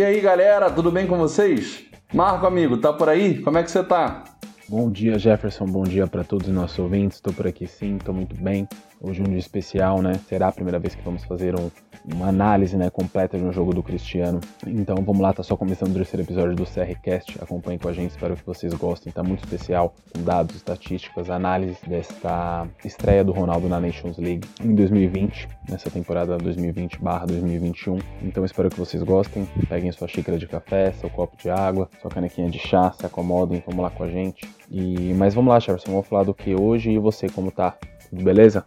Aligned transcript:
E 0.00 0.02
aí, 0.02 0.18
galera, 0.18 0.70
tudo 0.70 0.90
bem 0.90 1.06
com 1.06 1.18
vocês? 1.18 1.84
Marco, 2.14 2.46
amigo, 2.46 2.78
tá 2.78 2.90
por 2.90 3.06
aí? 3.06 3.38
Como 3.42 3.58
é 3.58 3.62
que 3.62 3.70
você 3.70 3.84
tá? 3.84 4.24
Bom 4.66 4.90
dia, 4.90 5.18
Jefferson. 5.18 5.66
Bom 5.66 5.82
dia 5.82 6.06
para 6.06 6.24
todos 6.24 6.48
os 6.48 6.54
nossos 6.54 6.78
ouvintes. 6.78 7.18
Estou 7.18 7.34
por 7.34 7.46
aqui 7.46 7.66
sim, 7.66 7.96
estou 7.96 8.14
muito 8.14 8.34
bem. 8.34 8.66
Hoje 9.02 9.22
um 9.22 9.24
dia 9.24 9.38
especial, 9.38 10.02
né? 10.02 10.20
Será 10.28 10.48
a 10.48 10.52
primeira 10.52 10.78
vez 10.78 10.94
que 10.94 11.00
vamos 11.02 11.24
fazer 11.24 11.58
um, 11.58 11.70
uma 12.04 12.28
análise 12.28 12.76
né, 12.76 12.90
completa 12.90 13.38
de 13.38 13.42
um 13.42 13.50
jogo 13.50 13.72
do 13.72 13.82
Cristiano. 13.82 14.40
Então 14.66 14.94
vamos 14.96 15.22
lá, 15.22 15.32
tá 15.32 15.42
só 15.42 15.56
começando 15.56 15.92
o 15.92 15.94
terceiro 15.94 16.22
episódio 16.22 16.54
do 16.54 16.66
CRCast. 16.66 17.38
Acompanhe 17.40 17.78
com 17.78 17.88
a 17.88 17.94
gente, 17.94 18.10
espero 18.10 18.36
que 18.36 18.44
vocês 18.44 18.74
gostem. 18.74 19.10
Tá 19.10 19.22
muito 19.22 19.42
especial, 19.42 19.94
com 20.12 20.22
dados, 20.22 20.54
estatísticas, 20.54 21.30
análise 21.30 21.78
desta 21.88 22.68
estreia 22.84 23.24
do 23.24 23.32
Ronaldo 23.32 23.70
na 23.70 23.80
Nations 23.80 24.18
League 24.18 24.46
em 24.62 24.74
2020, 24.74 25.48
nessa 25.66 25.88
temporada 25.90 26.36
2020/2021. 26.36 28.02
Então 28.22 28.44
espero 28.44 28.68
que 28.68 28.78
vocês 28.78 29.02
gostem. 29.02 29.48
Peguem 29.66 29.90
sua 29.92 30.08
xícara 30.08 30.36
de 30.36 30.46
café, 30.46 30.92
seu 30.92 31.08
copo 31.08 31.38
de 31.38 31.48
água, 31.48 31.88
sua 32.02 32.10
canequinha 32.10 32.50
de 32.50 32.58
chá, 32.58 32.92
se 32.92 33.06
acomodem, 33.06 33.62
vamos 33.66 33.82
lá 33.82 33.88
com 33.88 34.04
a 34.04 34.08
gente. 34.08 34.46
E 34.70 35.14
mas 35.14 35.32
vamos 35.32 35.48
lá, 35.48 35.58
Jefferson, 35.58 35.90
vamos 35.90 36.06
falar 36.06 36.24
do 36.24 36.34
que 36.34 36.54
hoje 36.54 36.90
e 36.90 36.98
você 36.98 37.30
como 37.30 37.50
tá? 37.50 37.78
Tudo 38.10 38.22
beleza? 38.22 38.66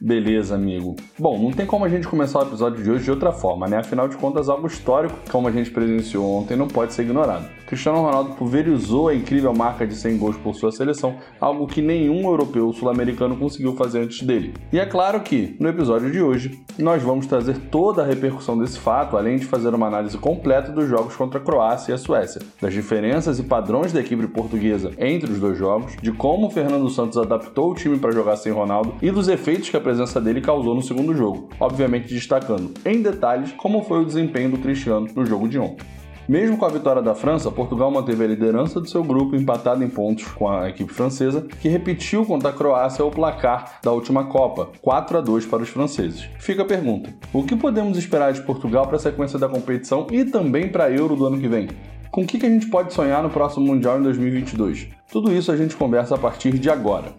Beleza, 0.00 0.54
amigo. 0.54 0.96
Bom, 1.18 1.38
não 1.38 1.52
tem 1.52 1.66
como 1.66 1.84
a 1.84 1.88
gente 1.88 2.06
começar 2.08 2.40
o 2.40 2.42
episódio 2.42 2.82
de 2.82 2.90
hoje 2.90 3.04
de 3.04 3.10
outra 3.10 3.32
forma, 3.32 3.66
né? 3.66 3.78
Afinal 3.78 4.08
de 4.08 4.16
contas, 4.16 4.48
algo 4.48 4.66
histórico, 4.66 5.14
como 5.30 5.48
a 5.48 5.50
gente 5.50 5.70
presenciou 5.70 6.24
ontem, 6.24 6.56
não 6.56 6.68
pode 6.68 6.92
ser 6.92 7.02
ignorado. 7.02 7.46
Cristiano 7.66 8.02
Ronaldo 8.02 8.34
pulverizou 8.34 9.08
a 9.08 9.14
incrível 9.14 9.52
marca 9.54 9.86
de 9.86 9.94
100 9.94 10.18
gols 10.18 10.36
por 10.36 10.54
sua 10.54 10.70
seleção, 10.70 11.16
algo 11.40 11.66
que 11.66 11.80
nenhum 11.80 12.24
europeu 12.24 12.72
sul-americano 12.72 13.36
conseguiu 13.36 13.74
fazer 13.74 14.00
antes 14.00 14.22
dele. 14.22 14.54
E 14.72 14.78
é 14.78 14.86
claro 14.86 15.20
que, 15.20 15.56
no 15.58 15.68
episódio 15.68 16.10
de 16.10 16.20
hoje, 16.20 16.60
nós 16.78 17.02
vamos 17.02 17.26
trazer 17.26 17.56
toda 17.70 18.02
a 18.02 18.06
repercussão 18.06 18.58
desse 18.58 18.78
fato, 18.78 19.16
além 19.16 19.38
de 19.38 19.46
fazer 19.46 19.74
uma 19.74 19.86
análise 19.86 20.18
completa 20.18 20.70
dos 20.70 20.88
jogos 20.88 21.16
contra 21.16 21.40
a 21.40 21.42
Croácia 21.42 21.92
e 21.92 21.94
a 21.94 21.98
Suécia, 21.98 22.42
das 22.60 22.72
diferenças 22.72 23.38
e 23.38 23.42
padrões 23.42 23.92
da 23.92 24.00
equipe 24.00 24.26
portuguesa 24.26 24.92
entre 24.98 25.32
os 25.32 25.40
dois 25.40 25.56
jogos, 25.56 25.96
de 26.02 26.12
como 26.12 26.48
o 26.48 26.50
Fernando 26.50 26.88
Santos 26.90 27.16
adaptou 27.16 27.70
o 27.70 27.74
time 27.74 27.98
para 27.98 28.12
jogar 28.12 28.36
sem 28.36 28.52
Ronaldo 28.52 28.94
e 29.00 29.10
dos 29.10 29.28
efeitos 29.28 29.70
que 29.70 29.76
a 29.76 29.80
presença 29.84 30.20
dele 30.20 30.40
causou 30.40 30.74
no 30.74 30.82
segundo 30.82 31.14
jogo, 31.14 31.48
obviamente 31.60 32.12
destacando 32.12 32.72
em 32.84 33.00
detalhes 33.00 33.52
como 33.52 33.84
foi 33.84 34.00
o 34.00 34.04
desempenho 34.04 34.50
do 34.50 34.58
Cristiano 34.58 35.08
no 35.14 35.24
jogo 35.24 35.48
de 35.48 35.58
ontem. 35.58 35.86
Mesmo 36.26 36.56
com 36.56 36.64
a 36.64 36.70
vitória 36.70 37.02
da 37.02 37.14
França, 37.14 37.50
Portugal 37.50 37.90
manteve 37.90 38.24
a 38.24 38.26
liderança 38.26 38.80
do 38.80 38.88
seu 38.88 39.04
grupo 39.04 39.36
empatado 39.36 39.84
em 39.84 39.90
pontos 39.90 40.26
com 40.28 40.48
a 40.48 40.70
equipe 40.70 40.90
francesa, 40.90 41.46
que 41.60 41.68
repetiu 41.68 42.24
contra 42.24 42.48
a 42.48 42.52
Croácia 42.52 43.04
o 43.04 43.10
placar 43.10 43.78
da 43.82 43.92
última 43.92 44.24
Copa, 44.24 44.70
4 44.80 45.18
a 45.18 45.20
2 45.20 45.44
para 45.44 45.62
os 45.62 45.68
franceses. 45.68 46.26
Fica 46.38 46.62
a 46.62 46.64
pergunta: 46.64 47.12
o 47.30 47.44
que 47.44 47.54
podemos 47.54 47.98
esperar 47.98 48.32
de 48.32 48.40
Portugal 48.40 48.86
para 48.86 48.96
a 48.96 49.00
sequência 49.00 49.38
da 49.38 49.50
competição 49.50 50.06
e 50.10 50.24
também 50.24 50.68
para 50.68 50.84
a 50.84 50.90
Euro 50.90 51.14
do 51.14 51.26
ano 51.26 51.38
que 51.38 51.46
vem? 51.46 51.68
Com 52.10 52.22
o 52.22 52.26
que 52.26 52.46
a 52.46 52.48
gente 52.48 52.68
pode 52.68 52.94
sonhar 52.94 53.22
no 53.22 53.28
próximo 53.28 53.66
Mundial 53.66 53.98
em 53.98 54.04
2022? 54.04 54.88
Tudo 55.12 55.30
isso 55.30 55.52
a 55.52 55.56
gente 55.56 55.76
conversa 55.76 56.14
a 56.14 56.18
partir 56.18 56.58
de 56.58 56.70
agora. 56.70 57.12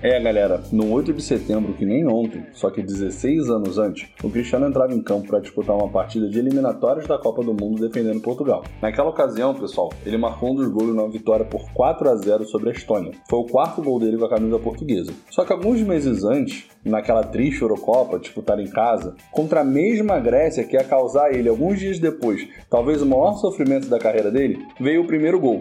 É, 0.00 0.20
galera, 0.20 0.62
no 0.70 0.92
8 0.92 1.12
de 1.12 1.20
setembro, 1.20 1.72
que 1.72 1.84
nem 1.84 2.06
ontem, 2.06 2.46
só 2.52 2.70
que 2.70 2.80
16 2.80 3.50
anos 3.50 3.78
antes, 3.78 4.08
o 4.22 4.30
Cristiano 4.30 4.68
entrava 4.68 4.94
em 4.94 5.02
campo 5.02 5.26
para 5.26 5.40
disputar 5.40 5.74
uma 5.74 5.88
partida 5.88 6.28
de 6.28 6.38
eliminatórias 6.38 7.08
da 7.08 7.18
Copa 7.18 7.42
do 7.42 7.52
Mundo 7.52 7.80
defendendo 7.80 8.20
Portugal. 8.20 8.62
Naquela 8.80 9.08
ocasião, 9.08 9.56
pessoal, 9.56 9.92
ele 10.06 10.16
marcou 10.16 10.52
um 10.52 10.54
dos 10.54 10.68
gols 10.68 10.94
na 10.94 11.04
vitória 11.08 11.44
por 11.44 11.68
4 11.72 12.10
a 12.10 12.14
0 12.14 12.44
sobre 12.44 12.70
a 12.70 12.72
Estônia. 12.72 13.10
Foi 13.28 13.40
o 13.40 13.46
quarto 13.46 13.82
gol 13.82 13.98
dele 13.98 14.16
com 14.16 14.26
a 14.26 14.30
camisa 14.30 14.60
portuguesa. 14.60 15.12
Só 15.30 15.44
que 15.44 15.52
alguns 15.52 15.80
meses 15.80 16.22
antes, 16.22 16.68
naquela 16.84 17.24
triste 17.24 17.62
Eurocopa, 17.62 18.20
disputada 18.20 18.62
em 18.62 18.70
casa, 18.70 19.16
contra 19.32 19.62
a 19.62 19.64
mesma 19.64 20.20
Grécia 20.20 20.62
que 20.62 20.76
ia 20.76 20.84
causar 20.84 21.24
a 21.24 21.32
ele 21.32 21.48
alguns 21.48 21.76
dias 21.76 21.98
depois, 21.98 22.46
talvez 22.70 23.02
o 23.02 23.06
maior 23.06 23.34
sofrimento 23.34 23.88
da 23.88 23.98
carreira 23.98 24.30
dele, 24.30 24.64
veio 24.78 25.02
o 25.02 25.06
primeiro 25.08 25.40
gol. 25.40 25.58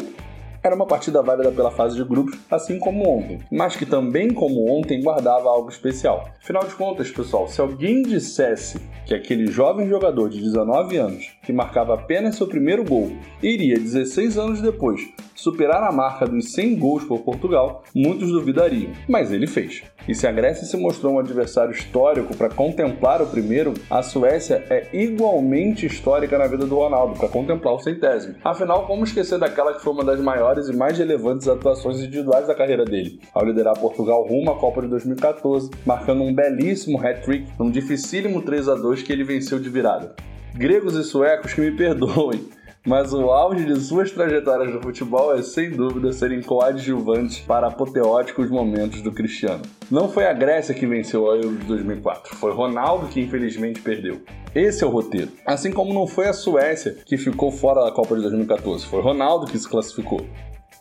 Era 0.63 0.75
uma 0.75 0.85
partida 0.85 1.21
válida 1.21 1.51
pela 1.51 1.71
fase 1.71 1.95
de 1.95 2.03
grupos, 2.03 2.37
assim 2.49 2.79
como 2.79 3.07
ontem, 3.07 3.39
mas 3.51 3.75
que 3.75 3.85
também, 3.85 4.33
como 4.33 4.69
ontem, 4.69 5.01
guardava 5.01 5.49
algo 5.49 5.69
especial. 5.69 6.29
Afinal 6.41 6.65
de 6.65 6.75
contas, 6.75 7.09
pessoal, 7.09 7.47
se 7.47 7.61
alguém 7.61 8.03
dissesse 8.03 8.79
que 9.05 9.13
aquele 9.13 9.47
jovem 9.47 9.87
jogador 9.87 10.29
de 10.29 10.41
19 10.41 10.97
anos, 10.97 11.31
que 11.43 11.53
marcava 11.53 11.93
apenas 11.93 12.35
seu 12.35 12.47
primeiro 12.47 12.83
gol, 12.83 13.11
iria 13.41 13.79
16 13.79 14.37
anos 14.37 14.61
depois 14.61 15.01
superar 15.37 15.83
a 15.83 15.91
marca 15.91 16.25
dos 16.25 16.51
100 16.51 16.75
gols 16.77 17.03
por 17.03 17.19
Portugal, 17.19 17.83
muitos 17.95 18.31
duvidariam, 18.31 18.91
mas 19.07 19.31
ele 19.31 19.45
fez. 19.45 19.83
E 20.07 20.15
se 20.15 20.25
a 20.25 20.31
Grécia 20.31 20.65
se 20.65 20.75
mostrou 20.77 21.13
um 21.13 21.19
adversário 21.19 21.71
histórico 21.71 22.35
para 22.35 22.49
contemplar 22.49 23.21
o 23.21 23.27
primeiro, 23.27 23.73
a 23.89 24.01
Suécia 24.01 24.65
é 24.69 24.87
igualmente 24.93 25.85
histórica 25.85 26.37
na 26.37 26.47
vida 26.47 26.65
do 26.65 26.75
Ronaldo 26.75 27.19
para 27.19 27.29
contemplar 27.29 27.75
o 27.75 27.79
centésimo. 27.79 28.35
Afinal, 28.43 28.87
como 28.87 29.03
esquecer 29.03 29.37
daquela 29.37 29.73
que 29.73 29.83
foi 29.83 29.93
uma 29.93 30.03
das 30.03 30.19
maiores 30.19 30.46
e 30.69 30.75
mais 30.75 30.97
relevantes 30.97 31.47
atuações 31.47 31.99
individuais 31.99 32.47
da 32.47 32.55
carreira 32.55 32.85
dele, 32.85 33.19
ao 33.33 33.45
liderar 33.45 33.77
Portugal 33.77 34.25
rumo 34.25 34.49
à 34.49 34.57
Copa 34.57 34.81
de 34.81 34.87
2014, 34.87 35.69
marcando 35.85 36.23
um 36.23 36.33
belíssimo 36.33 36.97
hat-trick 36.97 37.47
num 37.59 37.69
dificílimo 37.69 38.41
3 38.41 38.69
a 38.69 38.75
2 38.75 39.03
que 39.03 39.11
ele 39.11 39.25
venceu 39.25 39.59
de 39.59 39.69
virada. 39.69 40.15
Gregos 40.55 40.95
e 40.95 41.03
suecos 41.03 41.53
que 41.53 41.59
me 41.59 41.71
perdoem, 41.75 42.47
mas 42.87 43.11
o 43.11 43.29
auge 43.29 43.65
de 43.65 43.77
suas 43.81 44.11
trajetórias 44.11 44.73
no 44.73 44.81
futebol 44.81 45.35
é 45.35 45.43
sem 45.43 45.69
dúvida 45.71 46.13
serem 46.13 46.41
coadjuvantes 46.41 47.39
para 47.39 47.67
apoteóticos 47.67 48.49
momentos 48.49 49.01
do 49.01 49.11
Cristiano. 49.11 49.61
Não 49.91 50.07
foi 50.07 50.25
a 50.25 50.31
Grécia 50.31 50.73
que 50.73 50.87
venceu 50.87 51.29
a 51.29 51.35
Euro 51.35 51.57
de 51.57 51.65
2004, 51.65 52.33
foi 52.37 52.53
Ronaldo 52.53 53.07
que 53.07 53.19
infelizmente 53.19 53.81
perdeu. 53.81 54.21
Esse 54.55 54.85
é 54.85 54.87
o 54.87 54.89
roteiro. 54.89 55.33
Assim 55.45 55.69
como 55.69 55.93
não 55.93 56.07
foi 56.07 56.29
a 56.29 56.33
Suécia 56.33 56.95
que 57.05 57.17
ficou 57.17 57.51
fora 57.51 57.83
da 57.83 57.91
Copa 57.91 58.15
de 58.15 58.21
2014, 58.21 58.85
foi 58.85 59.01
Ronaldo 59.01 59.47
que 59.47 59.59
se 59.59 59.67
classificou. 59.67 60.25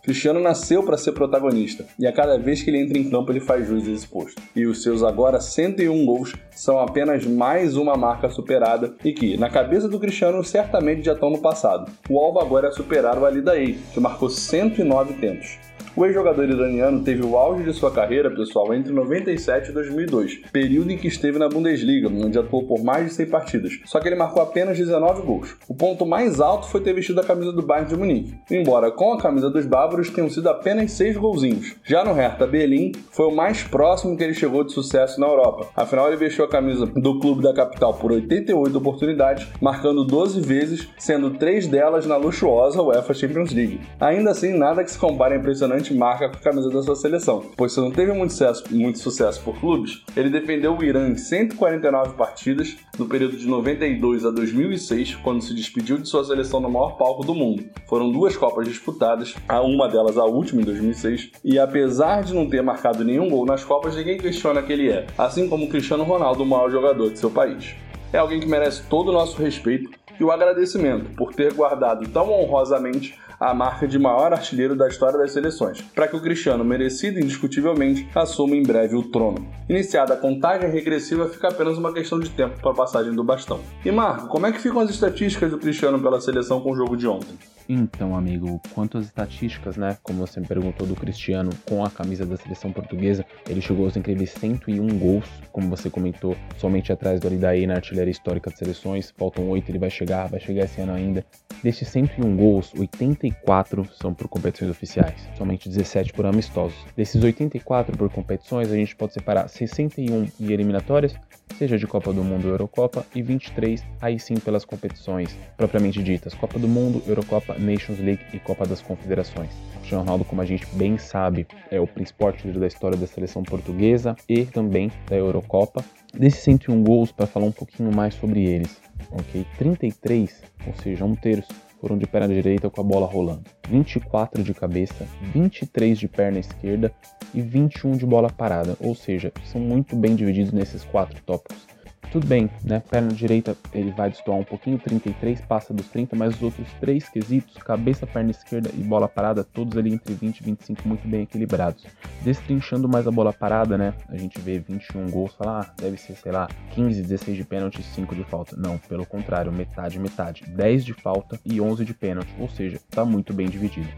Cristiano 0.06 0.39
nasceu 0.39 0.84
para 0.84 0.97
ser 0.97 1.11
protagonista 1.11 1.84
e 1.99 2.06
a 2.06 2.12
cada 2.12 2.39
vez 2.39 2.62
que 2.62 2.71
ele 2.71 2.78
entra 2.78 2.97
em 2.97 3.11
campo 3.11 3.33
ele 3.33 3.41
faz 3.41 3.67
jus 3.67 3.89
a 3.89 3.91
esse 3.91 4.06
posto. 4.06 4.41
E 4.55 4.65
os 4.65 4.81
seus 4.81 5.03
agora 5.03 5.41
101 5.41 6.06
gols 6.06 6.33
são 6.53 6.78
apenas 6.78 7.27
mais 7.27 7.77
uma 7.77 7.97
marca 7.97 8.31
superada 8.31 8.94
e 9.05 9.12
que, 9.12 9.37
na 9.37 9.50
cabeça 9.50 9.89
do 9.89 9.99
Cristiano, 9.99 10.44
certamente 10.44 11.05
já 11.05 11.12
estão 11.12 11.28
no 11.28 11.39
passado. 11.39 11.91
O 12.09 12.21
alvo 12.21 12.39
agora 12.39 12.69
é 12.69 12.71
superar 12.71 13.19
o 13.19 13.27
Ali 13.27 13.43
Daei, 13.43 13.81
que 13.93 13.99
marcou 13.99 14.31
109 14.31 15.15
tentos. 15.15 15.59
O 15.96 16.04
ex-jogador 16.04 16.46
iraniano 16.46 17.02
teve 17.02 17.24
o 17.24 17.38
auge 17.38 17.64
de 17.64 17.72
sua 17.72 17.90
carreira, 17.90 18.30
pessoal, 18.30 18.74
entre 18.74 18.92
97 18.92 19.70
e 19.70 19.72
2002, 19.72 20.42
período 20.52 20.90
em 20.90 20.98
que 20.98 21.08
esteve 21.08 21.38
na 21.38 21.48
Bundesliga, 21.48 22.08
onde 22.08 22.38
atuou 22.38 22.66
por 22.66 22.84
mais 22.84 23.06
de 23.06 23.14
100 23.14 23.26
partidas, 23.30 23.80
só 23.86 23.98
que 23.98 24.06
ele 24.06 24.14
marcou 24.14 24.42
apenas 24.42 24.76
19 24.76 25.22
gols. 25.22 25.56
O 25.66 25.74
ponto 25.74 26.04
mais 26.04 26.38
alto 26.38 26.68
foi 26.68 26.82
ter 26.82 26.92
vestido 26.92 27.18
a 27.22 27.24
camisa 27.24 27.50
do 27.50 27.62
Bayern 27.62 27.88
de 27.88 27.96
Munique, 27.96 28.34
embora 28.50 28.90
com 28.90 29.14
a 29.14 29.18
camisa 29.18 29.48
dos 29.48 29.64
bávaros 29.64 30.10
tenham 30.10 30.28
sido 30.28 30.50
apenas 30.50 30.92
6 30.92 31.16
golzinhos. 31.16 31.76
Já 31.82 32.04
no 32.04 32.12
Hertha 32.12 32.46
Berlim, 32.46 32.92
foi 33.10 33.28
o 33.28 33.34
mais 33.34 33.62
próximo 33.62 34.18
que 34.18 34.22
ele 34.22 34.34
chegou 34.34 34.64
de 34.64 34.72
sucesso 34.72 35.18
na 35.18 35.26
Europa. 35.26 35.68
Afinal, 35.74 36.08
ele 36.08 36.18
vestiu 36.18 36.44
a 36.44 36.48
camisa 36.48 36.84
do 36.84 37.18
clube 37.20 37.42
da 37.42 37.54
capital 37.54 37.94
por 37.94 38.12
88 38.12 38.76
oportunidades, 38.76 39.48
marcando 39.62 40.04
12 40.04 40.42
vezes, 40.42 40.88
sendo 40.98 41.30
3 41.30 41.66
delas 41.68 42.04
na 42.04 42.18
luxuosa 42.18 42.82
UEFA 42.82 43.14
Champions 43.14 43.54
League. 43.54 43.80
Ainda 43.98 44.32
assim, 44.32 44.52
nada 44.52 44.84
que 44.84 44.90
se 44.90 44.98
compare 44.98 45.32
à 45.32 45.38
impressionante 45.38 45.85
marca 45.94 46.28
com 46.28 46.36
a 46.36 46.41
camisa 46.41 46.70
da 46.70 46.82
sua 46.82 46.97
seleção, 46.97 47.44
pois 47.56 47.72
se 47.72 47.80
não 47.80 47.91
teve 47.91 48.12
muito 48.12 48.32
sucesso, 48.32 48.64
muito 48.70 48.98
sucesso 48.98 49.41
por 49.42 49.58
clubes, 49.58 50.02
ele 50.16 50.30
defendeu 50.30 50.76
o 50.76 50.84
Irã 50.84 51.08
em 51.08 51.16
149 51.16 52.14
partidas 52.14 52.76
no 52.98 53.06
período 53.06 53.36
de 53.36 53.47
92 53.47 54.25
a 54.25 54.30
2006, 54.30 55.16
quando 55.16 55.42
se 55.42 55.54
despediu 55.54 55.98
de 55.98 56.08
sua 56.08 56.25
seleção 56.25 56.60
no 56.60 56.70
maior 56.70 56.96
palco 56.96 57.25
do 57.25 57.34
mundo. 57.34 57.64
Foram 57.88 58.10
duas 58.10 58.37
Copas 58.37 58.66
disputadas, 58.69 59.34
a 59.49 59.61
uma 59.62 59.88
delas 59.88 60.19
a 60.19 60.25
última 60.25 60.62
em 60.62 60.64
2006, 60.64 61.31
e 61.44 61.58
apesar 61.58 62.22
de 62.22 62.34
não 62.34 62.49
ter 62.49 62.62
marcado 62.62 63.05
nenhum 63.05 63.28
gol 63.28 63.46
nas 63.46 63.64
Copas, 63.64 63.96
ninguém 63.96 64.19
questiona 64.19 64.62
que 64.62 64.72
ele 64.72 64.90
é, 64.90 65.06
assim 65.16 65.49
como 65.49 65.69
Cristiano 65.69 66.05
Ronaldo, 66.05 66.43
o 66.43 66.46
maior 66.46 66.70
jogador 66.70 67.11
de 67.11 67.19
seu 67.19 67.31
país. 67.31 67.75
É 68.12 68.19
alguém 68.19 68.40
que 68.40 68.46
merece 68.46 68.82
todo 68.88 69.08
o 69.08 69.12
nosso 69.12 69.40
respeito 69.43 69.90
e 70.19 70.25
o 70.25 70.31
agradecimento 70.31 71.11
por 71.16 71.34
ter 71.34 71.52
guardado 71.52 72.08
tão 72.08 72.31
honrosamente 72.31 73.19
a 73.38 73.55
marca 73.55 73.87
de 73.87 73.99
maior 73.99 74.33
artilheiro 74.33 74.75
da 74.75 74.88
história 74.88 75.19
das 75.19 75.33
seleções, 75.33 75.81
para 75.81 76.09
que 76.09 76.17
o 76.17 76.21
Cristiano, 76.21 76.65
merecido 76.65 77.19
indiscutivelmente, 77.19 78.09
assuma 78.15 78.56
em 78.56 78.62
breve 78.62 78.97
o 78.97 79.03
trono. 79.03 79.47
Iniciada 79.69 80.15
a 80.15 80.17
contagem 80.17 80.71
regressiva, 80.71 81.29
fica 81.29 81.49
apenas 81.49 81.77
uma 81.77 81.93
questão 81.93 82.19
de 82.19 82.31
tempo 82.31 82.59
para 82.61 82.71
a 82.71 82.75
passagem 82.75 83.15
do 83.15 83.25
bastão. 83.25 83.61
E 83.85 83.91
Marco, 83.91 84.29
como 84.29 84.47
é 84.47 84.53
que 84.53 84.61
ficam 84.61 84.81
as 84.81 84.91
estatísticas 84.91 85.50
do 85.50 85.59
Cristiano 85.59 86.00
pela 86.00 86.21
seleção 86.21 86.61
com 86.61 86.73
o 86.73 86.77
jogo 86.77 86.97
de 86.97 87.06
ontem? 87.06 87.37
Então, 87.68 88.16
amigo, 88.16 88.60
quanto 88.72 88.96
às 88.96 89.06
estatísticas, 89.06 89.76
né? 89.76 89.96
Como 90.02 90.24
você 90.24 90.38
me 90.38 90.46
perguntou 90.46 90.86
do 90.86 90.94
Cristiano 90.94 91.50
com 91.68 91.84
a 91.84 91.90
camisa 91.90 92.24
da 92.24 92.36
seleção 92.36 92.72
portuguesa, 92.72 93.24
ele 93.48 93.60
chegou 93.60 93.84
aos 93.84 93.96
incríveis 93.96 94.30
101 94.30 94.98
gols, 94.98 95.26
como 95.50 95.68
você 95.68 95.90
comentou, 95.90 96.36
somente 96.58 96.92
atrás 96.92 97.20
do 97.20 97.26
Aridaí 97.26 97.66
na 97.66 97.74
artilharia 97.74 98.10
histórica 98.10 98.50
de 98.50 98.58
seleções. 98.58 99.12
Faltam 99.16 99.48
8, 99.48 99.68
ele 99.70 99.78
vai 99.78 99.90
chegar, 99.90 100.28
vai 100.28 100.38
chegar 100.38 100.64
esse 100.64 100.80
ano 100.80 100.92
ainda. 100.92 101.26
Destes 101.62 101.88
101 101.88 102.36
gols, 102.36 102.72
84 102.76 103.88
são 104.00 104.14
por 104.14 104.28
competições 104.28 104.70
oficiais, 104.70 105.28
somente 105.36 105.68
17 105.68 106.12
por 106.12 106.26
amistosos. 106.26 106.76
Desses 106.96 107.22
84 107.22 107.96
por 107.96 108.10
competições, 108.10 108.70
a 108.70 108.76
gente 108.76 108.94
pode 108.94 109.12
separar 109.12 109.48
61 109.48 110.28
em 110.40 110.52
eliminatórias 110.52 111.14
seja 111.56 111.78
de 111.78 111.87
Copa 111.87 112.12
do 112.12 112.22
Mundo 112.22 112.46
ou 112.46 112.50
Eurocopa, 112.50 113.06
e 113.14 113.22
23 113.22 113.82
aí 114.00 114.19
sim 114.19 114.34
pelas 114.34 114.64
competições 114.64 115.37
propriamente 115.56 116.02
ditas, 116.02 116.34
Copa 116.34 116.58
do 116.58 116.69
Mundo, 116.69 117.02
Eurocopa, 117.06 117.54
Nations 117.58 117.98
League 117.98 118.22
e 118.32 118.38
Copa 118.38 118.66
das 118.66 118.82
Confederações. 118.82 119.50
Cristiano 119.76 120.02
Ronaldo, 120.02 120.25
como 120.25 120.43
a 120.43 120.44
gente 120.44 120.66
bem 120.75 120.98
sabe, 120.98 121.46
é 121.70 121.81
o 121.81 121.87
principal 121.87 122.28
artilheiro 122.28 122.60
da 122.60 122.66
história 122.66 122.96
da 122.96 123.06
seleção 123.06 123.43
portuguesa 123.43 124.16
e 124.28 124.44
também 124.44 124.90
da 125.08 125.16
Eurocopa. 125.16 125.84
Desses 126.12 126.40
101 126.40 126.82
gols, 126.82 127.12
para 127.12 127.26
falar 127.26 127.46
um 127.46 127.52
pouquinho 127.52 127.94
mais 127.94 128.14
sobre 128.14 128.44
eles, 128.44 128.81
ok? 129.10 129.46
33, 129.58 130.42
ou 130.66 130.75
seja, 130.82 131.04
um 131.04 131.14
terço, 131.14 131.49
foram 131.81 131.99
de 131.99 132.06
perna 132.06 132.28
direita 132.28 132.70
com 132.70 132.81
a 132.81 132.84
bola 132.84 133.06
rolando, 133.06 133.44
24 133.69 134.43
de 134.43 134.55
cabeça, 134.55 135.06
23 135.32 135.99
de 135.99 136.08
perna 136.08 136.38
esquerda 136.38 136.93
e 137.34 137.40
21 137.40 137.93
de 137.93 138.06
bola 138.06 138.31
parada, 138.31 138.76
ou 138.81 138.94
seja, 138.94 139.32
são 139.44 139.61
muito 139.61 139.94
bem 139.94 140.14
divididos 140.14 140.52
nesses 140.52 140.84
quatro 140.84 141.23
tópicos. 141.23 141.75
Tudo 142.10 142.26
bem, 142.26 142.48
né? 142.64 142.82
Perna 142.88 143.12
direita 143.12 143.56
ele 143.72 143.90
vai 143.90 144.10
destoar 144.10 144.38
um 144.38 144.44
pouquinho, 144.44 144.78
33 144.78 145.40
passa 145.43 145.75
dos 145.75 145.88
30, 145.88 146.16
mas 146.16 146.37
os 146.37 146.43
outros 146.43 146.66
três 146.81 147.08
quesitos, 147.08 147.56
cabeça, 147.58 148.06
perna 148.06 148.31
esquerda 148.31 148.70
e 148.72 148.82
bola 148.82 149.08
parada, 149.08 149.44
todos 149.44 149.76
ali 149.76 149.93
entre 149.93 150.14
20 150.14 150.40
e 150.40 150.44
25 150.44 150.88
muito 150.88 151.06
bem 151.06 151.22
equilibrados. 151.22 151.84
Destrinchando 152.22 152.88
mais 152.88 153.06
a 153.06 153.10
bola 153.10 153.32
parada, 153.32 153.76
né? 153.76 153.93
A 154.08 154.16
gente 154.16 154.40
vê 154.40 154.58
21 154.58 155.10
gols, 155.10 155.34
fala, 155.34 155.60
ah, 155.60 155.75
deve 155.81 155.96
ser, 155.96 156.14
sei 156.14 156.32
lá, 156.32 156.48
15, 156.70 157.02
16 157.02 157.37
de 157.37 157.44
pênalti, 157.44 157.82
5 157.82 158.14
de 158.14 158.25
falta. 158.25 158.56
Não, 158.56 158.78
pelo 158.78 159.04
contrário, 159.04 159.52
metade, 159.52 159.99
metade. 159.99 160.44
10 160.49 160.84
de 160.84 160.94
falta 160.94 161.38
e 161.44 161.60
11 161.60 161.84
de 161.84 161.92
pênalti, 161.92 162.32
ou 162.38 162.49
seja, 162.49 162.78
tá 162.90 163.04
muito 163.04 163.34
bem 163.34 163.49
dividido. 163.49 163.88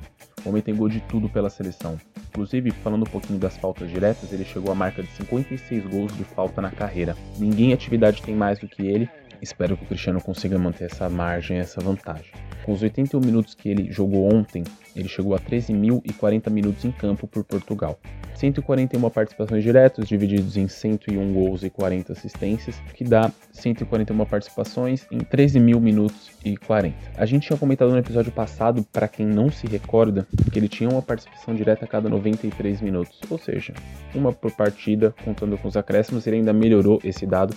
O 0.45 0.49
homem 0.49 0.63
tem 0.63 0.75
gol 0.75 0.89
de 0.89 1.01
tudo 1.01 1.29
pela 1.29 1.51
seleção. 1.51 1.99
Inclusive, 2.31 2.71
falando 2.71 3.03
um 3.03 3.11
pouquinho 3.11 3.39
das 3.39 3.57
faltas 3.57 3.91
diretas, 3.91 4.33
ele 4.33 4.45
chegou 4.45 4.71
à 4.71 4.75
marca 4.75 5.03
de 5.03 5.09
56 5.11 5.87
gols 5.87 6.17
de 6.17 6.25
falta 6.25 6.63
na 6.63 6.71
carreira. 6.71 7.17
Ninguém 7.39 7.71
em 7.71 7.73
atividade 7.73 8.23
tem 8.23 8.35
mais 8.35 8.59
do 8.59 8.69
que 8.69 8.87
ele. 8.87 9.09
Espero 9.41 9.77
que 9.77 9.85
o 9.85 9.87
Cristiano 9.87 10.21
consiga 10.21 10.59
manter 10.59 10.85
essa 10.85 11.09
margem, 11.09 11.59
essa 11.59 11.81
vantagem. 11.81 12.33
Com 12.69 12.75
os 12.75 12.83
81 12.83 13.19
minutos 13.21 13.55
que 13.55 13.67
ele 13.67 13.91
jogou 13.91 14.31
ontem, 14.31 14.63
ele 14.95 15.09
chegou 15.09 15.35
a 15.35 15.41
13.040 15.41 16.51
minutos 16.51 16.85
em 16.85 16.91
campo 16.91 17.27
por 17.27 17.43
Portugal. 17.43 17.99
141 18.35 19.09
participações 19.09 19.65
diretas, 19.65 20.07
divididos 20.07 20.55
em 20.59 20.69
101 20.69 21.33
gols 21.33 21.63
e 21.63 21.71
40 21.71 22.13
assistências, 22.13 22.79
que 22.93 23.05
dá 23.05 23.33
141 23.53 24.23
participações 24.27 25.07
em 25.11 25.17
13 25.17 25.59
mil 25.59 25.81
minutos 25.81 26.31
e 26.45 26.59
40. 26.59 26.95
A 27.17 27.25
gente 27.25 27.47
tinha 27.47 27.59
comentado 27.59 27.91
no 27.91 27.97
episódio 27.97 28.31
passado, 28.31 28.85
para 28.93 29.09
quem 29.09 29.25
não 29.25 29.51
se 29.51 29.67
recorda, 29.67 30.29
que 30.53 30.59
ele 30.59 30.69
tinha 30.69 30.91
uma 30.91 31.01
participação 31.01 31.55
direta 31.55 31.87
a 31.87 31.89
cada 31.89 32.11
93 32.11 32.83
minutos, 32.83 33.19
ou 33.31 33.39
seja, 33.39 33.73
uma 34.15 34.31
por 34.31 34.53
partida, 34.53 35.15
contando 35.25 35.57
com 35.57 35.69
os 35.69 35.77
acréscimos, 35.79 36.27
ele 36.27 36.37
ainda 36.37 36.53
melhorou 36.53 37.01
esse 37.03 37.25
dado. 37.25 37.57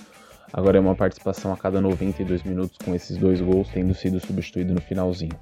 Agora 0.54 0.78
é 0.78 0.82
uma 0.82 0.96
participação 0.96 1.54
a 1.54 1.58
cada 1.58 1.80
92 1.80 2.44
minutos, 2.44 2.78
com 2.84 2.94
esses 2.94 3.18
dois 3.18 3.42
gols 3.42 3.70
tendo 3.74 3.94
sido 3.94 4.20
substituído 4.20 4.74
no 4.74 4.82
finalzinho 4.82 5.38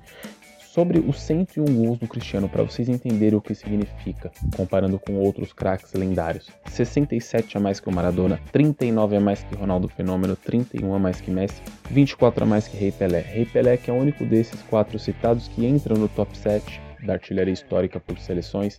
sobre 0.80 1.00
os 1.00 1.20
101 1.22 1.66
gols 1.66 1.98
do 1.98 2.08
Cristiano 2.08 2.48
para 2.48 2.64
vocês 2.64 2.88
entenderem 2.88 3.38
o 3.38 3.42
que 3.42 3.56
significa, 3.56 4.32
comparando 4.56 5.00
com 5.00 5.16
outros 5.16 5.52
craques 5.52 5.92
lendários. 5.94 6.48
67 6.68 7.58
a 7.58 7.60
mais 7.60 7.80
que 7.80 7.90
o 7.90 7.92
Maradona, 7.92 8.40
39 8.52 9.18
a 9.18 9.20
mais 9.20 9.44
que 9.44 9.56
Ronaldo 9.56 9.88
Fenômeno, 9.88 10.36
31 10.36 10.94
a 10.94 11.00
mais 11.00 11.20
que 11.20 11.32
Messi, 11.32 11.62
24 11.90 12.44
a 12.44 12.48
mais 12.48 12.68
que 12.68 12.78
Rei 12.78 12.92
Pelé. 12.92 13.20
Rei 13.20 13.46
Pelé 13.46 13.78
que 13.78 13.90
é 13.90 13.94
o 13.94 13.98
único 13.98 14.24
desses 14.24 14.62
quatro 14.64 15.00
citados 15.00 15.48
que 15.48 15.66
entra 15.66 15.96
no 15.96 16.08
top 16.08 16.38
7 16.38 16.80
da 17.04 17.14
artilharia 17.14 17.54
histórica 17.54 18.00
por 18.00 18.20
seleções 18.20 18.78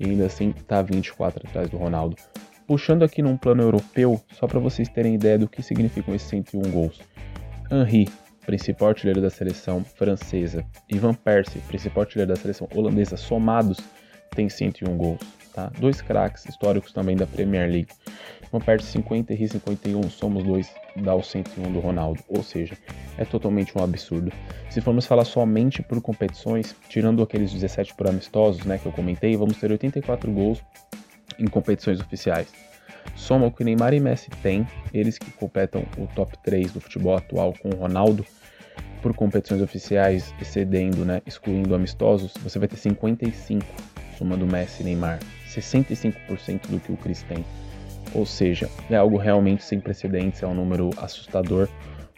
e 0.00 0.04
ainda 0.04 0.26
assim 0.26 0.50
está 0.50 0.82
24 0.82 1.48
atrás 1.48 1.70
do 1.70 1.76
Ronaldo. 1.76 2.16
Puxando 2.68 3.02
aqui 3.02 3.22
num 3.22 3.34
plano 3.34 3.62
europeu, 3.62 4.20
só 4.30 4.46
para 4.46 4.60
vocês 4.60 4.90
terem 4.90 5.14
ideia 5.14 5.38
do 5.38 5.48
que 5.48 5.62
significam 5.62 6.14
esses 6.14 6.28
101 6.28 6.70
gols. 6.70 7.00
Henri, 7.72 8.06
principal 8.44 8.90
artilheiro 8.90 9.22
da 9.22 9.30
seleção 9.30 9.82
francesa, 9.82 10.62
e 10.86 10.98
Van 10.98 11.14
Persie, 11.14 11.62
principal 11.62 12.02
artilheiro 12.02 12.30
da 12.30 12.38
seleção 12.38 12.68
holandesa, 12.74 13.16
somados, 13.16 13.78
tem 14.36 14.50
101 14.50 14.98
gols. 14.98 15.18
Tá? 15.54 15.72
Dois 15.80 16.02
craques 16.02 16.44
históricos 16.44 16.92
também 16.92 17.16
da 17.16 17.26
Premier 17.26 17.70
League. 17.70 17.88
Van 18.52 18.60
Persie 18.60 18.92
50 18.92 19.32
e 19.32 19.48
51, 19.48 20.02
somos 20.10 20.44
dois, 20.44 20.70
dá 20.94 21.14
o 21.14 21.22
101 21.22 21.72
do 21.72 21.80
Ronaldo. 21.80 22.22
Ou 22.28 22.42
seja, 22.42 22.76
é 23.16 23.24
totalmente 23.24 23.72
um 23.78 23.82
absurdo. 23.82 24.30
Se 24.68 24.82
formos 24.82 25.06
falar 25.06 25.24
somente 25.24 25.82
por 25.82 26.02
competições, 26.02 26.76
tirando 26.86 27.22
aqueles 27.22 27.50
17 27.50 27.94
por 27.94 28.08
amistosos 28.08 28.66
né, 28.66 28.76
que 28.76 28.84
eu 28.84 28.92
comentei, 28.92 29.34
vamos 29.38 29.56
ter 29.56 29.70
84 29.70 30.30
gols 30.30 30.62
em 31.38 31.46
competições 31.46 32.00
oficiais 32.00 32.48
soma 33.18 33.46
o 33.46 33.50
que 33.50 33.64
Neymar 33.64 33.94
e 33.94 34.00
Messi 34.00 34.30
têm, 34.42 34.66
eles 34.92 35.18
que 35.18 35.30
completam 35.32 35.84
o 35.96 36.06
top 36.06 36.36
3 36.42 36.72
do 36.72 36.80
futebol 36.80 37.16
atual 37.16 37.54
com 37.60 37.70
Ronaldo, 37.70 38.24
por 39.02 39.14
competições 39.14 39.60
oficiais, 39.60 40.34
excedendo, 40.40 41.04
né, 41.04 41.22
excluindo 41.26 41.74
amistosos, 41.74 42.32
você 42.42 42.58
vai 42.58 42.68
ter 42.68 42.76
55 42.76 43.64
somando 44.16 44.46
Messi 44.46 44.82
e 44.82 44.84
Neymar, 44.84 45.20
65% 45.48 46.68
do 46.68 46.80
que 46.80 46.92
o 46.92 46.96
Cris 46.96 47.22
tem. 47.22 47.44
Ou 48.14 48.26
seja, 48.26 48.68
é 48.90 48.96
algo 48.96 49.16
realmente 49.16 49.62
sem 49.62 49.78
precedentes, 49.78 50.42
é 50.42 50.46
um 50.46 50.54
número 50.54 50.90
assustador. 50.96 51.68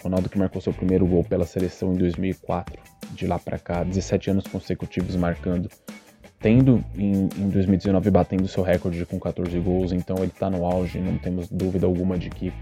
Ronaldo 0.03 0.31
que 0.31 0.39
marcou 0.39 0.63
seu 0.63 0.73
primeiro 0.73 1.07
gol 1.07 1.23
pela 1.23 1.45
seleção 1.45 1.93
em 1.93 1.99
2004, 1.99 2.81
de 3.11 3.27
lá 3.27 3.39
para 3.39 3.59
cá, 3.59 3.85
17 3.85 4.31
anos 4.31 4.47
consecutivos 4.47 5.15
marcando, 5.15 5.69
tendo 6.41 6.83
em, 6.97 7.29
em 7.37 7.49
2019 7.49 8.11
batendo 8.11 8.49
seu 8.49 8.63
recorde 8.63 9.05
com 9.05 9.21
14 9.21 9.59
gols, 9.61 9.93
então 9.93 10.17
ele 10.19 10.29
está 10.29 10.49
no 10.51 10.65
auge, 10.65 10.99
não 10.99 11.19
temos 11.19 11.49
dúvida 11.49 11.87
alguma 11.87 12.19
de 12.19 12.31
que 12.31 12.53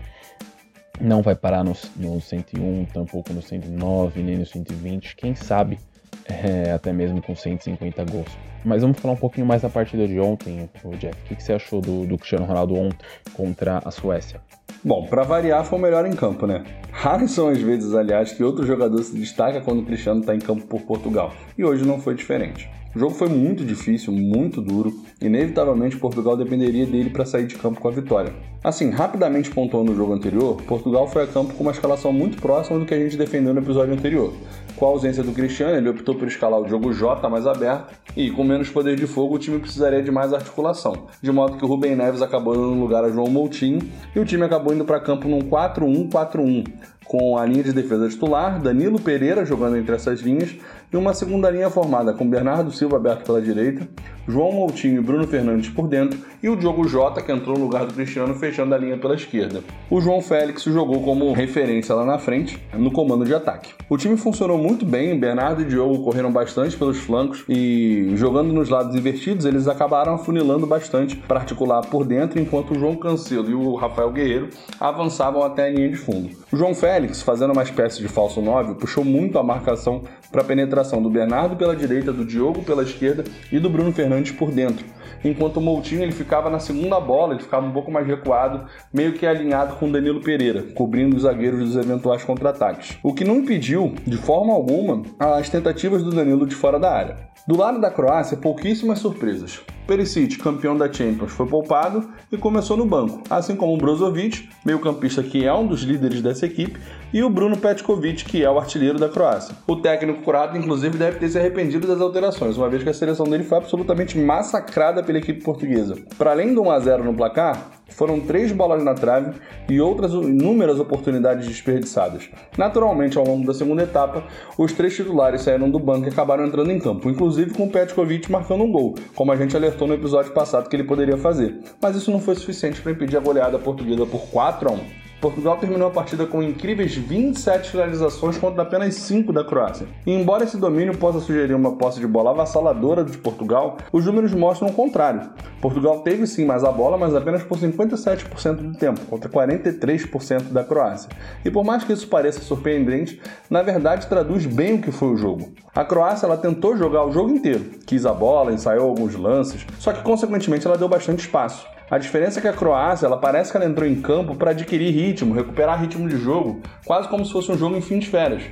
não 1.00 1.22
vai 1.22 1.36
parar 1.36 1.62
no, 1.62 1.76
no 1.96 2.20
101, 2.20 2.86
tampouco 2.86 3.32
no 3.32 3.40
109, 3.40 4.22
nem 4.22 4.36
no 4.36 4.44
120, 4.44 5.14
quem 5.14 5.34
sabe 5.34 5.78
é, 6.24 6.72
até 6.72 6.92
mesmo 6.92 7.22
com 7.22 7.34
150 7.34 8.04
gols. 8.04 8.36
Mas 8.64 8.82
vamos 8.82 8.98
falar 8.98 9.14
um 9.14 9.18
pouquinho 9.18 9.46
mais 9.46 9.62
da 9.62 9.68
partida 9.68 10.06
de 10.06 10.18
ontem, 10.18 10.68
Jeff. 10.98 11.16
O 11.22 11.28
que, 11.28 11.36
que 11.36 11.42
você 11.42 11.52
achou 11.52 11.80
do, 11.80 12.04
do 12.04 12.18
Cristiano 12.18 12.44
Ronaldo 12.44 12.74
ontem 12.74 13.06
contra 13.32 13.80
a 13.84 13.90
Suécia? 13.90 14.40
Bom, 14.84 15.06
para 15.06 15.24
variar, 15.24 15.64
foi 15.64 15.78
o 15.78 15.82
melhor 15.82 16.06
em 16.06 16.12
campo, 16.12 16.46
né? 16.46 16.62
Raras 16.92 17.32
são 17.32 17.48
as 17.48 17.58
vezes, 17.58 17.94
aliás, 17.94 18.32
que 18.32 18.44
outro 18.44 18.64
jogador 18.64 19.02
se 19.02 19.16
destaca 19.16 19.60
quando 19.60 19.80
o 19.80 19.84
Cristiano 19.84 20.20
está 20.20 20.34
em 20.34 20.38
campo 20.38 20.66
por 20.66 20.82
Portugal. 20.82 21.32
E 21.56 21.64
hoje 21.64 21.84
não 21.84 22.00
foi 22.00 22.14
diferente. 22.14 22.70
O 22.94 22.98
jogo 22.98 23.14
foi 23.14 23.28
muito 23.28 23.64
difícil, 23.64 24.12
muito 24.12 24.62
duro, 24.62 24.92
inevitavelmente 25.20 25.96
Portugal 25.96 26.36
dependeria 26.36 26.86
dele 26.86 27.10
para 27.10 27.24
sair 27.24 27.46
de 27.46 27.56
campo 27.56 27.80
com 27.80 27.88
a 27.88 27.92
vitória. 27.92 28.32
Assim, 28.62 28.90
rapidamente 28.90 29.50
pontuando 29.50 29.92
no 29.92 29.96
jogo 29.96 30.12
anterior, 30.12 30.60
Portugal 30.62 31.06
foi 31.06 31.22
a 31.22 31.26
campo 31.28 31.54
com 31.54 31.62
uma 31.62 31.70
escalação 31.70 32.12
muito 32.12 32.42
próxima 32.42 32.76
do 32.76 32.84
que 32.84 32.92
a 32.92 32.98
gente 32.98 33.16
defendeu 33.16 33.54
no 33.54 33.60
episódio 33.60 33.94
anterior. 33.94 34.32
Com 34.74 34.86
a 34.86 34.88
ausência 34.88 35.22
do 35.22 35.32
Cristiano, 35.32 35.76
ele 35.76 35.88
optou 35.88 36.16
por 36.16 36.26
escalar 36.26 36.60
o 36.60 36.68
jogo 36.68 36.92
J 36.92 37.28
mais 37.28 37.46
aberto 37.46 37.94
e, 38.16 38.32
com 38.32 38.42
menos 38.42 38.68
poder 38.68 38.96
de 38.96 39.06
fogo, 39.06 39.36
o 39.36 39.38
time 39.38 39.60
precisaria 39.60 40.02
de 40.02 40.10
mais 40.10 40.32
articulação, 40.32 41.06
de 41.22 41.30
modo 41.30 41.56
que 41.56 41.64
o 41.64 41.68
Rubem 41.68 41.94
Neves 41.94 42.20
acabou 42.20 42.54
dando 42.54 42.80
lugar 42.80 43.04
a 43.04 43.10
João 43.10 43.28
Moutinho 43.28 43.80
e 44.14 44.18
o 44.18 44.24
time 44.24 44.44
acabou 44.44 44.74
indo 44.74 44.84
para 44.84 44.98
campo 44.98 45.28
num 45.28 45.40
4-1-4-1, 45.40 46.66
com 47.04 47.38
a 47.38 47.46
linha 47.46 47.62
de 47.62 47.72
defesa 47.72 48.08
titular, 48.08 48.60
Danilo 48.60 49.00
Pereira 49.00 49.44
jogando 49.44 49.76
entre 49.76 49.94
essas 49.94 50.20
linhas, 50.20 50.56
e 50.92 50.96
uma 50.96 51.14
segunda 51.14 51.48
linha 51.48 51.70
formada 51.70 52.12
com 52.12 52.28
Bernardo 52.28 52.72
Silva 52.72 52.96
aberto 52.96 53.24
pela 53.24 53.40
direita, 53.40 53.88
João 54.28 54.52
Moutinho 54.52 55.00
e 55.00 55.04
Bruno 55.04 55.26
Fernandes 55.26 55.70
por 55.70 55.88
dentro 55.88 56.20
e 56.42 56.48
o 56.48 56.54
Diogo 56.54 56.86
Jota 56.86 57.22
que 57.22 57.32
entrou 57.32 57.56
no 57.56 57.64
lugar 57.64 57.86
do 57.86 57.94
Cristiano 57.94 58.34
fechando 58.34 58.74
a 58.74 58.78
linha 58.78 58.98
pela 58.98 59.14
esquerda. 59.14 59.62
O 59.90 60.00
João 60.00 60.20
Félix 60.20 60.64
jogou 60.64 61.02
como 61.02 61.32
referência 61.32 61.94
lá 61.94 62.04
na 62.04 62.18
frente, 62.18 62.62
no 62.74 62.90
comando 62.90 63.24
de 63.24 63.34
ataque. 63.34 63.72
O 63.88 63.96
time 63.96 64.18
funcionou 64.18 64.58
muito 64.58 64.84
bem, 64.84 65.18
Bernardo 65.18 65.62
e 65.62 65.64
Diogo 65.64 66.04
correram 66.04 66.30
bastante 66.30 66.76
pelos 66.76 66.98
flancos 66.98 67.42
e 67.48 68.12
jogando 68.14 68.52
nos 68.52 68.68
lados 68.68 68.94
invertidos, 68.94 69.46
eles 69.46 69.66
acabaram 69.66 70.14
afunilando 70.14 70.66
bastante 70.66 71.16
para 71.16 71.40
articular 71.40 71.80
por 71.86 72.04
dentro, 72.04 72.38
enquanto 72.38 72.72
o 72.72 72.78
João 72.78 72.96
Cancelo 72.96 73.50
e 73.50 73.54
o 73.54 73.74
Rafael 73.76 74.12
Guerreiro 74.12 74.50
avançavam 74.78 75.42
até 75.42 75.66
a 75.66 75.70
linha 75.70 75.88
de 75.88 75.96
fundo. 75.96 76.28
O 76.52 76.56
João 76.56 76.74
Félix, 76.74 77.22
fazendo 77.22 77.52
uma 77.52 77.62
espécie 77.62 78.02
de 78.02 78.08
falso 78.08 78.42
9, 78.42 78.74
puxou 78.74 79.04
muito 79.04 79.38
a 79.38 79.42
marcação 79.42 80.02
para 80.30 80.42
a 80.42 80.44
penetração 80.44 81.02
do 81.02 81.08
Bernardo 81.08 81.56
pela 81.56 81.74
direita, 81.74 82.12
do 82.12 82.24
Diogo 82.24 82.62
pela 82.62 82.82
esquerda 82.82 83.24
e 83.50 83.58
do 83.58 83.70
Bruno 83.70 83.92
Fernandes 83.92 84.17
por 84.34 84.50
dentro. 84.50 84.84
Enquanto 85.24 85.56
o 85.56 85.60
Moutinho 85.60 86.02
ele 86.02 86.12
ficava 86.12 86.48
na 86.48 86.60
segunda 86.60 87.00
bola, 87.00 87.34
ele 87.34 87.42
ficava 87.42 87.66
um 87.66 87.72
pouco 87.72 87.90
mais 87.90 88.06
recuado, 88.06 88.66
meio 88.92 89.12
que 89.14 89.26
alinhado 89.26 89.76
com 89.76 89.90
Danilo 89.90 90.20
Pereira, 90.20 90.62
cobrindo 90.74 91.16
os 91.16 91.22
zagueiros 91.22 91.60
dos 91.60 91.76
eventuais 91.76 92.22
contra-ataques. 92.24 92.98
O 93.02 93.12
que 93.12 93.24
não 93.24 93.36
impediu, 93.36 93.94
de 94.06 94.16
forma 94.16 94.52
alguma, 94.52 95.02
as 95.18 95.48
tentativas 95.48 96.02
do 96.02 96.12
Danilo 96.12 96.46
de 96.46 96.54
fora 96.54 96.78
da 96.78 96.92
área. 96.92 97.16
Do 97.48 97.56
lado 97.56 97.80
da 97.80 97.90
Croácia, 97.90 98.36
pouquíssimas 98.36 98.98
surpresas. 98.98 99.62
Perisic, 99.86 100.36
campeão 100.36 100.76
da 100.76 100.92
Champions, 100.92 101.32
foi 101.32 101.46
poupado 101.46 102.06
e 102.30 102.36
começou 102.36 102.76
no 102.76 102.84
banco, 102.84 103.22
assim 103.30 103.56
como 103.56 103.72
o 103.72 103.78
Brozovic, 103.78 104.50
meio-campista 104.66 105.22
que 105.22 105.46
é 105.46 105.54
um 105.54 105.66
dos 105.66 105.80
líderes 105.80 106.20
dessa 106.20 106.44
equipe, 106.44 106.78
e 107.10 107.22
o 107.22 107.30
Bruno 107.30 107.56
Petkovic, 107.56 108.26
que 108.26 108.44
é 108.44 108.50
o 108.50 108.58
artilheiro 108.58 108.98
da 108.98 109.08
Croácia. 109.08 109.56
O 109.66 109.76
técnico 109.76 110.20
croata, 110.20 110.58
inclusive, 110.58 110.98
deve 110.98 111.20
ter 111.20 111.30
se 111.30 111.38
arrependido 111.38 111.86
das 111.86 112.02
alterações, 112.02 112.58
uma 112.58 112.68
vez 112.68 112.82
que 112.82 112.90
a 112.90 112.92
seleção 112.92 113.24
dele 113.24 113.44
foi 113.44 113.56
absolutamente 113.56 114.18
massacrada 114.18 115.02
pela 115.02 115.16
equipe 115.16 115.42
portuguesa. 115.42 115.96
Para 116.18 116.32
além 116.32 116.52
do 116.52 116.60
1 116.60 116.70
a 116.70 116.80
0 116.80 117.04
no 117.04 117.14
placar, 117.14 117.77
Foram 117.88 118.20
três 118.20 118.52
bolas 118.52 118.84
na 118.84 118.94
trave 118.94 119.32
e 119.68 119.80
outras 119.80 120.12
inúmeras 120.12 120.78
oportunidades 120.78 121.46
desperdiçadas. 121.46 122.28
Naturalmente, 122.56 123.18
ao 123.18 123.24
longo 123.24 123.46
da 123.46 123.54
segunda 123.54 123.82
etapa, 123.82 124.24
os 124.56 124.72
três 124.72 124.94
titulares 124.94 125.42
saíram 125.42 125.70
do 125.70 125.78
banco 125.78 126.06
e 126.06 126.10
acabaram 126.10 126.46
entrando 126.46 126.70
em 126.70 126.78
campo, 126.78 127.08
inclusive 127.08 127.54
com 127.54 127.68
Petkovic 127.68 128.30
marcando 128.30 128.64
um 128.64 128.70
gol, 128.70 128.94
como 129.14 129.32
a 129.32 129.36
gente 129.36 129.56
alertou 129.56 129.88
no 129.88 129.94
episódio 129.94 130.32
passado 130.32 130.68
que 130.68 130.76
ele 130.76 130.84
poderia 130.84 131.16
fazer. 131.16 131.58
Mas 131.80 131.96
isso 131.96 132.10
não 132.10 132.20
foi 132.20 132.34
suficiente 132.34 132.80
para 132.80 132.92
impedir 132.92 133.16
a 133.16 133.20
goleada 133.20 133.58
portuguesa 133.58 134.06
por 134.06 134.20
4 134.30 134.68
a 134.68 134.72
1. 134.72 135.07
Portugal 135.20 135.56
terminou 135.56 135.88
a 135.88 135.90
partida 135.90 136.26
com 136.26 136.40
incríveis 136.40 136.94
27 136.94 137.72
finalizações 137.72 138.38
contra 138.38 138.62
apenas 138.62 138.94
5 138.94 139.32
da 139.32 139.42
Croácia. 139.42 139.88
E 140.06 140.12
embora 140.12 140.44
esse 140.44 140.56
domínio 140.56 140.96
possa 140.96 141.18
sugerir 141.18 141.54
uma 141.54 141.72
posse 141.72 141.98
de 141.98 142.06
bola 142.06 142.30
avassaladora 142.30 143.02
de 143.02 143.18
Portugal, 143.18 143.78
os 143.92 144.06
números 144.06 144.32
mostram 144.32 144.68
o 144.68 144.72
contrário. 144.72 145.28
Portugal 145.60 146.02
teve 146.02 146.24
sim 146.24 146.44
mais 146.44 146.62
a 146.62 146.70
bola, 146.70 146.96
mas 146.96 147.16
apenas 147.16 147.42
por 147.42 147.58
57% 147.58 148.54
do 148.54 148.78
tempo, 148.78 149.00
contra 149.06 149.28
43% 149.28 150.52
da 150.52 150.62
Croácia. 150.62 151.10
E 151.44 151.50
por 151.50 151.64
mais 151.64 151.82
que 151.82 151.92
isso 151.92 152.06
pareça 152.06 152.40
surpreendente, 152.40 153.20
na 153.50 153.62
verdade 153.62 154.06
traduz 154.06 154.46
bem 154.46 154.74
o 154.74 154.80
que 154.80 154.92
foi 154.92 155.08
o 155.08 155.16
jogo. 155.16 155.52
A 155.74 155.84
Croácia 155.84 156.26
ela 156.26 156.36
tentou 156.36 156.76
jogar 156.76 157.04
o 157.04 157.10
jogo 157.10 157.30
inteiro, 157.30 157.64
quis 157.84 158.06
a 158.06 158.12
bola, 158.12 158.52
ensaiou 158.52 158.88
alguns 158.88 159.16
lances, 159.16 159.66
só 159.80 159.92
que 159.92 160.02
consequentemente 160.02 160.64
ela 160.64 160.78
deu 160.78 160.88
bastante 160.88 161.20
espaço. 161.20 161.66
A 161.90 161.96
diferença 161.96 162.38
é 162.38 162.42
que 162.42 162.48
a 162.48 162.52
Croácia, 162.52 163.06
ela 163.06 163.16
parece 163.16 163.50
que 163.50 163.56
ela 163.56 163.64
entrou 163.64 163.88
em 163.88 163.98
campo 163.98 164.34
para 164.34 164.50
adquirir 164.50 164.90
ritmo, 164.90 165.34
recuperar 165.34 165.80
ritmo 165.80 166.06
de 166.06 166.18
jogo, 166.18 166.60
quase 166.84 167.08
como 167.08 167.24
se 167.24 167.32
fosse 167.32 167.50
um 167.50 167.56
jogo 167.56 167.76
em 167.76 167.80
fim 167.80 167.98
de 167.98 168.08
férias. 168.08 168.42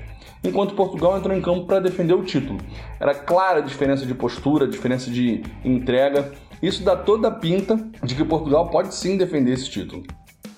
Enquanto 0.42 0.74
Portugal 0.74 1.18
entrou 1.18 1.36
em 1.36 1.42
campo 1.42 1.66
para 1.66 1.78
defender 1.78 2.14
o 2.14 2.24
título. 2.24 2.58
Era 2.98 3.14
clara 3.14 3.58
a 3.58 3.62
diferença 3.62 4.06
de 4.06 4.14
postura, 4.14 4.64
a 4.64 4.68
diferença 4.68 5.10
de 5.10 5.42
entrega. 5.62 6.32
Isso 6.62 6.82
dá 6.82 6.96
toda 6.96 7.28
a 7.28 7.30
pinta 7.30 7.76
de 8.02 8.14
que 8.14 8.24
Portugal 8.24 8.70
pode 8.70 8.94
sim 8.94 9.18
defender 9.18 9.52
esse 9.52 9.68
título. 9.68 10.02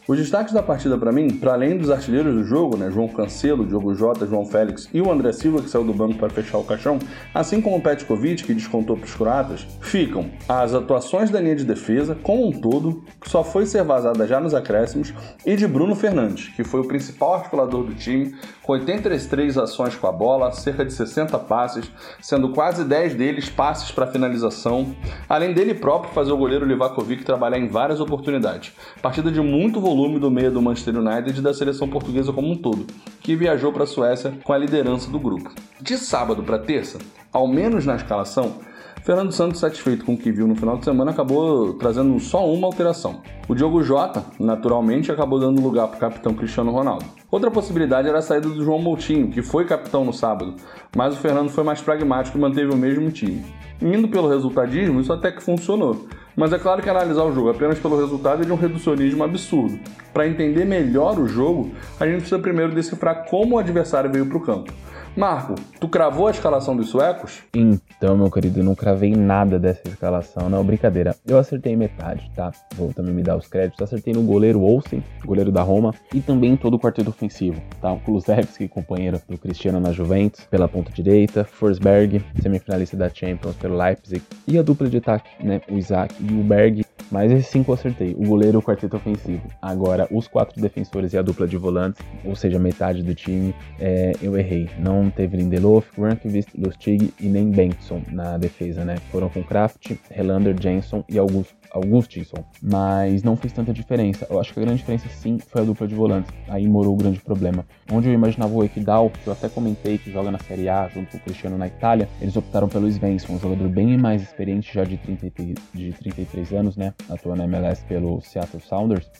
Os 0.08 0.16
destaques 0.16 0.54
da 0.54 0.62
partida 0.62 0.96
para 0.96 1.12
mim, 1.12 1.28
para 1.28 1.52
além 1.52 1.76
dos 1.76 1.90
artilheiros 1.90 2.34
do 2.34 2.42
jogo, 2.42 2.78
né, 2.78 2.90
João 2.90 3.08
Cancelo, 3.08 3.66
Diogo 3.66 3.94
Jota, 3.94 4.26
João 4.26 4.46
Félix 4.46 4.88
e 4.90 5.02
o 5.02 5.12
André 5.12 5.34
Silva, 5.34 5.60
que 5.60 5.68
saiu 5.68 5.84
do 5.84 5.92
banco 5.92 6.14
para 6.14 6.30
fechar 6.30 6.56
o 6.56 6.64
caixão, 6.64 6.98
assim 7.34 7.60
como 7.60 7.76
o 7.76 7.80
Petkovic, 7.82 8.42
que 8.42 8.54
descontou 8.54 8.96
para 8.96 9.04
os 9.04 9.14
croatas, 9.14 9.66
ficam 9.82 10.30
as 10.48 10.72
atuações 10.72 11.28
da 11.28 11.38
linha 11.38 11.56
de 11.56 11.62
defesa, 11.62 12.16
como 12.22 12.48
um 12.48 12.52
todo, 12.58 13.04
que 13.20 13.28
só 13.28 13.44
foi 13.44 13.66
ser 13.66 13.84
vazada 13.84 14.26
já 14.26 14.40
nos 14.40 14.54
acréscimos, 14.54 15.12
e 15.44 15.54
de 15.54 15.66
Bruno 15.66 15.94
Fernandes, 15.94 16.48
que 16.56 16.64
foi 16.64 16.80
o 16.80 16.88
principal 16.88 17.34
articulador 17.34 17.84
do 17.84 17.94
time, 17.94 18.34
com 18.62 18.72
83 18.72 19.58
ações 19.58 19.94
com 19.94 20.06
a 20.06 20.12
bola, 20.12 20.52
cerca 20.52 20.86
de 20.86 20.92
60 20.94 21.38
passes, 21.40 21.90
sendo 22.22 22.48
quase 22.52 22.82
10 22.82 23.14
deles 23.14 23.50
passes 23.50 23.90
para 23.90 24.06
finalização, 24.06 24.96
além 25.28 25.52
dele 25.52 25.74
próprio 25.74 26.14
fazer 26.14 26.32
o 26.32 26.36
goleiro 26.38 26.64
Livakovic 26.64 27.24
trabalhar 27.24 27.58
em 27.58 27.68
várias 27.68 28.00
oportunidades. 28.00 28.72
Partida 29.02 29.30
de 29.30 29.42
muito 29.42 29.78
volume 29.78 29.97
volume 29.98 30.20
do 30.20 30.30
meio 30.30 30.52
do 30.52 30.62
Manchester 30.62 30.96
United 30.96 31.36
e 31.36 31.42
da 31.42 31.52
seleção 31.52 31.88
portuguesa 31.88 32.32
como 32.32 32.48
um 32.48 32.56
todo, 32.56 32.86
que 33.20 33.34
viajou 33.34 33.72
para 33.72 33.82
a 33.82 33.86
Suécia 33.86 34.32
com 34.44 34.52
a 34.52 34.58
liderança 34.58 35.10
do 35.10 35.18
grupo. 35.18 35.50
De 35.80 35.98
sábado 35.98 36.40
para 36.44 36.56
terça, 36.56 36.98
ao 37.32 37.48
menos 37.48 37.84
na 37.84 37.96
escalação, 37.96 38.54
Fernando 39.02 39.32
Santos, 39.32 39.58
satisfeito 39.58 40.04
com 40.04 40.14
o 40.14 40.16
que 40.16 40.30
viu 40.30 40.46
no 40.46 40.54
final 40.54 40.76
de 40.76 40.84
semana, 40.84 41.10
acabou 41.10 41.74
trazendo 41.74 42.18
só 42.20 42.48
uma 42.48 42.68
alteração. 42.68 43.22
O 43.48 43.56
Diogo 43.56 43.82
Jota, 43.82 44.24
naturalmente, 44.38 45.10
acabou 45.10 45.40
dando 45.40 45.60
lugar 45.60 45.88
para 45.88 45.96
o 45.96 46.00
capitão 46.00 46.32
Cristiano 46.32 46.70
Ronaldo. 46.70 47.04
Outra 47.28 47.50
possibilidade 47.50 48.08
era 48.08 48.18
a 48.18 48.22
saída 48.22 48.48
do 48.48 48.62
João 48.62 48.78
Moutinho, 48.78 49.30
que 49.30 49.42
foi 49.42 49.64
capitão 49.64 50.04
no 50.04 50.12
sábado, 50.12 50.54
mas 50.96 51.14
o 51.14 51.16
Fernando 51.16 51.48
foi 51.48 51.64
mais 51.64 51.80
pragmático 51.80 52.38
e 52.38 52.40
manteve 52.40 52.72
o 52.72 52.76
mesmo 52.76 53.10
time. 53.10 53.44
Indo 53.82 54.06
pelo 54.06 54.28
resultadismo, 54.28 55.00
isso 55.00 55.12
até 55.12 55.32
que 55.32 55.42
funcionou. 55.42 56.06
Mas 56.38 56.52
é 56.52 56.58
claro 56.58 56.80
que 56.80 56.88
analisar 56.88 57.24
o 57.24 57.34
jogo 57.34 57.50
apenas 57.50 57.80
pelo 57.80 57.98
resultado 57.98 58.42
é 58.42 58.46
de 58.46 58.52
um 58.52 58.54
reducionismo 58.54 59.24
absurdo. 59.24 59.76
Para 60.18 60.26
entender 60.26 60.64
melhor 60.64 61.16
o 61.16 61.28
jogo, 61.28 61.70
a 62.00 62.04
gente 62.04 62.16
precisa 62.16 62.40
primeiro 62.40 62.74
decifrar 62.74 63.24
como 63.30 63.54
o 63.54 63.58
adversário 63.60 64.10
veio 64.10 64.26
para 64.26 64.36
o 64.36 64.40
campo. 64.40 64.72
Marco, 65.16 65.54
tu 65.78 65.88
cravou 65.88 66.26
a 66.26 66.32
escalação 66.32 66.76
dos 66.76 66.88
suecos? 66.88 67.44
Então, 67.54 68.16
meu 68.16 68.28
querido, 68.28 68.58
eu 68.58 68.64
não 68.64 68.74
cravei 68.74 69.14
nada 69.14 69.60
dessa 69.60 69.86
escalação, 69.86 70.50
não, 70.50 70.64
brincadeira. 70.64 71.14
Eu 71.24 71.38
acertei 71.38 71.76
metade, 71.76 72.28
tá? 72.34 72.50
Vou 72.74 72.92
também 72.92 73.14
me 73.14 73.22
dar 73.22 73.36
os 73.36 73.46
créditos. 73.46 73.80
Acertei 73.80 74.12
no 74.12 74.22
goleiro 74.22 74.60
Olsen, 74.60 75.04
goleiro 75.24 75.52
da 75.52 75.62
Roma, 75.62 75.94
e 76.12 76.20
também 76.20 76.56
todo 76.56 76.74
o 76.74 76.80
quarteto 76.80 77.10
ofensivo, 77.10 77.62
tá? 77.80 77.92
O 77.92 78.00
Kulusevski, 78.00 78.66
companheiro 78.66 79.20
do 79.28 79.38
Cristiano 79.38 79.78
na 79.78 79.92
Juventus, 79.92 80.44
pela 80.50 80.66
ponta 80.66 80.90
direita, 80.92 81.44
Forsberg, 81.44 82.24
semifinalista 82.42 82.96
da 82.96 83.08
Champions 83.08 83.54
pelo 83.54 83.76
Leipzig, 83.76 84.20
e 84.48 84.58
a 84.58 84.62
dupla 84.62 84.88
de 84.88 84.96
ataque, 84.96 85.30
né? 85.44 85.60
O 85.70 85.78
Isaac 85.78 86.12
e 86.20 86.32
o 86.32 86.42
Berg, 86.42 86.84
mas 87.10 87.32
esses 87.32 87.46
cinco 87.46 87.70
eu 87.70 87.74
acertei. 87.74 88.14
O 88.18 88.26
goleiro 88.26 88.58
o 88.58 88.62
quarteto 88.62 88.96
ofensivo. 88.96 89.42
Agora, 89.62 90.06
os 90.10 90.28
quatro 90.28 90.60
defensores 90.60 91.12
e 91.12 91.18
a 91.18 91.22
dupla 91.22 91.46
de 91.46 91.56
volantes, 91.56 92.04
ou 92.24 92.34
seja, 92.34 92.58
metade 92.58 93.02
do 93.02 93.14
time, 93.14 93.54
é, 93.78 94.12
eu 94.22 94.36
errei. 94.38 94.68
Não 94.78 95.10
teve 95.10 95.36
Lindelof, 95.36 95.88
Rankvist, 96.00 96.50
Lustig 96.56 97.12
e 97.20 97.26
nem 97.26 97.50
Benson 97.50 98.02
na 98.10 98.36
defesa, 98.38 98.84
né? 98.84 98.96
Foram 99.10 99.28
com 99.28 99.42
Kraft, 99.42 99.92
Helander, 100.10 100.56
Jenson 100.60 101.04
e 101.08 101.18
Augusto. 101.18 101.58
Augustinson, 101.70 102.44
mas 102.62 103.22
não 103.22 103.36
fez 103.36 103.52
tanta 103.52 103.72
diferença. 103.72 104.26
Eu 104.28 104.40
acho 104.40 104.52
que 104.52 104.60
a 104.60 104.62
grande 104.62 104.78
diferença 104.78 105.08
sim 105.08 105.38
foi 105.38 105.62
a 105.62 105.64
dupla 105.64 105.86
de 105.86 105.94
volantes. 105.94 106.32
Aí 106.48 106.66
morou 106.66 106.94
o 106.94 106.96
grande 106.96 107.20
problema. 107.20 107.64
Onde 107.92 108.08
eu 108.08 108.14
imaginava 108.14 108.52
o 108.52 108.64
Equidal, 108.64 109.10
que 109.10 109.26
eu 109.26 109.32
até 109.32 109.48
comentei 109.48 109.98
que 109.98 110.10
joga 110.10 110.30
na 110.30 110.38
Série 110.38 110.68
A 110.68 110.88
junto 110.88 111.10
com 111.10 111.16
o 111.18 111.20
Cristiano 111.20 111.58
na 111.58 111.66
Itália, 111.66 112.08
eles 112.20 112.36
optaram 112.36 112.68
pelo 112.68 112.88
Svensson, 112.88 113.34
um 113.34 113.38
jogador 113.38 113.68
bem 113.68 113.96
mais 113.96 114.22
experiente, 114.22 114.72
já 114.72 114.84
de, 114.84 114.96
33, 114.96 115.54
de 115.74 115.92
33 115.92 116.52
anos, 116.52 116.76
né? 116.76 116.94
Atua 117.08 117.36
na 117.36 117.44
MLS 117.44 117.84
pelo 117.84 118.20
Seattle 118.20 118.60
Sounders. 118.60 119.10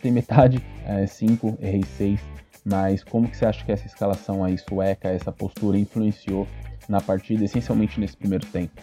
Tem 0.00 0.12
metade, 0.12 0.62
5, 1.06 1.58
é, 1.60 1.68
errei 1.68 1.82
6. 1.82 2.20
Mas 2.64 3.02
como 3.02 3.28
que 3.28 3.36
você 3.36 3.46
acha 3.46 3.64
que 3.64 3.72
essa 3.72 3.86
escalação 3.86 4.44
aí 4.44 4.58
sueca, 4.58 5.08
essa 5.08 5.32
postura 5.32 5.78
influenciou 5.78 6.46
na 6.88 7.00
partida, 7.00 7.44
essencialmente 7.44 7.98
nesse 7.98 8.16
primeiro 8.16 8.46
tempo? 8.46 8.80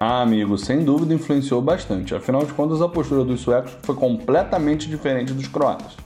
Ah, 0.00 0.22
amigo, 0.22 0.56
sem 0.56 0.84
dúvida 0.84 1.12
influenciou 1.12 1.60
bastante. 1.60 2.14
Afinal 2.14 2.44
de 2.44 2.52
contas, 2.52 2.80
a 2.80 2.88
postura 2.88 3.24
dos 3.24 3.40
suecos 3.40 3.76
foi 3.82 3.96
completamente 3.96 4.88
diferente 4.88 5.32
dos 5.32 5.48
croatas. 5.48 5.96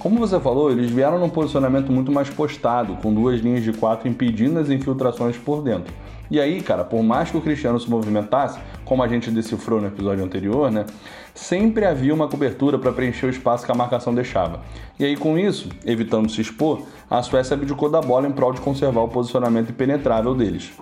Como 0.00 0.18
você 0.18 0.38
falou, 0.40 0.70
eles 0.70 0.90
vieram 0.90 1.18
num 1.18 1.30
posicionamento 1.30 1.90
muito 1.90 2.10
mais 2.10 2.28
postado, 2.28 2.96
com 2.96 3.14
duas 3.14 3.40
linhas 3.40 3.62
de 3.62 3.72
quatro 3.72 4.08
impedindo 4.08 4.58
as 4.58 4.68
infiltrações 4.68 5.36
por 5.36 5.62
dentro. 5.62 5.94
E 6.30 6.40
aí, 6.40 6.62
cara, 6.62 6.84
por 6.84 7.02
mais 7.02 7.30
que 7.30 7.36
o 7.36 7.40
Cristiano 7.40 7.78
se 7.78 7.88
movimentasse, 7.88 8.58
como 8.84 9.02
a 9.02 9.08
gente 9.08 9.30
decifrou 9.30 9.80
no 9.80 9.88
episódio 9.88 10.24
anterior, 10.24 10.70
né? 10.70 10.86
Sempre 11.34 11.84
havia 11.84 12.14
uma 12.14 12.28
cobertura 12.28 12.78
para 12.78 12.92
preencher 12.92 13.26
o 13.26 13.30
espaço 13.30 13.66
que 13.66 13.70
a 13.70 13.74
marcação 13.74 14.14
deixava. 14.14 14.60
E 14.98 15.04
aí, 15.04 15.16
com 15.16 15.38
isso, 15.38 15.68
evitando 15.84 16.30
se 16.30 16.40
expor, 16.40 16.82
a 17.10 17.22
Suécia 17.22 17.54
abdicou 17.54 17.90
da 17.90 18.00
bola 18.00 18.26
em 18.26 18.32
prol 18.32 18.52
de 18.52 18.60
conservar 18.60 19.02
o 19.02 19.08
posicionamento 19.08 19.70
impenetrável 19.70 20.34
deles. 20.34 20.72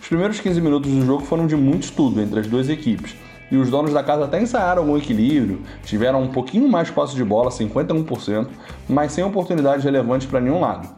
Os 0.00 0.08
primeiros 0.08 0.38
15 0.38 0.60
minutos 0.60 0.90
do 0.90 1.04
jogo 1.04 1.24
foram 1.24 1.46
de 1.46 1.56
muito 1.56 1.84
estudo 1.84 2.20
entre 2.20 2.38
as 2.38 2.46
duas 2.46 2.68
equipes, 2.68 3.16
e 3.50 3.56
os 3.56 3.70
donos 3.70 3.92
da 3.92 4.02
casa 4.02 4.24
até 4.24 4.40
ensaiaram 4.40 4.82
algum 4.82 4.96
equilíbrio, 4.96 5.60
tiveram 5.84 6.22
um 6.22 6.28
pouquinho 6.28 6.68
mais 6.68 6.90
posse 6.90 7.14
de 7.14 7.24
bola, 7.24 7.50
51%, 7.50 8.46
mas 8.88 9.12
sem 9.12 9.24
oportunidades 9.24 9.84
relevantes 9.84 10.26
para 10.26 10.40
nenhum 10.40 10.60
lado. 10.60 10.88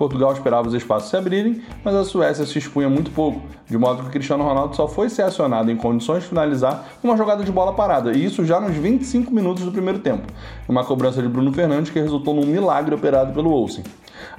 Portugal 0.00 0.32
esperava 0.32 0.66
os 0.66 0.72
espaços 0.72 1.10
se 1.10 1.16
abrirem, 1.18 1.60
mas 1.84 1.94
a 1.94 2.04
Suécia 2.04 2.46
se 2.46 2.56
expunha 2.56 2.88
muito 2.88 3.10
pouco, 3.10 3.42
de 3.68 3.76
modo 3.76 4.04
que 4.04 4.08
Cristiano 4.08 4.42
Ronaldo 4.42 4.74
só 4.74 4.88
foi 4.88 5.10
ser 5.10 5.24
acionado 5.24 5.70
em 5.70 5.76
condições 5.76 6.22
de 6.22 6.30
finalizar 6.30 6.88
uma 7.02 7.18
jogada 7.18 7.44
de 7.44 7.52
bola 7.52 7.74
parada, 7.74 8.10
e 8.16 8.24
isso 8.24 8.42
já 8.42 8.58
nos 8.58 8.74
25 8.74 9.30
minutos 9.30 9.62
do 9.62 9.70
primeiro 9.70 9.98
tempo, 9.98 10.26
uma 10.66 10.82
cobrança 10.84 11.20
de 11.20 11.28
Bruno 11.28 11.52
Fernandes 11.52 11.92
que 11.92 12.00
resultou 12.00 12.32
num 12.32 12.46
milagre 12.46 12.94
operado 12.94 13.34
pelo 13.34 13.52
Olsen. 13.52 13.84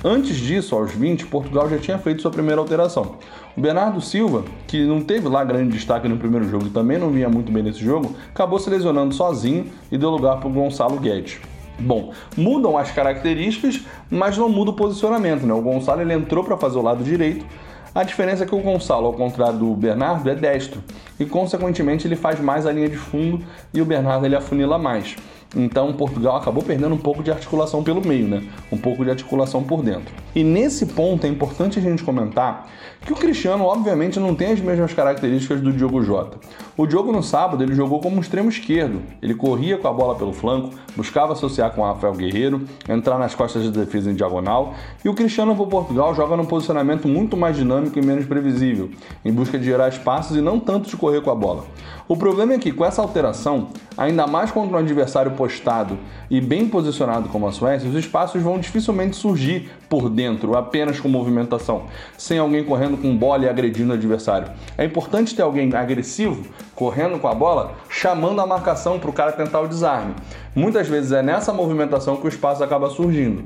Antes 0.04 0.38
disso, 0.38 0.76
aos 0.76 0.94
20, 0.94 1.28
Portugal 1.28 1.70
já 1.70 1.78
tinha 1.78 2.00
feito 2.00 2.24
sua 2.24 2.32
primeira 2.32 2.60
alteração. 2.60 3.18
O 3.56 3.62
Bernardo 3.62 4.02
Silva, 4.02 4.44
que 4.66 4.84
não 4.84 5.00
teve 5.00 5.28
lá 5.28 5.44
grande 5.44 5.74
destaque 5.74 6.08
no 6.08 6.18
primeiro 6.18 6.50
jogo 6.50 6.66
e 6.66 6.70
também 6.72 6.98
não 6.98 7.12
vinha 7.12 7.30
muito 7.30 7.52
bem 7.52 7.62
nesse 7.62 7.86
jogo, 7.86 8.16
acabou 8.34 8.58
se 8.58 8.68
lesionando 8.68 9.14
sozinho 9.14 9.68
e 9.92 9.98
deu 9.98 10.10
lugar 10.10 10.40
para 10.40 10.50
o 10.50 10.52
Gonçalo 10.52 11.00
Guedes. 11.00 11.40
Bom, 11.82 12.14
mudam 12.38 12.78
as 12.78 12.92
características, 12.92 13.82
mas 14.10 14.38
não 14.38 14.48
muda 14.48 14.72
o 14.72 14.74
posicionamento, 14.74 15.46
né? 15.46 15.54
O 15.54 15.62
Gonçalo 15.62 16.02
ele 16.02 16.14
entrou 16.14 16.44
para 16.44 16.58
fazer 16.58 16.78
o 16.78 16.82
lado 16.82 17.04
direito. 17.04 17.46
A 17.94 18.04
diferença 18.04 18.44
é 18.44 18.48
que 18.48 18.56
o 18.56 18.60
Gonçalo, 18.60 19.08
ao 19.08 19.14
contrário 19.14 19.58
do 19.60 19.74
Bernardo, 19.76 20.30
é 20.30 20.36
destro 20.36 20.82
e 21.20 21.26
consequentemente 21.26 22.08
ele 22.08 22.16
faz 22.16 22.40
mais 22.40 22.66
a 22.66 22.72
linha 22.72 22.88
de 22.88 22.96
fundo 22.96 23.44
e 23.74 23.82
o 23.82 23.86
Bernardo 23.86 24.26
ele 24.26 24.36
afunila 24.36 24.78
mais. 24.78 25.18
Então 25.56 25.92
Portugal 25.94 26.38
acabou 26.38 26.64
perdendo 26.64 26.96
um 26.96 26.98
pouco 26.98 27.22
de 27.22 27.32
articulação 27.32 27.84
pelo 27.84 28.06
meio, 28.06 28.28
né? 28.28 28.44
Um 28.72 28.78
pouco 28.78 29.04
de 29.04 29.12
articulação 29.12 29.64
por 29.64 29.84
dentro. 29.84 30.14
E 30.34 30.44
nesse 30.44 30.86
ponto 30.86 31.26
é 31.26 31.30
importante 31.30 31.78
a 31.78 31.82
gente 31.82 32.04
comentar 32.04 32.70
que 33.02 33.12
o 33.12 33.16
Cristiano, 33.16 33.66
obviamente, 33.66 34.20
não 34.20 34.36
tem 34.36 34.52
as 34.52 34.62
mesmas 34.62 34.94
características 34.94 35.60
do 35.60 35.74
Diogo 35.74 36.04
Jota. 36.04 36.38
O 36.78 36.86
Diogo 36.86 37.12
no 37.12 37.24
sábado 37.24 37.64
ele 37.64 37.76
jogou 37.76 38.00
como 38.00 38.22
extremo 38.22 38.48
esquerdo. 38.48 39.02
Ele 39.22 39.34
corria 39.34 39.78
com 39.78 39.88
a 39.88 39.94
bola 39.94 40.16
pelo 40.16 40.32
flanco, 40.32 40.70
buscava 40.96 41.34
associar 41.34 41.72
com 41.72 41.82
o 41.82 41.84
Rafael 41.84 42.14
Guerreiro, 42.14 42.62
entrar 42.88 43.18
nas 43.18 43.34
costas 43.34 43.64
de 43.64 43.72
defesa 43.72 44.12
em 44.12 44.14
diagonal. 44.14 44.74
E 45.04 45.10
o 45.10 45.14
Cristiano 45.14 45.56
para 45.56 45.66
Portugal 45.66 46.16
joga 46.16 46.38
num 46.38 46.46
posicionamento 46.46 47.08
muito 47.08 47.36
mais 47.36 47.58
dinâmico 47.58 47.98
e 47.98 48.06
menos 48.06 48.26
previsível, 48.26 48.90
em 49.26 49.34
busca 49.34 49.58
de 49.58 49.66
gerar 49.66 49.90
espaços 49.90 50.38
e 50.38 50.42
não 50.42 50.60
tanto 50.60 50.90
de 50.90 50.96
correr 50.96 51.22
com 51.22 51.32
a 51.32 51.36
bola. 51.36 51.66
O 52.12 52.18
problema 52.18 52.56
é 52.56 52.60
que 52.60 52.74
com 52.74 52.84
essa 52.84 53.02
alteração, 53.02 53.70
ainda 53.98 54.28
mais 54.28 54.52
contra 54.52 54.76
um 54.76 54.80
adversário 54.82 55.32
postado 55.32 55.98
e 56.30 56.42
bem 56.42 56.68
posicionado 56.68 57.30
como 57.30 57.48
a 57.48 57.54
Suécia, 57.54 57.90
os 57.90 57.96
espaços 57.96 58.44
vão 58.44 58.60
dificilmente 58.60 59.16
surgir 59.16 59.72
por 59.88 60.10
dentro, 60.10 60.58
apenas 60.58 61.00
com 61.00 61.08
movimentação, 61.08 61.84
sem 62.18 62.38
alguém 62.38 62.66
correndo 62.66 62.98
com 62.98 63.16
bola 63.16 63.46
e 63.46 63.50
agredindo 63.50 63.92
o 63.92 63.96
adversário. 63.96 64.52
É 64.78 64.84
importante 64.84 65.34
ter 65.34 65.42
alguém 65.42 65.74
agressivo, 65.74 66.46
correndo 66.76 67.18
com 67.18 67.30
a 67.30 67.34
bola, 67.34 67.76
chamando 67.88 68.42
a 68.42 68.46
marcação 68.46 69.00
para 69.00 69.10
o 69.10 69.14
cara 69.14 69.32
tentar 69.32 69.62
o 69.62 69.68
desarme. 69.70 70.14
Muitas 70.54 70.90
vezes 70.90 71.14
é 71.14 71.24
nessa 71.24 71.54
movimentação 71.54 72.18
que 72.18 72.26
o 72.26 72.28
espaço 72.28 72.62
acaba 72.62 72.90
surgindo 72.90 73.46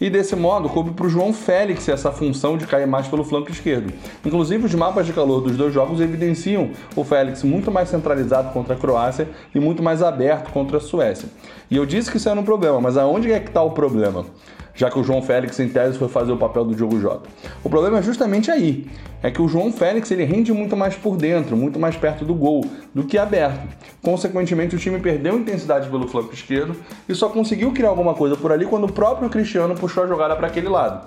e 0.00 0.10
desse 0.10 0.34
modo 0.34 0.68
coube 0.68 0.90
para 0.90 1.06
o 1.06 1.08
João 1.08 1.32
Félix 1.32 1.88
essa 1.88 2.10
função 2.10 2.56
de 2.56 2.66
cair 2.66 2.86
mais 2.86 3.06
pelo 3.06 3.24
flanco 3.24 3.50
esquerdo. 3.50 3.92
Inclusive, 4.24 4.64
os 4.66 4.74
mapas 4.74 5.06
de 5.06 5.12
calor 5.12 5.40
dos 5.40 5.56
dois 5.56 5.72
jogos 5.72 6.00
evidenciam 6.00 6.70
o 6.96 7.04
Félix 7.04 7.42
muito 7.42 7.70
mais 7.70 7.88
centralizado 7.88 8.52
contra 8.52 8.74
a 8.74 8.78
Croácia 8.78 9.28
e 9.54 9.60
muito 9.60 9.82
mais 9.82 10.02
aberto 10.02 10.50
contra 10.52 10.78
a 10.78 10.80
Suécia. 10.80 11.28
E 11.70 11.76
eu 11.76 11.86
disse 11.86 12.10
que 12.10 12.16
isso 12.16 12.28
era 12.28 12.38
um 12.38 12.44
problema, 12.44 12.80
mas 12.80 12.96
aonde 12.96 13.32
é 13.32 13.40
que 13.40 13.48
está 13.48 13.62
o 13.62 13.70
problema? 13.70 14.26
Já 14.74 14.90
que 14.90 14.98
o 14.98 15.04
João 15.04 15.22
Félix, 15.22 15.58
em 15.60 15.68
tese, 15.68 15.96
foi 15.96 16.08
fazer 16.08 16.32
o 16.32 16.36
papel 16.36 16.64
do 16.64 16.74
Diogo 16.74 17.00
Jota. 17.00 17.28
O 17.62 17.70
problema 17.70 17.98
é 17.98 18.02
justamente 18.02 18.50
aí, 18.50 18.86
é 19.22 19.30
que 19.30 19.40
o 19.40 19.48
João 19.48 19.72
Félix 19.72 20.10
ele 20.10 20.24
rende 20.24 20.52
muito 20.52 20.76
mais 20.76 20.94
por 20.94 21.16
dentro, 21.16 21.56
muito 21.56 21.78
mais 21.78 21.96
perto 21.96 22.24
do 22.24 22.34
gol, 22.34 22.64
do 22.94 23.04
que 23.04 23.16
aberto. 23.16 23.66
Consequentemente, 24.02 24.74
o 24.76 24.78
time 24.78 24.98
perdeu 24.98 25.38
intensidade 25.38 25.88
pelo 25.88 26.08
flanco 26.08 26.34
esquerdo 26.34 26.76
e 27.08 27.14
só 27.14 27.28
conseguiu 27.28 27.72
criar 27.72 27.88
alguma 27.88 28.14
coisa 28.14 28.36
por 28.36 28.52
ali 28.52 28.66
quando 28.66 28.84
o 28.84 28.92
próprio 28.92 29.30
Cristiano 29.30 29.74
puxou 29.74 30.04
a 30.04 30.06
jogada 30.06 30.36
para 30.36 30.48
aquele 30.48 30.68
lado. 30.68 31.06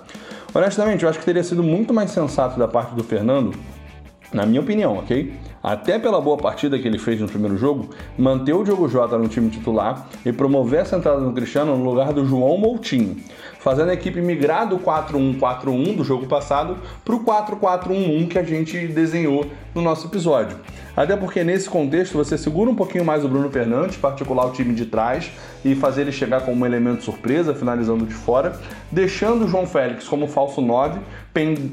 Honestamente, 0.54 1.04
eu 1.04 1.10
acho 1.10 1.18
que 1.18 1.24
teria 1.24 1.44
sido 1.44 1.62
muito 1.62 1.92
mais 1.92 2.10
sensato 2.10 2.58
da 2.58 2.66
parte 2.66 2.94
do 2.94 3.04
Fernando 3.04 3.52
na 4.32 4.44
minha 4.44 4.60
opinião, 4.60 4.98
ok? 4.98 5.32
Até 5.62 5.98
pela 5.98 6.20
boa 6.20 6.36
partida 6.36 6.78
que 6.78 6.86
ele 6.86 6.98
fez 6.98 7.20
no 7.20 7.26
primeiro 7.28 7.56
jogo, 7.56 7.90
manter 8.16 8.52
o 8.52 8.62
Diogo 8.62 8.88
Jota 8.88 9.18
no 9.18 9.28
time 9.28 9.50
titular 9.50 10.06
e 10.24 10.32
promover 10.32 10.80
essa 10.80 10.96
entrada 10.96 11.20
do 11.20 11.32
Cristiano 11.32 11.76
no 11.76 11.84
lugar 11.84 12.12
do 12.12 12.24
João 12.24 12.56
Moutinho, 12.58 13.16
fazendo 13.58 13.90
a 13.90 13.94
equipe 13.94 14.20
migrar 14.20 14.68
do 14.68 14.78
4-1-4-1 14.78 15.96
do 15.96 16.04
jogo 16.04 16.26
passado 16.26 16.78
para 17.04 17.14
o 17.14 17.24
4-4-1-1 17.24 18.28
que 18.28 18.38
a 18.38 18.44
gente 18.44 18.86
desenhou 18.86 19.46
no 19.74 19.82
nosso 19.82 20.06
episódio. 20.06 20.56
Até 20.96 21.16
porque 21.16 21.44
nesse 21.44 21.70
contexto 21.70 22.14
você 22.14 22.36
segura 22.36 22.70
um 22.70 22.74
pouquinho 22.74 23.04
mais 23.04 23.24
o 23.24 23.28
Bruno 23.28 23.48
Fernandes, 23.50 23.96
particular 23.96 24.46
o 24.46 24.50
time 24.50 24.74
de 24.74 24.86
trás 24.86 25.30
e 25.64 25.74
fazer 25.76 26.02
ele 26.02 26.10
chegar 26.10 26.40
como 26.40 26.62
um 26.62 26.66
elemento 26.66 27.04
surpresa, 27.04 27.54
finalizando 27.54 28.04
de 28.04 28.14
fora, 28.14 28.58
deixando 28.90 29.44
o 29.44 29.48
João 29.48 29.64
Félix 29.64 30.08
como 30.08 30.26
falso 30.26 30.60
9, 30.60 30.98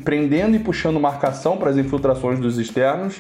prendendo 0.04 0.56
e 0.56 0.60
puxando 0.60 1.00
marcação 1.00 1.58
para 1.58 1.70
as 1.70 1.78
infiltrações 1.78 2.40
dos 2.40 2.58
externos 2.58 3.20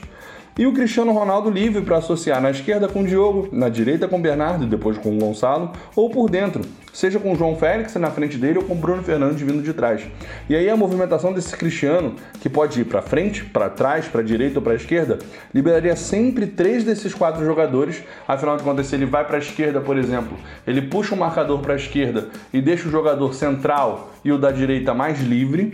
e 0.57 0.65
o 0.65 0.73
Cristiano 0.73 1.11
Ronaldo 1.11 1.49
livre 1.49 1.81
para 1.81 1.97
associar 1.97 2.41
na 2.41 2.49
esquerda 2.49 2.87
com 2.87 3.01
o 3.01 3.05
Diogo, 3.05 3.49
na 3.51 3.67
direita 3.67 4.07
com 4.07 4.17
o 4.17 4.21
Bernardo 4.21 4.65
depois 4.65 4.97
com 4.97 5.13
o 5.13 5.19
Gonçalo, 5.19 5.73
ou 5.97 6.09
por 6.09 6.29
dentro, 6.29 6.61
seja 6.93 7.19
com 7.19 7.33
o 7.33 7.35
João 7.35 7.57
Félix 7.57 7.93
na 7.95 8.09
frente 8.09 8.37
dele 8.37 8.59
ou 8.59 8.63
com 8.63 8.73
o 8.73 8.77
Bruno 8.77 9.03
Fernandes 9.03 9.41
vindo 9.41 9.61
de 9.61 9.73
trás. 9.73 10.03
E 10.49 10.55
aí 10.55 10.69
a 10.69 10.77
movimentação 10.77 11.33
desse 11.33 11.57
Cristiano, 11.57 12.15
que 12.39 12.47
pode 12.47 12.79
ir 12.79 12.85
para 12.85 13.01
frente, 13.01 13.43
para 13.43 13.69
trás, 13.69 14.07
para 14.07 14.21
direita 14.21 14.59
ou 14.59 14.63
para 14.63 14.75
esquerda, 14.75 15.19
liberaria 15.53 15.95
sempre 15.97 16.47
três 16.47 16.85
desses 16.85 17.13
quatro 17.13 17.43
jogadores. 17.43 18.01
Afinal 18.25 18.55
de 18.55 18.63
contas, 18.63 18.87
se 18.87 18.95
ele 18.95 19.05
vai 19.05 19.25
para 19.25 19.35
a 19.35 19.39
esquerda, 19.39 19.81
por 19.81 19.97
exemplo, 19.97 20.37
ele 20.65 20.83
puxa 20.83 21.13
o 21.13 21.17
marcador 21.17 21.59
para 21.59 21.73
a 21.73 21.77
esquerda 21.77 22.29
e 22.53 22.61
deixa 22.61 22.87
o 22.87 22.91
jogador 22.91 23.33
central 23.33 24.13
e 24.23 24.31
o 24.31 24.37
da 24.37 24.51
direita 24.51 24.93
mais 24.93 25.19
livre 25.19 25.73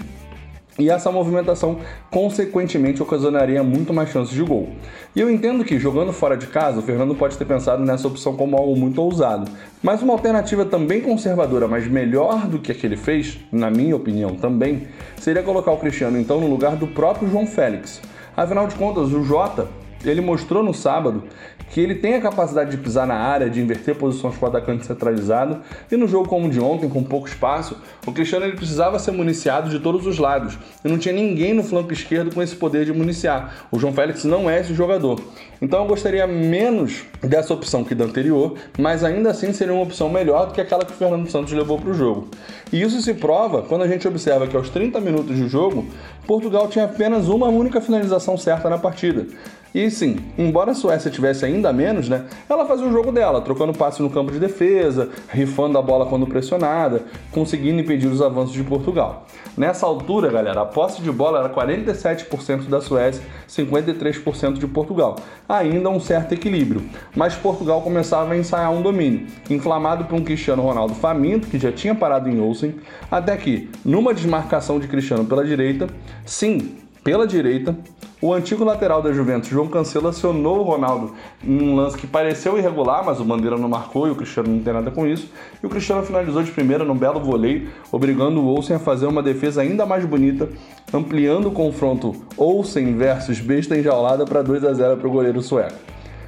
e 0.80 0.90
essa 0.90 1.12
movimentação, 1.12 1.80
consequentemente, 2.10 3.04
ocasionaria 3.04 3.62
muito 3.62 3.94
mais 3.94 4.10
chances 4.10 4.34
de 4.34 4.42
gol. 4.42 4.70
E 5.16 5.20
eu 5.20 5.30
entendo 5.30 5.66
que, 5.66 5.78
jogando 5.78 6.14
fora 6.14 6.38
de 6.38 6.48
casa, 6.48 6.80
o 6.80 6.82
Fernando 6.82 7.14
pode 7.14 7.38
ter 7.38 7.46
pensado 7.46 7.84
nessa 7.84 8.08
opção 8.08 8.36
como 8.36 8.56
algo 8.56 8.76
muito 8.76 9.02
ousado. 9.02 9.52
Mas 9.84 10.02
uma 10.02 10.14
alternativa 10.14 10.64
também 10.64 11.02
conservadora, 11.02 11.68
mas 11.68 11.88
melhor 11.88 12.48
do 12.48 12.60
que 12.60 12.72
a 12.72 12.76
que 12.76 12.86
ele 12.86 12.96
fez, 12.96 13.40
na 13.52 13.70
minha 13.70 13.96
opinião 13.96 14.36
também, 14.36 14.88
seria 15.18 15.44
colocar 15.44 15.72
o 15.72 15.78
Cristiano 15.78 16.20
então 16.20 16.40
no 16.40 16.48
lugar 16.48 16.76
do 16.76 16.88
próprio 16.88 17.30
João 17.30 17.46
Félix. 17.46 18.02
Afinal 18.36 18.68
de 18.68 18.76
contas, 18.76 19.12
o 19.12 19.24
Jota 19.24 19.68
ele 20.04 20.22
mostrou 20.22 20.64
no 20.64 20.74
sábado 20.74 21.24
que 21.72 21.80
ele 21.80 21.96
tem 21.96 22.16
a 22.16 22.22
capacidade 22.22 22.72
de 22.72 22.78
pisar 22.78 23.08
na 23.08 23.16
área, 23.16 23.50
de 23.50 23.62
inverter 23.62 23.96
posições 23.96 24.36
com 24.36 24.46
o 24.46 24.50
atacante 24.50 24.86
centralizado. 24.86 25.62
E 25.90 25.96
no 25.96 26.06
jogo 26.06 26.28
como 26.28 26.48
o 26.48 26.50
de 26.50 26.60
ontem, 26.60 26.90
com 26.90 27.02
pouco 27.02 27.30
espaço, 27.30 27.78
o 28.06 28.12
Cristiano 28.12 28.46
ele 28.46 28.58
precisava 28.58 29.00
ser 29.00 29.12
municiado 29.12 29.70
de 29.70 29.80
todos 29.80 30.06
os 30.06 30.18
lados. 30.18 30.60
E 30.84 30.90
não 30.90 30.98
tinha 30.98 31.14
ninguém 31.14 31.54
no 31.54 31.64
flanco 31.64 31.94
esquerdo 31.94 32.34
com 32.34 32.42
esse 32.42 32.56
poder 32.56 32.84
de 32.84 32.92
municiar. 32.92 33.68
O 33.72 33.80
João 33.80 33.94
Félix 33.94 34.26
não 34.26 34.50
é 34.50 34.60
esse 34.60 34.74
jogador. 34.74 35.22
Então 35.62 35.84
eu 35.84 35.88
gostaria 35.88 36.28
menos 36.28 37.04
dessa 37.22 37.54
opção 37.54 37.86
que 37.86 37.96
da 37.96 38.04
anterior, 38.04 38.56
mas 38.78 39.04
ainda 39.04 39.30
assim 39.30 39.54
seria 39.54 39.74
uma 39.74 39.84
opção 39.84 40.10
melhor 40.10 40.48
do 40.48 40.54
que 40.54 40.60
aquela 40.60 40.84
que 40.84 40.92
o 40.92 40.96
Fernando 40.96 41.30
Santos 41.30 41.54
levou 41.54 41.80
para 41.80 41.92
o 41.92 41.94
jogo. 41.94 42.28
E 42.74 42.82
isso 42.82 43.02
se 43.02 43.14
prova 43.14 43.62
quando 43.62 43.84
a 43.84 43.88
gente 43.88 44.06
observa 44.06 44.46
que 44.46 44.58
aos 44.58 44.70
30 44.70 45.00
minutos 45.00 45.38
de 45.38 45.48
jogo, 45.48 45.86
Portugal 46.28 46.68
tinha 46.68 46.86
apenas 46.86 47.30
uma 47.30 47.48
única 47.48 47.80
finalização 47.80 48.38
certa 48.38 48.70
na 48.70 48.78
partida. 48.78 49.28
E 49.74 49.90
sim, 49.90 50.18
embora 50.38 50.72
a 50.72 50.76
Suécia 50.76 51.10
tivesse 51.10 51.46
ainda 51.46 51.72
menos, 51.72 52.10
né, 52.10 52.26
ela 52.50 52.66
fazia 52.66 52.86
o 52.86 52.92
jogo 52.92 53.10
dela, 53.10 53.40
trocando 53.40 53.74
passe 53.74 54.02
no 54.02 54.10
campo 54.10 54.30
de 54.30 54.38
defesa, 54.38 55.10
rifando 55.30 55.78
a 55.78 55.82
bola 55.82 56.06
quando 56.06 56.28
pressionada, 56.28 57.04
conseguindo 57.32 57.80
impedir 57.80 58.08
os 58.08 58.22
avanços 58.22 58.54
de 58.54 58.64
Portugal. 58.64 59.26
Nessa 59.56 59.86
altura, 59.86 60.30
galera, 60.30 60.62
a 60.62 60.66
posse 60.66 61.02
de 61.02 61.10
bola 61.10 61.40
era 61.40 61.50
47% 61.50 62.68
da 62.68 62.82
Suécia, 62.82 63.24
53% 63.48 64.54
de 64.58 64.68
Portugal. 64.68 65.16
Ainda 65.48 65.90
um 65.90 66.00
certo 66.02 66.34
equilíbrio, 66.34 66.84
mas 67.16 67.36
Portugal 67.36 67.82
começava 67.82 68.34
a 68.34 68.38
ensaiar 68.38 68.72
um 68.74 68.82
domínio, 68.82 69.28
inflamado 69.50 70.04
por 70.04 70.16
um 70.16 70.24
Cristiano 70.24 70.62
Ronaldo 70.64 70.96
faminto, 70.96 71.48
que 71.48 71.58
já 71.58 71.72
tinha 71.72 71.96
parado 71.96 72.30
em 72.30 72.42
Olsen, 72.42 72.76
até 73.10 73.38
que, 73.38 73.70
numa 73.86 74.14
desmarcação 74.14 74.80
de 74.80 74.88
Cristiano 74.88 75.26
pela 75.26 75.46
direita, 75.46 75.88
sim, 76.26 76.78
pela 77.04 77.26
direita, 77.26 77.76
o 78.22 78.34
antigo 78.34 78.64
lateral 78.64 79.02
da 79.02 79.12
Juventus, 79.12 79.50
João 79.50 79.68
Cancelo, 79.68 80.08
acionou 80.08 80.60
o 80.60 80.64
Ronaldo 80.64 81.14
em 81.44 81.60
um 81.60 81.76
lance 81.76 81.98
que 81.98 82.06
pareceu 82.06 82.56
irregular, 82.56 83.04
mas 83.04 83.20
o 83.20 83.26
Bandeira 83.26 83.58
não 83.58 83.68
marcou 83.68 84.08
e 84.08 84.12
o 84.12 84.16
Cristiano 84.16 84.50
não 84.50 84.62
tem 84.62 84.72
nada 84.72 84.92
com 84.92 85.08
isso. 85.08 85.32
E 85.62 85.66
o 85.66 85.70
Cristiano 85.70 86.04
finalizou 86.04 86.44
de 86.44 86.52
primeira 86.52 86.86
num 86.86 86.96
belo 86.96 87.20
voleio, 87.20 87.70
obrigando 87.92 88.40
o 88.40 88.46
Olsen 88.46 88.76
a 88.76 88.80
fazer 88.80 89.08
uma 89.08 89.24
defesa 89.24 89.62
ainda 89.64 89.88
mais 89.88 90.06
bonita, 90.06 90.48
ampliando 90.94 91.48
o 91.48 91.52
confronto 91.52 92.16
Olsen 92.38 92.96
versus 92.96 93.40
besta 93.40 93.76
enjaulada 93.76 94.24
para 94.24 94.44
2 94.44 94.66
a 94.66 94.74
0 94.74 94.98
para 94.98 95.08
o 95.08 95.12
goleiro 95.12 95.42
sueco. 95.42 95.74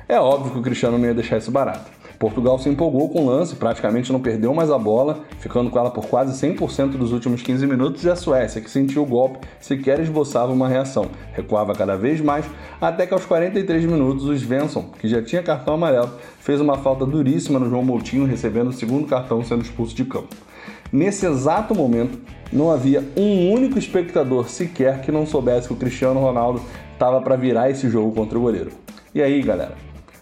É 0.10 0.19
óbvio 0.19 0.51
que 0.51 0.60
o 0.60 0.63
Cristiano 0.63 0.97
não 0.97 1.06
ia 1.06 1.13
deixar 1.13 1.38
isso 1.38 1.51
barato. 1.51 2.02
Portugal 2.23 2.57
se 2.57 2.69
empolgou 2.69 3.09
com 3.09 3.25
o 3.25 3.25
lance, 3.25 3.53
praticamente 3.53 4.09
não 4.09 4.21
perdeu 4.21 4.53
mais 4.53 4.71
a 4.71 4.77
bola, 4.77 5.25
ficando 5.39 5.69
com 5.69 5.77
ela 5.77 5.91
por 5.91 6.05
quase 6.05 6.31
100% 6.31 6.91
dos 6.91 7.12
últimos 7.12 7.41
15 7.41 7.67
minutos, 7.67 8.05
e 8.05 8.09
a 8.09 8.15
Suécia, 8.15 8.62
que 8.62 8.71
sentiu 8.71 9.03
o 9.03 9.05
golpe, 9.05 9.45
sequer 9.59 9.99
esboçava 9.99 10.53
uma 10.53 10.69
reação. 10.69 11.07
Recuava 11.33 11.73
cada 11.75 11.97
vez 11.97 12.21
mais, 12.21 12.45
até 12.79 13.05
que 13.05 13.13
aos 13.13 13.25
43 13.25 13.83
minutos 13.83 14.23
o 14.23 14.33
Svensson, 14.33 14.86
que 14.97 15.09
já 15.09 15.21
tinha 15.21 15.43
cartão 15.43 15.73
amarelo, 15.73 16.12
fez 16.39 16.62
uma 16.62 16.77
falta 16.77 17.05
duríssima 17.05 17.59
no 17.59 17.69
João 17.69 17.83
Moutinho, 17.83 18.25
recebendo 18.25 18.69
o 18.69 18.73
segundo 18.73 19.05
cartão 19.05 19.43
sendo 19.43 19.62
expulso 19.62 19.93
de 19.93 20.05
campo. 20.05 20.33
Nesse 20.93 21.25
exato 21.25 21.75
momento, 21.75 22.17
não 22.53 22.71
havia 22.71 23.03
um 23.17 23.51
único 23.51 23.77
espectador 23.77 24.47
sequer 24.47 25.01
que 25.01 25.12
não 25.12 25.25
soubesse 25.25 25.67
que 25.67 25.73
o 25.73 25.77
Cristiano 25.77 26.21
Ronaldo 26.21 26.62
estava 26.93 27.19
para 27.19 27.36
virar 27.36 27.69
esse 27.69 27.89
jogo 27.89 28.13
contra 28.13 28.38
o 28.38 28.41
goleiro. 28.41 28.71
E 29.13 29.21
aí, 29.21 29.41
galera, 29.41 29.75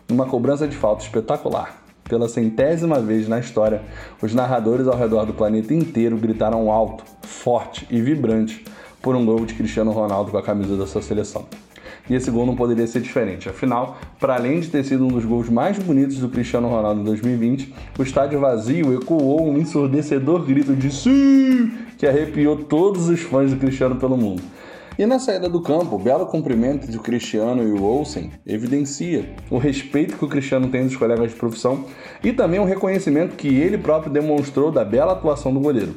numa 0.10 0.26
cobrança 0.26 0.68
de 0.68 0.76
falta 0.76 1.04
espetacular, 1.04 1.81
pela 2.04 2.28
centésima 2.28 3.00
vez 3.00 3.28
na 3.28 3.40
história, 3.40 3.82
os 4.22 4.34
narradores 4.34 4.88
ao 4.88 4.98
redor 4.98 5.26
do 5.26 5.34
planeta 5.34 5.74
inteiro 5.74 6.18
gritaram 6.18 6.72
alto, 6.72 7.04
forte 7.22 7.88
e 7.90 8.02
vibrante 8.02 8.64
por 9.02 9.16
um 9.16 9.26
gol 9.26 9.46
de 9.46 9.54
Cristiano 9.54 9.92
Ronaldo 9.92 10.32
com 10.32 10.38
a 10.38 10.44
camisa 10.44 10.78
da 10.78 10.86
sua 10.86 11.02
seleção. 11.02 11.46
E 12.10 12.16
esse 12.16 12.30
gol 12.30 12.46
não 12.46 12.56
poderia 12.56 12.86
ser 12.88 13.02
diferente. 13.02 13.48
Afinal, 13.48 13.98
para 14.20 14.36
além 14.36 14.60
de 14.60 14.70
ter 14.70 14.84
sido 14.84 15.06
um 15.06 15.08
dos 15.08 15.24
gols 15.24 15.50
mais 15.50 15.78
bonitos 15.78 16.18
do 16.18 16.30
Cristiano 16.30 16.68
Ronaldo 16.68 17.02
em 17.02 17.04
2020, 17.04 17.74
o 17.98 18.04
estádio 18.04 18.40
vazio 18.40 18.94
ecoou 18.94 19.48
um 19.48 19.58
ensurdecedor 19.58 20.44
grito 20.44 20.76
de 20.76 20.92
sim 20.92 21.72
que 21.98 22.08
arrepiou 22.08 22.58
todos 22.58 23.08
os 23.08 23.22
fãs 23.22 23.52
do 23.52 23.58
Cristiano 23.58 23.96
pelo 23.96 24.18
mundo. 24.18 24.42
E 25.02 25.06
na 25.08 25.18
saída 25.18 25.50
do 25.50 25.60
campo, 25.60 25.96
o 25.96 25.98
belo 25.98 26.28
cumprimento 26.28 26.86
de 26.86 27.00
Cristiano 27.00 27.68
e 27.68 27.72
o 27.72 27.84
Olsen 27.84 28.30
evidencia 28.46 29.34
o 29.50 29.58
respeito 29.58 30.16
que 30.16 30.24
o 30.24 30.28
Cristiano 30.28 30.68
tem 30.68 30.84
dos 30.84 30.96
colegas 30.96 31.32
de 31.32 31.38
profissão 31.38 31.86
e 32.24 32.32
também 32.32 32.60
o 32.60 32.66
reconhecimento 32.66 33.36
que 33.36 33.48
ele 33.48 33.80
próprio 33.80 34.14
demonstrou 34.14 34.72
da 34.72 34.86
bela 34.86 35.14
atuação 35.14 35.52
do 35.52 35.60
goleiro. 35.60 35.96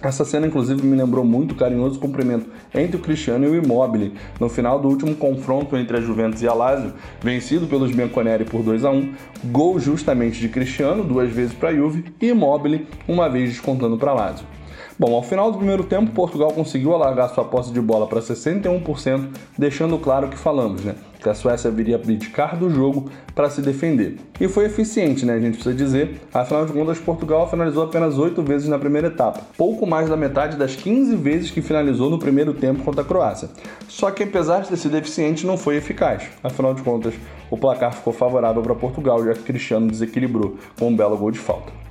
Essa 0.00 0.24
cena, 0.24 0.46
inclusive, 0.46 0.82
me 0.86 0.96
lembrou 0.96 1.22
muito 1.22 1.52
o 1.52 1.54
carinhoso 1.54 2.00
cumprimento 2.00 2.48
entre 2.74 2.96
o 2.96 3.00
Cristiano 3.00 3.44
e 3.44 3.48
o 3.48 3.62
Immobile 3.62 4.14
no 4.40 4.48
final 4.48 4.80
do 4.80 4.88
último 4.88 5.14
confronto 5.14 5.76
entre 5.76 5.98
a 5.98 6.00
Juventus 6.00 6.40
e 6.40 6.48
a 6.48 6.54
Lazio, 6.54 6.94
vencido 7.20 7.66
pelos 7.66 7.94
Bianconeri 7.94 8.46
por 8.46 8.62
2 8.62 8.86
a 8.86 8.90
1 8.90 9.14
gol 9.52 9.78
justamente 9.78 10.40
de 10.40 10.48
Cristiano, 10.48 11.04
duas 11.04 11.30
vezes 11.30 11.52
para 11.52 11.68
a 11.68 11.74
Juve, 11.74 12.06
e 12.22 12.28
Immobile, 12.28 12.86
uma 13.06 13.28
vez 13.28 13.50
descontando 13.50 13.98
para 13.98 14.12
a 14.12 14.14
Lazio. 14.14 14.55
Bom, 14.98 15.14
ao 15.14 15.22
final 15.22 15.52
do 15.52 15.58
primeiro 15.58 15.84
tempo, 15.84 16.10
Portugal 16.12 16.50
conseguiu 16.52 16.94
alargar 16.94 17.28
sua 17.28 17.44
posse 17.44 17.70
de 17.70 17.82
bola 17.82 18.06
para 18.06 18.18
61%, 18.18 19.28
deixando 19.58 19.98
claro 19.98 20.26
o 20.26 20.30
que 20.30 20.38
falamos, 20.38 20.82
né? 20.82 20.94
Que 21.22 21.28
a 21.28 21.34
Suécia 21.34 21.70
viria 21.70 21.96
abdicar 21.96 22.56
do 22.56 22.70
jogo 22.70 23.10
para 23.34 23.50
se 23.50 23.60
defender. 23.60 24.16
E 24.40 24.48
foi 24.48 24.64
eficiente, 24.64 25.26
né? 25.26 25.34
A 25.34 25.38
gente 25.38 25.56
precisa 25.56 25.74
dizer. 25.74 26.22
Afinal 26.32 26.64
de 26.64 26.72
contas, 26.72 26.98
Portugal 26.98 27.46
finalizou 27.50 27.84
apenas 27.84 28.16
8 28.16 28.42
vezes 28.42 28.68
na 28.68 28.78
primeira 28.78 29.08
etapa, 29.08 29.42
pouco 29.58 29.86
mais 29.86 30.08
da 30.08 30.16
metade 30.16 30.56
das 30.56 30.74
15 30.74 31.14
vezes 31.16 31.50
que 31.50 31.60
finalizou 31.60 32.08
no 32.08 32.18
primeiro 32.18 32.54
tempo 32.54 32.82
contra 32.82 33.02
a 33.02 33.04
Croácia. 33.04 33.50
Só 33.88 34.10
que 34.10 34.22
apesar 34.22 34.60
de 34.60 34.70
ter 34.70 34.78
sido 34.78 34.96
eficiente, 34.96 35.46
não 35.46 35.58
foi 35.58 35.76
eficaz. 35.76 36.22
Afinal 36.42 36.72
de 36.72 36.80
contas, 36.80 37.12
o 37.50 37.58
placar 37.58 37.92
ficou 37.92 38.14
favorável 38.14 38.62
para 38.62 38.74
Portugal, 38.74 39.22
já 39.22 39.34
que 39.34 39.42
Cristiano 39.42 39.88
desequilibrou 39.88 40.56
com 40.78 40.88
um 40.88 40.96
belo 40.96 41.18
gol 41.18 41.30
de 41.30 41.38
falta. 41.38 41.85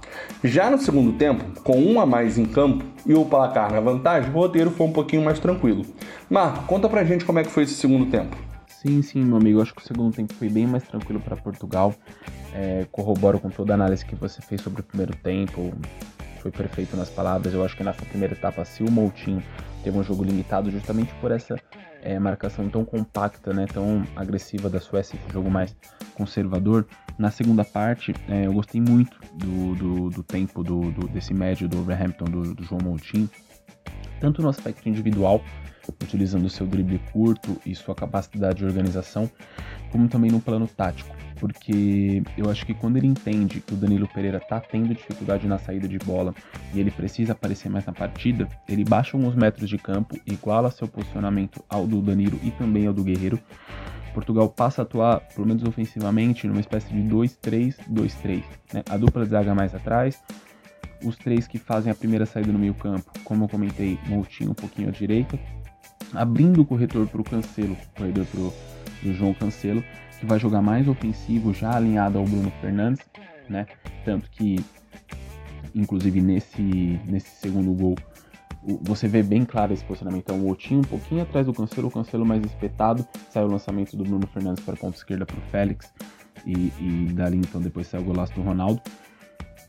Já 0.46 0.70
no 0.70 0.78
segundo 0.78 1.12
tempo, 1.14 1.60
com 1.62 1.80
um 1.80 2.00
a 2.00 2.06
mais 2.06 2.38
em 2.38 2.46
campo 2.46 2.86
e 3.04 3.16
o 3.16 3.26
placar 3.26 3.72
na 3.72 3.80
vantagem, 3.80 4.30
o 4.30 4.34
roteiro 4.34 4.70
foi 4.70 4.86
um 4.86 4.92
pouquinho 4.92 5.24
mais 5.24 5.40
tranquilo. 5.40 5.84
Marco, 6.30 6.66
conta 6.68 6.88
pra 6.88 7.04
gente 7.04 7.26
como 7.26 7.40
é 7.40 7.44
que 7.44 7.50
foi 7.50 7.64
esse 7.64 7.74
segundo 7.74 8.06
tempo. 8.12 8.38
Sim, 8.68 9.02
sim, 9.02 9.24
meu 9.24 9.38
amigo. 9.38 9.60
Acho 9.60 9.74
que 9.74 9.82
o 9.82 9.86
segundo 9.86 10.16
tempo 10.16 10.36
foi 10.36 10.48
bem 10.48 10.68
mais 10.68 10.84
tranquilo 10.84 11.20
para 11.20 11.36
Portugal. 11.36 11.96
É, 12.54 12.86
corroboro 12.92 13.40
com 13.40 13.50
toda 13.50 13.74
a 13.74 13.76
análise 13.76 14.06
que 14.06 14.14
você 14.14 14.40
fez 14.40 14.62
sobre 14.62 14.82
o 14.82 14.84
primeiro 14.84 15.16
tempo. 15.16 15.74
Foi 16.42 16.52
perfeito 16.52 16.96
nas 16.96 17.10
palavras. 17.10 17.52
Eu 17.52 17.66
acho 17.66 17.76
que 17.76 17.84
nessa 17.84 18.06
primeira 18.06 18.36
etapa, 18.36 18.64
se 18.66 18.84
o 18.84 18.92
Moutinho 18.92 19.42
teve 19.84 19.98
um 19.98 20.04
jogo 20.04 20.24
limitado 20.24 20.70
justamente 20.70 21.12
por 21.20 21.32
essa 21.32 21.60
é, 22.04 22.20
marcação 22.20 22.70
tão 22.70 22.86
compacta, 22.86 23.52
né, 23.52 23.66
tão 23.66 24.04
agressiva 24.16 24.70
da 24.70 24.80
Suécia, 24.80 25.18
esse 25.18 25.34
jogo 25.34 25.50
mais 25.50 25.76
conservador. 26.14 26.86
Na 27.18 27.32
segunda 27.32 27.64
parte, 27.64 28.14
é, 28.28 28.46
eu 28.46 28.54
gostei 28.54 28.82
muito 28.82 29.18
do, 29.34 29.76
do, 29.76 30.10
do 30.10 30.24
tempo 30.24 30.64
do, 30.64 30.92
do, 30.92 31.08
desse 31.08 31.34
médio 31.34 31.68
do 31.68 31.80
Overhampton, 31.80 32.26
do, 32.26 32.54
do 32.54 32.64
João 32.64 32.82
Moutinho, 32.84 33.30
tanto 34.20 34.42
no 34.42 34.50
aspecto 34.50 34.90
individual, 34.90 35.42
utilizando 36.04 36.50
seu 36.50 36.68
drible 36.68 37.00
curto 37.14 37.58
e 37.66 37.74
sua 37.74 37.96
capacidade 37.96 38.60
de 38.60 38.66
organização, 38.66 39.30
como 39.92 40.10
também 40.10 40.30
no 40.30 40.42
plano 40.42 40.68
tático, 40.68 41.16
porque 41.40 42.24
eu 42.38 42.50
acho 42.50 42.66
que 42.66 42.74
quando 42.74 42.98
ele 42.98 43.08
entende 43.08 43.62
que 43.62 43.74
o 43.74 43.78
Danilo 43.78 44.08
Pereira 44.08 44.40
tá 44.40 44.60
tendo 44.60 44.94
dificuldade 44.94 45.48
na 45.48 45.58
saída 45.58 45.88
de 45.88 45.98
bola 46.00 46.34
e 46.74 46.80
ele 46.80 46.92
precisa 46.92 47.32
aparecer 47.32 47.70
mais 47.70 47.86
na 47.86 47.94
partida, 47.94 48.48
ele 48.68 48.84
baixa 48.84 49.16
alguns 49.16 49.36
metros 49.36 49.70
de 49.70 49.78
campo, 49.78 50.20
iguala 50.26 50.72
seu 50.72 50.88
posicionamento 50.88 51.64
ao 51.70 51.88
do 51.88 52.02
Danilo 52.02 52.38
e 52.44 52.52
também 52.52 52.88
ao 52.88 52.94
do 52.94 53.04
Guerreiro. 53.04 53.40
Portugal 54.16 54.48
passa 54.48 54.82
a 54.82 54.84
atuar, 54.84 55.20
pelo 55.36 55.46
menos 55.46 55.64
ofensivamente, 55.64 56.48
numa 56.48 56.62
espécie 56.62 56.88
de 56.88 57.02
2-3-2-3. 57.04 58.44
Né? 58.74 58.84
A 58.90 58.96
dupla 58.96 59.26
de 59.26 59.30
zaga 59.30 59.54
mais 59.54 59.76
atrás, 59.76 60.24
os 61.04 61.18
três 61.18 61.46
que 61.46 61.60
fazem 61.60 61.92
a 61.92 61.96
primeira 61.96 62.26
saída 62.26 62.52
no 62.52 62.58
meio 62.58 62.74
campo, 62.74 63.12
como 63.26 63.44
eu 63.44 63.50
comentei, 63.50 64.00
Moutinho 64.08 64.52
um 64.52 64.56
pouquinho 64.56 64.88
à 64.88 64.92
direita, 64.92 65.38
abrindo 66.14 66.62
o 66.62 66.66
corretor 66.66 67.06
para 67.08 67.20
o 67.20 67.24
Cancelo, 67.26 67.76
corredor 67.98 68.26
para 68.26 68.40
o 68.40 69.14
João 69.14 69.34
Cancelo, 69.34 69.84
que 70.18 70.26
vai 70.26 70.40
jogar 70.40 70.62
mais 70.62 70.88
ofensivo, 70.88 71.54
já 71.54 71.76
alinhado 71.76 72.18
ao 72.18 72.24
Bruno 72.24 72.52
Fernandes, 72.62 73.06
né? 73.50 73.68
Tanto 74.06 74.32
que, 74.32 74.64
inclusive 75.76 76.22
nesse, 76.22 76.62
nesse 77.06 77.30
segundo 77.42 77.74
gol, 77.74 77.96
você 78.82 79.08
vê 79.08 79.22
bem 79.22 79.46
claro 79.46 79.74
esse 79.74 79.84
posicionamento. 79.84 80.24
Então, 80.24 80.40
o 80.40 80.50
Otinho 80.50 80.80
um 80.80 80.84
pouquinho 80.84 81.22
atrás 81.22 81.46
do 81.46 81.54
Cancelo, 81.54 81.88
o 81.88 81.92
Cancelo 81.92 82.26
mais 82.26 82.44
espetado, 82.44 83.06
sai 83.30 83.44
o 83.44 83.48
lançamento 83.48 83.96
do 83.96 84.04
Bruno 84.04 84.28
Fernandes 84.28 84.64
para 84.64 84.74
a 84.74 84.78
ponta 84.78 84.98
esquerda 84.98 85.26
para 85.26 85.38
o 85.38 85.42
Félix, 85.52 85.94
e, 86.46 86.72
e 86.80 87.14
dali 87.14 87.38
então 87.38 87.62
depois 87.62 87.88
sai 87.88 88.00
o 88.02 88.04
golaço 88.04 88.34
do 88.34 88.42
Ronaldo 88.42 88.82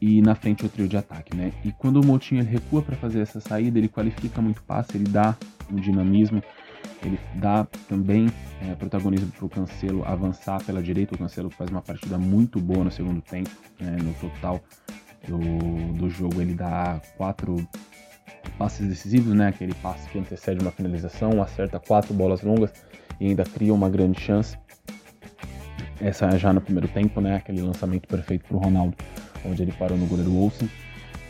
e 0.01 0.21
na 0.21 0.35
frente 0.35 0.65
o 0.65 0.69
trio 0.69 0.87
de 0.87 0.97
ataque, 0.97 1.35
né? 1.35 1.53
E 1.65 1.73
quando 1.73 2.01
o 2.01 2.07
Moutinho 2.07 2.41
ele 2.41 2.51
recua 2.51 2.83
para 2.83 2.97
fazer 2.97 3.21
essa 3.21 3.41
saída, 3.41 3.79
ele 3.79 3.89
qualifica 3.89 4.43
muito 4.43 4.63
passe, 4.63 4.97
ele 4.97 5.09
dá 5.09 5.35
um 5.71 5.77
dinamismo, 5.77 6.43
ele 7.03 7.19
dá 7.37 7.67
também 7.89 8.29
é, 8.61 8.75
protagonismo 8.75 9.31
para 9.31 9.47
o 9.47 9.49
Cancelo 9.49 10.05
avançar 10.05 10.63
pela 10.65 10.83
direita. 10.83 11.15
O 11.15 11.19
Cancelo 11.19 11.51
faz 11.51 11.71
uma 11.71 11.83
partida 11.83 12.19
muito 12.19 12.61
boa 12.61 12.85
no 12.85 12.91
segundo 12.91 13.23
tempo, 13.23 13.51
né? 13.81 13.97
no 14.03 14.13
total 14.15 14.61
do, 15.27 15.93
do 15.95 16.11
jogo 16.11 16.41
ele 16.41 16.55
dá 16.55 17.01
quatro 17.17 17.57
passes 18.51 18.87
decisivos, 18.87 19.35
né? 19.35 19.49
Aquele 19.49 19.75
passe 19.75 20.09
que 20.09 20.19
antecede 20.19 20.61
uma 20.61 20.71
finalização, 20.71 21.43
acerta 21.43 21.79
quatro 21.79 22.13
bolas 22.15 22.43
longas 22.43 22.73
e 23.21 23.27
ainda 23.27 23.45
cria 23.45 23.73
uma 23.73 23.89
grande 23.89 24.21
chance. 24.21 24.57
Essa 26.01 26.37
já 26.39 26.53
no 26.53 26.61
primeiro 26.61 26.89
tempo, 26.89 27.21
né? 27.21 27.37
Aquele 27.37 27.63
lançamento 27.63 28.07
perfeito 28.07 28.45
para 28.47 28.57
o 28.57 28.61
Ronaldo 28.61 28.97
onde 29.45 29.63
ele 29.63 29.73
parou 29.73 29.97
no 29.97 30.07
goleiro 30.07 30.35
Olsen. 30.37 30.69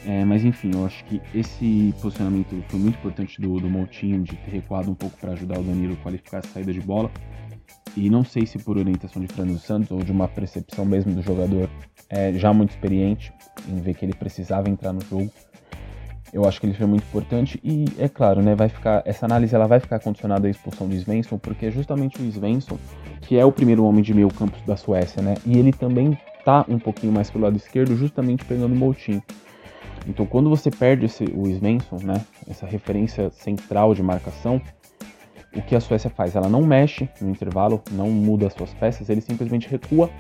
É, 0.07 0.25
mas 0.25 0.45
enfim, 0.45 0.71
eu 0.73 0.87
acho 0.87 1.05
que 1.05 1.21
esse 1.35 1.93
posicionamento 2.01 2.55
foi 2.69 2.79
muito 2.79 2.97
importante 2.97 3.41
do, 3.41 3.59
do 3.59 3.69
Moutinho, 3.69 4.23
de 4.23 4.37
ter 4.37 4.53
recuado 4.53 4.91
um 4.91 4.95
pouco 4.95 5.17
para 5.19 5.33
ajudar 5.33 5.59
o 5.59 5.63
Danilo 5.65 5.95
a 5.95 5.97
qualificar 5.97 6.39
a 6.39 6.43
saída 6.43 6.73
de 6.73 6.81
bola. 6.81 7.11
E 7.97 8.09
não 8.09 8.23
sei 8.23 8.47
se 8.47 8.59
por 8.59 8.77
orientação 8.77 9.21
de 9.21 9.33
Fernando 9.33 9.59
Santos 9.59 9.91
ou 9.91 10.03
de 10.03 10.13
uma 10.13 10.29
percepção 10.29 10.85
mesmo 10.85 11.13
do 11.13 11.23
jogador 11.23 11.69
é, 12.09 12.33
já 12.35 12.53
muito 12.53 12.71
experiente 12.71 13.33
em 13.69 13.81
ver 13.81 13.95
que 13.95 14.05
ele 14.05 14.15
precisava 14.15 14.69
entrar 14.69 14.93
no 14.93 15.01
jogo. 15.01 15.31
Eu 16.37 16.47
acho 16.47 16.61
que 16.61 16.67
ele 16.67 16.75
foi 16.75 16.87
muito 16.87 17.03
importante 17.03 17.59
e 17.65 17.87
é 17.99 18.11
claro, 18.11 18.43
né, 18.43 18.55
vai 18.55 18.69
ficar 18.69 19.03
essa 19.07 19.25
análise 19.25 19.55
ela 19.55 19.67
vai 19.67 19.81
ficar 19.81 19.99
condicionada 19.99 20.47
à 20.47 20.51
expulsão 20.51 20.87
do 20.87 20.95
Svensson, 20.95 21.39
porque 21.39 21.65
é 21.65 21.71
justamente 21.71 22.21
o 22.21 22.31
Svensson 22.31 22.77
que 23.23 23.39
é 23.39 23.45
o 23.47 23.51
primeiro 23.51 23.83
homem 23.85 24.03
de 24.03 24.13
meio 24.13 24.29
campo 24.29 24.55
da 24.67 24.77
Suécia, 24.77 25.23
né? 25.23 25.35
E 25.47 25.57
ele 25.57 25.73
também 25.73 26.17
tá 26.45 26.63
um 26.69 26.79
pouquinho 26.79 27.11
mais 27.11 27.31
pro 27.31 27.41
lado 27.41 27.57
esquerdo, 27.57 27.97
justamente 27.97 28.45
pegando 28.45 28.75
o 28.75 28.77
Moutinho. 28.77 29.23
Então, 30.07 30.27
quando 30.27 30.51
você 30.51 30.71
perde 30.71 31.07
esse, 31.07 31.25
o 31.25 31.47
Svensson, 31.47 32.01
né, 32.05 32.23
essa 32.47 32.67
referência 32.67 33.31
central 33.31 33.95
de 33.95 34.03
marcação, 34.03 34.61
o 35.55 35.63
que 35.63 35.75
a 35.75 35.81
Suécia 35.81 36.11
faz? 36.11 36.37
Ela 36.37 36.51
não 36.51 36.61
mexe 36.61 37.09
no 37.19 37.31
intervalo, 37.31 37.83
não 37.93 38.11
muda 38.11 38.47
as 38.47 38.53
suas 38.53 38.75
peças, 38.75 39.09
ele 39.09 39.23
simplesmente 39.23 39.71
recua 39.71 40.11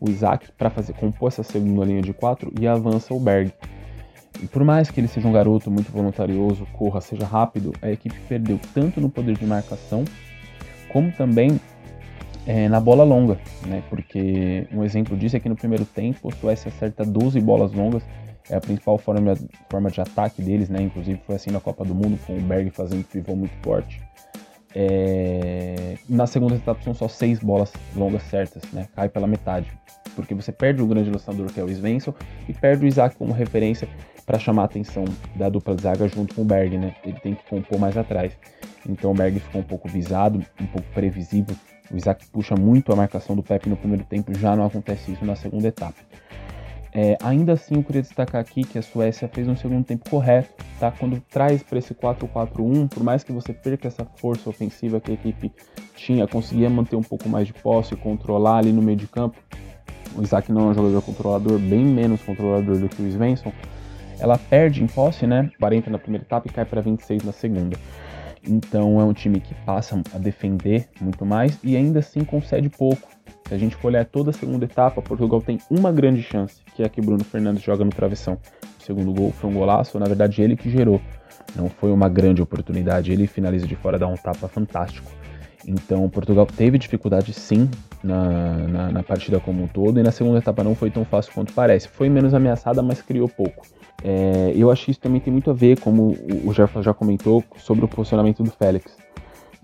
o 0.00 0.10
Isaac 0.10 0.50
para 0.58 0.68
fazer 0.68 0.94
compor 0.94 1.28
essa 1.28 1.44
segunda 1.44 1.84
linha 1.84 2.02
de 2.02 2.12
quatro 2.12 2.52
e 2.60 2.66
avança 2.66 3.14
o 3.14 3.20
Berg. 3.20 3.52
E 4.42 4.46
por 4.46 4.64
mais 4.64 4.90
que 4.90 5.00
ele 5.00 5.08
seja 5.08 5.28
um 5.28 5.32
garoto 5.32 5.70
muito 5.70 5.92
voluntarioso, 5.92 6.66
corra, 6.72 7.00
seja 7.00 7.26
rápido, 7.26 7.72
a 7.82 7.90
equipe 7.90 8.18
perdeu 8.28 8.58
tanto 8.72 9.00
no 9.00 9.10
poder 9.10 9.36
de 9.36 9.44
marcação, 9.44 10.04
como 10.92 11.12
também 11.12 11.60
é, 12.46 12.68
na 12.68 12.80
bola 12.80 13.04
longa, 13.04 13.38
né? 13.66 13.82
Porque 13.90 14.66
um 14.72 14.82
exemplo 14.82 15.16
disso 15.16 15.36
é 15.36 15.40
que 15.40 15.48
no 15.48 15.56
primeiro 15.56 15.84
tempo 15.84 16.28
o 16.28 16.34
Suécia 16.34 16.68
acerta 16.68 17.04
12 17.04 17.40
bolas 17.40 17.72
longas, 17.72 18.02
é 18.48 18.56
a 18.56 18.60
principal 18.60 18.98
forma, 18.98 19.34
forma 19.70 19.90
de 19.90 20.00
ataque 20.00 20.42
deles, 20.42 20.68
né? 20.68 20.82
Inclusive 20.82 21.20
foi 21.26 21.36
assim 21.36 21.50
na 21.50 21.60
Copa 21.60 21.84
do 21.84 21.94
Mundo, 21.94 22.18
com 22.26 22.36
o 22.36 22.40
Berg 22.40 22.70
fazendo 22.70 23.04
pivô 23.04 23.36
muito 23.36 23.54
forte. 23.62 24.02
É... 24.74 25.96
Na 26.08 26.26
segunda 26.26 26.54
etapa 26.54 26.82
são 26.82 26.94
só 26.94 27.08
seis 27.08 27.40
bolas 27.40 27.72
longas 27.94 28.22
certas, 28.24 28.62
né? 28.72 28.88
Cai 28.94 29.08
pela 29.08 29.26
metade. 29.26 29.70
Porque 30.16 30.34
você 30.34 30.50
perde 30.50 30.82
o 30.82 30.86
grande 30.86 31.10
lançador 31.10 31.52
que 31.52 31.60
é 31.60 31.62
o 31.62 31.68
Svensson 31.68 32.14
e 32.48 32.52
perde 32.52 32.84
o 32.84 32.88
Isaac 32.88 33.16
como 33.16 33.32
referência 33.32 33.88
para 34.30 34.38
chamar 34.38 34.62
a 34.62 34.64
atenção 34.66 35.04
da 35.34 35.48
dupla 35.48 35.74
de 35.74 35.82
zaga 35.82 36.06
junto 36.06 36.36
com 36.36 36.42
o 36.42 36.44
Berg, 36.44 36.78
né? 36.78 36.94
Ele 37.04 37.18
tem 37.18 37.34
que 37.34 37.42
compor 37.50 37.80
mais 37.80 37.96
atrás. 37.96 38.32
Então 38.88 39.10
o 39.10 39.14
Berg 39.14 39.40
ficou 39.40 39.60
um 39.60 39.64
pouco 39.64 39.88
visado, 39.88 40.40
um 40.60 40.66
pouco 40.66 40.86
previsível 40.94 41.56
o 41.92 41.96
Isaac 41.96 42.24
puxa 42.28 42.54
muito 42.54 42.92
a 42.92 42.96
marcação 42.96 43.34
do 43.34 43.42
Pepe 43.42 43.68
no 43.68 43.76
primeiro 43.76 44.04
tempo, 44.04 44.32
já 44.38 44.54
não 44.54 44.64
acontece 44.64 45.10
isso 45.10 45.24
na 45.24 45.34
segunda 45.34 45.66
etapa. 45.66 45.96
É, 46.92 47.16
ainda 47.22 47.54
assim, 47.54 47.76
eu 47.76 47.82
queria 47.82 48.02
destacar 48.02 48.40
aqui 48.40 48.62
que 48.62 48.78
a 48.78 48.82
Suécia 48.82 49.28
fez 49.28 49.48
um 49.48 49.56
segundo 49.56 49.84
tempo 49.84 50.08
correto, 50.08 50.64
tá? 50.78 50.92
Quando 50.92 51.20
traz 51.28 51.62
para 51.62 51.78
esse 51.78 51.94
4-4-1, 51.94 52.88
por 52.88 53.02
mais 53.02 53.24
que 53.24 53.32
você 53.32 53.52
perca 53.52 53.88
essa 53.88 54.04
força 54.16 54.48
ofensiva 54.48 55.00
que 55.00 55.10
a 55.10 55.14
equipe 55.14 55.52
tinha, 55.96 56.26
conseguia 56.26 56.70
manter 56.70 56.96
um 56.96 57.02
pouco 57.02 57.28
mais 57.28 57.46
de 57.46 57.52
posse, 57.52 57.96
controlar 57.96 58.58
ali 58.58 58.72
no 58.72 58.82
meio 58.82 58.96
de 58.96 59.06
campo. 59.06 59.36
O 60.16 60.22
Isaac 60.22 60.50
não 60.50 60.68
é 60.68 60.70
um 60.70 60.74
jogador 60.74 61.02
controlador, 61.02 61.58
bem 61.58 61.84
menos 61.84 62.22
controlador 62.22 62.78
do 62.78 62.88
que 62.88 63.02
o 63.02 63.06
Svensson. 63.08 63.52
Ela 64.20 64.38
perde 64.38 64.82
em 64.82 64.86
posse, 64.86 65.26
né? 65.26 65.50
40 65.58 65.90
na 65.90 65.98
primeira 65.98 66.24
etapa 66.24 66.46
e 66.48 66.52
cai 66.52 66.64
para 66.64 66.80
26 66.80 67.24
na 67.24 67.32
segunda. 67.32 67.76
Então 68.46 69.00
é 69.00 69.04
um 69.04 69.12
time 69.12 69.40
que 69.40 69.54
passa 69.66 70.00
a 70.14 70.18
defender 70.18 70.88
muito 71.00 71.26
mais 71.26 71.58
e 71.62 71.76
ainda 71.76 71.98
assim 71.98 72.24
concede 72.24 72.68
pouco. 72.68 73.08
Se 73.48 73.54
a 73.54 73.58
gente 73.58 73.76
olhar 73.84 74.04
toda 74.04 74.30
a 74.30 74.32
segunda 74.32 74.64
etapa, 74.64 75.02
Portugal 75.02 75.40
tem 75.42 75.58
uma 75.70 75.90
grande 75.90 76.22
chance, 76.22 76.62
que 76.74 76.82
é 76.82 76.86
a 76.86 76.88
que 76.88 77.00
Bruno 77.00 77.24
Fernandes 77.24 77.62
joga 77.62 77.84
no 77.84 77.90
travessão. 77.90 78.38
O 78.78 78.82
segundo 78.82 79.12
gol 79.12 79.32
foi 79.32 79.50
um 79.50 79.54
golaço, 79.54 79.98
na 79.98 80.06
verdade 80.06 80.40
ele 80.40 80.56
que 80.56 80.70
gerou. 80.70 81.00
Não 81.56 81.68
foi 81.68 81.90
uma 81.90 82.08
grande 82.08 82.40
oportunidade. 82.40 83.12
Ele 83.12 83.26
finaliza 83.26 83.66
de 83.66 83.74
fora, 83.74 83.98
dá 83.98 84.06
um 84.06 84.14
tapa 84.14 84.46
fantástico. 84.48 85.10
Então, 85.66 86.08
Portugal 86.08 86.46
teve 86.46 86.78
dificuldade 86.78 87.32
sim 87.34 87.68
na, 88.02 88.54
na, 88.68 88.92
na, 88.92 89.02
partida 89.02 89.38
como 89.38 89.62
um 89.62 89.66
todo, 89.66 90.00
e 90.00 90.02
na 90.02 90.10
segunda 90.10 90.38
etapa 90.38 90.64
não 90.64 90.74
foi 90.74 90.90
tão 90.90 91.04
fácil 91.04 91.32
quanto 91.34 91.52
parece. 91.52 91.88
Foi 91.88 92.08
menos 92.08 92.32
ameaçada, 92.32 92.82
mas 92.82 93.02
criou 93.02 93.28
pouco. 93.28 93.66
É, 94.02 94.52
eu 94.56 94.70
acho 94.70 94.86
que 94.86 94.90
isso 94.92 95.00
também 95.00 95.20
tem 95.20 95.32
muito 95.32 95.50
a 95.50 95.54
ver, 95.54 95.78
como 95.80 96.16
o 96.44 96.52
Jefferson 96.52 96.82
já 96.82 96.94
comentou, 96.94 97.44
sobre 97.56 97.84
o 97.84 97.88
posicionamento 97.88 98.42
do 98.42 98.50
Félix. 98.50 98.96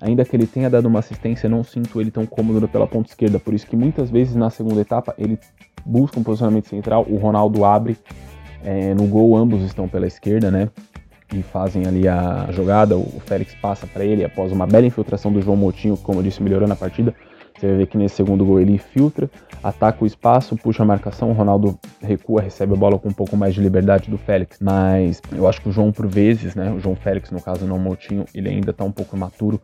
Ainda 0.01 0.25
que 0.25 0.37
ele 0.37 0.47
tenha 0.47 0.69
dado 0.69 0.87
uma 0.87 0.99
assistência, 0.99 1.49
não 1.49 1.65
sinto 1.65 2.01
ele 2.01 2.11
tão 2.11 2.27
cômodo 2.27 2.69
pela 2.69 2.87
ponta 2.87 3.09
esquerda, 3.09 3.39
por 3.39 3.55
isso 3.55 3.67
que 3.67 3.75
muitas 3.75 4.11
vezes 4.11 4.35
na 4.35 4.51
segunda 4.51 4.81
etapa 4.81 5.15
ele 5.17 5.39
busca 5.87 6.21
um 6.21 6.23
posicionamento 6.23 6.69
central, 6.69 7.07
o 7.09 7.17
Ronaldo 7.17 7.65
abre 7.65 7.97
é, 8.63 8.93
no 8.95 9.07
gol, 9.07 9.37
ambos 9.37 9.63
estão 9.63 9.89
pela 9.89 10.07
esquerda, 10.07 10.51
né? 10.51 10.69
E 11.33 11.43
fazem 11.43 11.87
ali 11.87 12.07
a 12.07 12.49
jogada, 12.51 12.97
o 12.97 13.21
Félix 13.25 13.55
passa 13.55 13.87
para 13.87 14.05
ele 14.05 14.25
após 14.25 14.53
uma 14.53 14.67
bela 14.67 14.87
infiltração 14.87 15.33
do 15.33 15.41
João 15.41 15.57
Moutinho, 15.57 15.97
como 15.97 16.19
eu 16.19 16.23
disse, 16.23 16.43
melhorando 16.43 16.73
a 16.73 16.77
partida. 16.77 17.15
Você 17.59 17.67
vai 17.69 17.77
ver 17.77 17.87
que 17.87 17.97
nesse 17.97 18.17
segundo 18.17 18.45
gol 18.45 18.61
ele 18.61 18.73
infiltra, 18.73 19.31
ataca 19.63 20.05
o 20.05 20.07
espaço, 20.07 20.57
puxa 20.57 20.83
a 20.83 20.87
marcação, 20.87 21.31
o 21.31 21.33
Ronaldo 21.33 21.79
recua, 22.03 22.43
recebe 22.43 22.75
a 22.75 22.77
bola 22.77 22.99
com 22.99 23.09
um 23.09 23.13
pouco 23.13 23.37
mais 23.37 23.55
de 23.55 23.61
liberdade 23.61 24.11
do 24.11 24.19
Félix. 24.19 24.59
Mas 24.61 25.23
eu 25.33 25.49
acho 25.49 25.61
que 25.61 25.69
o 25.69 25.73
João, 25.73 25.91
por 25.91 26.07
vezes, 26.07 26.55
né, 26.55 26.71
o 26.71 26.79
João 26.79 26.95
Félix, 26.95 27.31
no 27.31 27.41
caso 27.41 27.67
não 27.67 27.79
Moutinho, 27.79 28.25
ele 28.35 28.49
ainda 28.49 28.71
está 28.71 28.85
um 28.85 28.93
pouco 28.93 29.17
maturo 29.17 29.61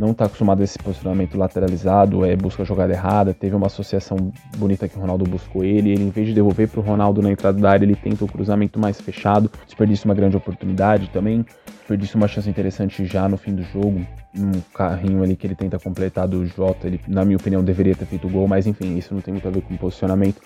não 0.00 0.12
está 0.12 0.24
acostumado 0.24 0.62
a 0.62 0.64
esse 0.64 0.78
posicionamento 0.78 1.36
lateralizado, 1.36 2.24
é, 2.24 2.34
busca 2.34 2.62
a 2.62 2.64
jogada 2.64 2.90
errada, 2.90 3.34
teve 3.34 3.54
uma 3.54 3.66
associação 3.66 4.16
bonita 4.56 4.88
que 4.88 4.96
o 4.96 5.00
Ronaldo 5.00 5.26
buscou 5.28 5.62
ele, 5.62 5.90
ele 5.90 6.04
em 6.04 6.08
vez 6.08 6.28
de 6.28 6.32
devolver 6.32 6.68
para 6.68 6.80
o 6.80 6.82
Ronaldo 6.82 7.20
na 7.20 7.30
entrada 7.30 7.60
da 7.60 7.70
área, 7.70 7.84
ele 7.84 7.94
tenta 7.94 8.24
o 8.24 8.28
cruzamento 8.28 8.80
mais 8.80 8.98
fechado, 8.98 9.50
desperdiça 9.66 10.06
uma 10.06 10.14
grande 10.14 10.38
oportunidade 10.38 11.10
também, 11.10 11.44
desperdiça 11.80 12.16
uma 12.16 12.26
chance 12.26 12.48
interessante 12.48 13.04
já 13.04 13.28
no 13.28 13.36
fim 13.36 13.54
do 13.54 13.62
jogo, 13.62 14.00
um 14.34 14.52
carrinho 14.72 15.22
ali 15.22 15.36
que 15.36 15.46
ele 15.46 15.54
tenta 15.54 15.78
completar 15.78 16.26
do 16.26 16.46
Jota, 16.46 16.86
ele, 16.86 16.98
na 17.06 17.22
minha 17.22 17.36
opinião, 17.36 17.62
deveria 17.62 17.94
ter 17.94 18.06
feito 18.06 18.26
o 18.26 18.30
gol, 18.30 18.48
mas 18.48 18.66
enfim, 18.66 18.96
isso 18.96 19.12
não 19.12 19.20
tem 19.20 19.34
muito 19.34 19.46
a 19.46 19.50
ver 19.50 19.60
com 19.60 19.76
posicionamento. 19.76 20.40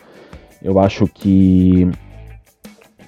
Eu 0.60 0.80
acho 0.80 1.06
que 1.06 1.88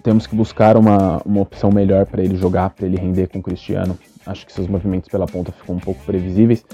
temos 0.04 0.28
que 0.28 0.36
buscar 0.36 0.76
uma, 0.76 1.20
uma 1.24 1.40
opção 1.40 1.72
melhor 1.72 2.06
para 2.06 2.22
ele 2.22 2.36
jogar, 2.36 2.70
para 2.70 2.86
ele 2.86 2.96
render 2.96 3.26
com 3.26 3.40
o 3.40 3.42
Cristiano. 3.42 3.98
Acho 4.26 4.44
que 4.44 4.52
seus 4.52 4.66
movimentos 4.66 5.08
pela 5.08 5.26
ponta 5.26 5.52
ficam 5.52 5.76
um 5.76 5.80
pouco 5.80 6.02
previsíveis 6.04 6.64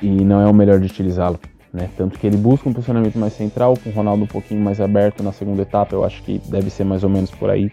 e 0.00 0.08
não 0.08 0.40
é 0.40 0.46
o 0.46 0.54
melhor 0.54 0.78
de 0.78 0.86
utilizá-lo. 0.86 1.38
Né? 1.72 1.88
Tanto 1.96 2.18
que 2.18 2.26
ele 2.26 2.36
busca 2.36 2.68
um 2.68 2.72
posicionamento 2.72 3.18
mais 3.18 3.32
central, 3.32 3.74
com 3.82 3.88
o 3.88 3.92
Ronaldo 3.92 4.24
um 4.24 4.26
pouquinho 4.26 4.60
mais 4.60 4.80
aberto 4.80 5.22
na 5.22 5.32
segunda 5.32 5.62
etapa, 5.62 5.94
eu 5.94 6.04
acho 6.04 6.22
que 6.22 6.38
deve 6.46 6.68
ser 6.68 6.84
mais 6.84 7.02
ou 7.02 7.08
menos 7.08 7.30
por 7.30 7.48
aí. 7.48 7.70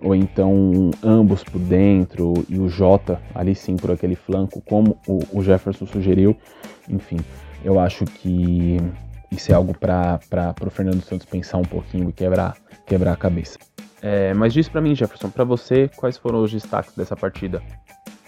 Ou 0.00 0.14
então 0.14 0.92
ambos 1.02 1.42
por 1.42 1.58
dentro 1.58 2.32
e 2.48 2.56
o 2.56 2.68
Jota 2.68 3.20
ali 3.34 3.56
sim 3.56 3.76
por 3.76 3.90
aquele 3.90 4.14
flanco, 4.14 4.60
como 4.60 4.96
o, 5.08 5.42
Jefferson 5.42 5.86
sugeriu. 5.86 6.36
Enfim, 6.88 7.18
eu 7.64 7.80
acho 7.80 8.04
que 8.04 8.76
isso 9.32 9.50
é 9.50 9.54
algo 9.56 9.76
para 9.76 10.20
o 10.64 10.70
Fernando 10.70 11.02
Santos 11.02 11.26
pensar 11.26 11.58
um 11.58 11.62
pouquinho 11.62 12.08
e 12.08 12.12
quebrar, 12.12 12.56
quebrar 12.86 13.12
a 13.12 13.16
cabeça. 13.16 13.58
É, 14.00 14.32
mas 14.34 14.52
diz 14.52 14.68
para 14.68 14.80
mim, 14.80 14.94
Jefferson, 14.94 15.28
para 15.28 15.42
você, 15.42 15.90
quais 15.96 16.16
foram 16.16 16.44
os 16.44 16.52
destaques 16.52 16.94
dessa 16.94 17.16
partida? 17.16 17.60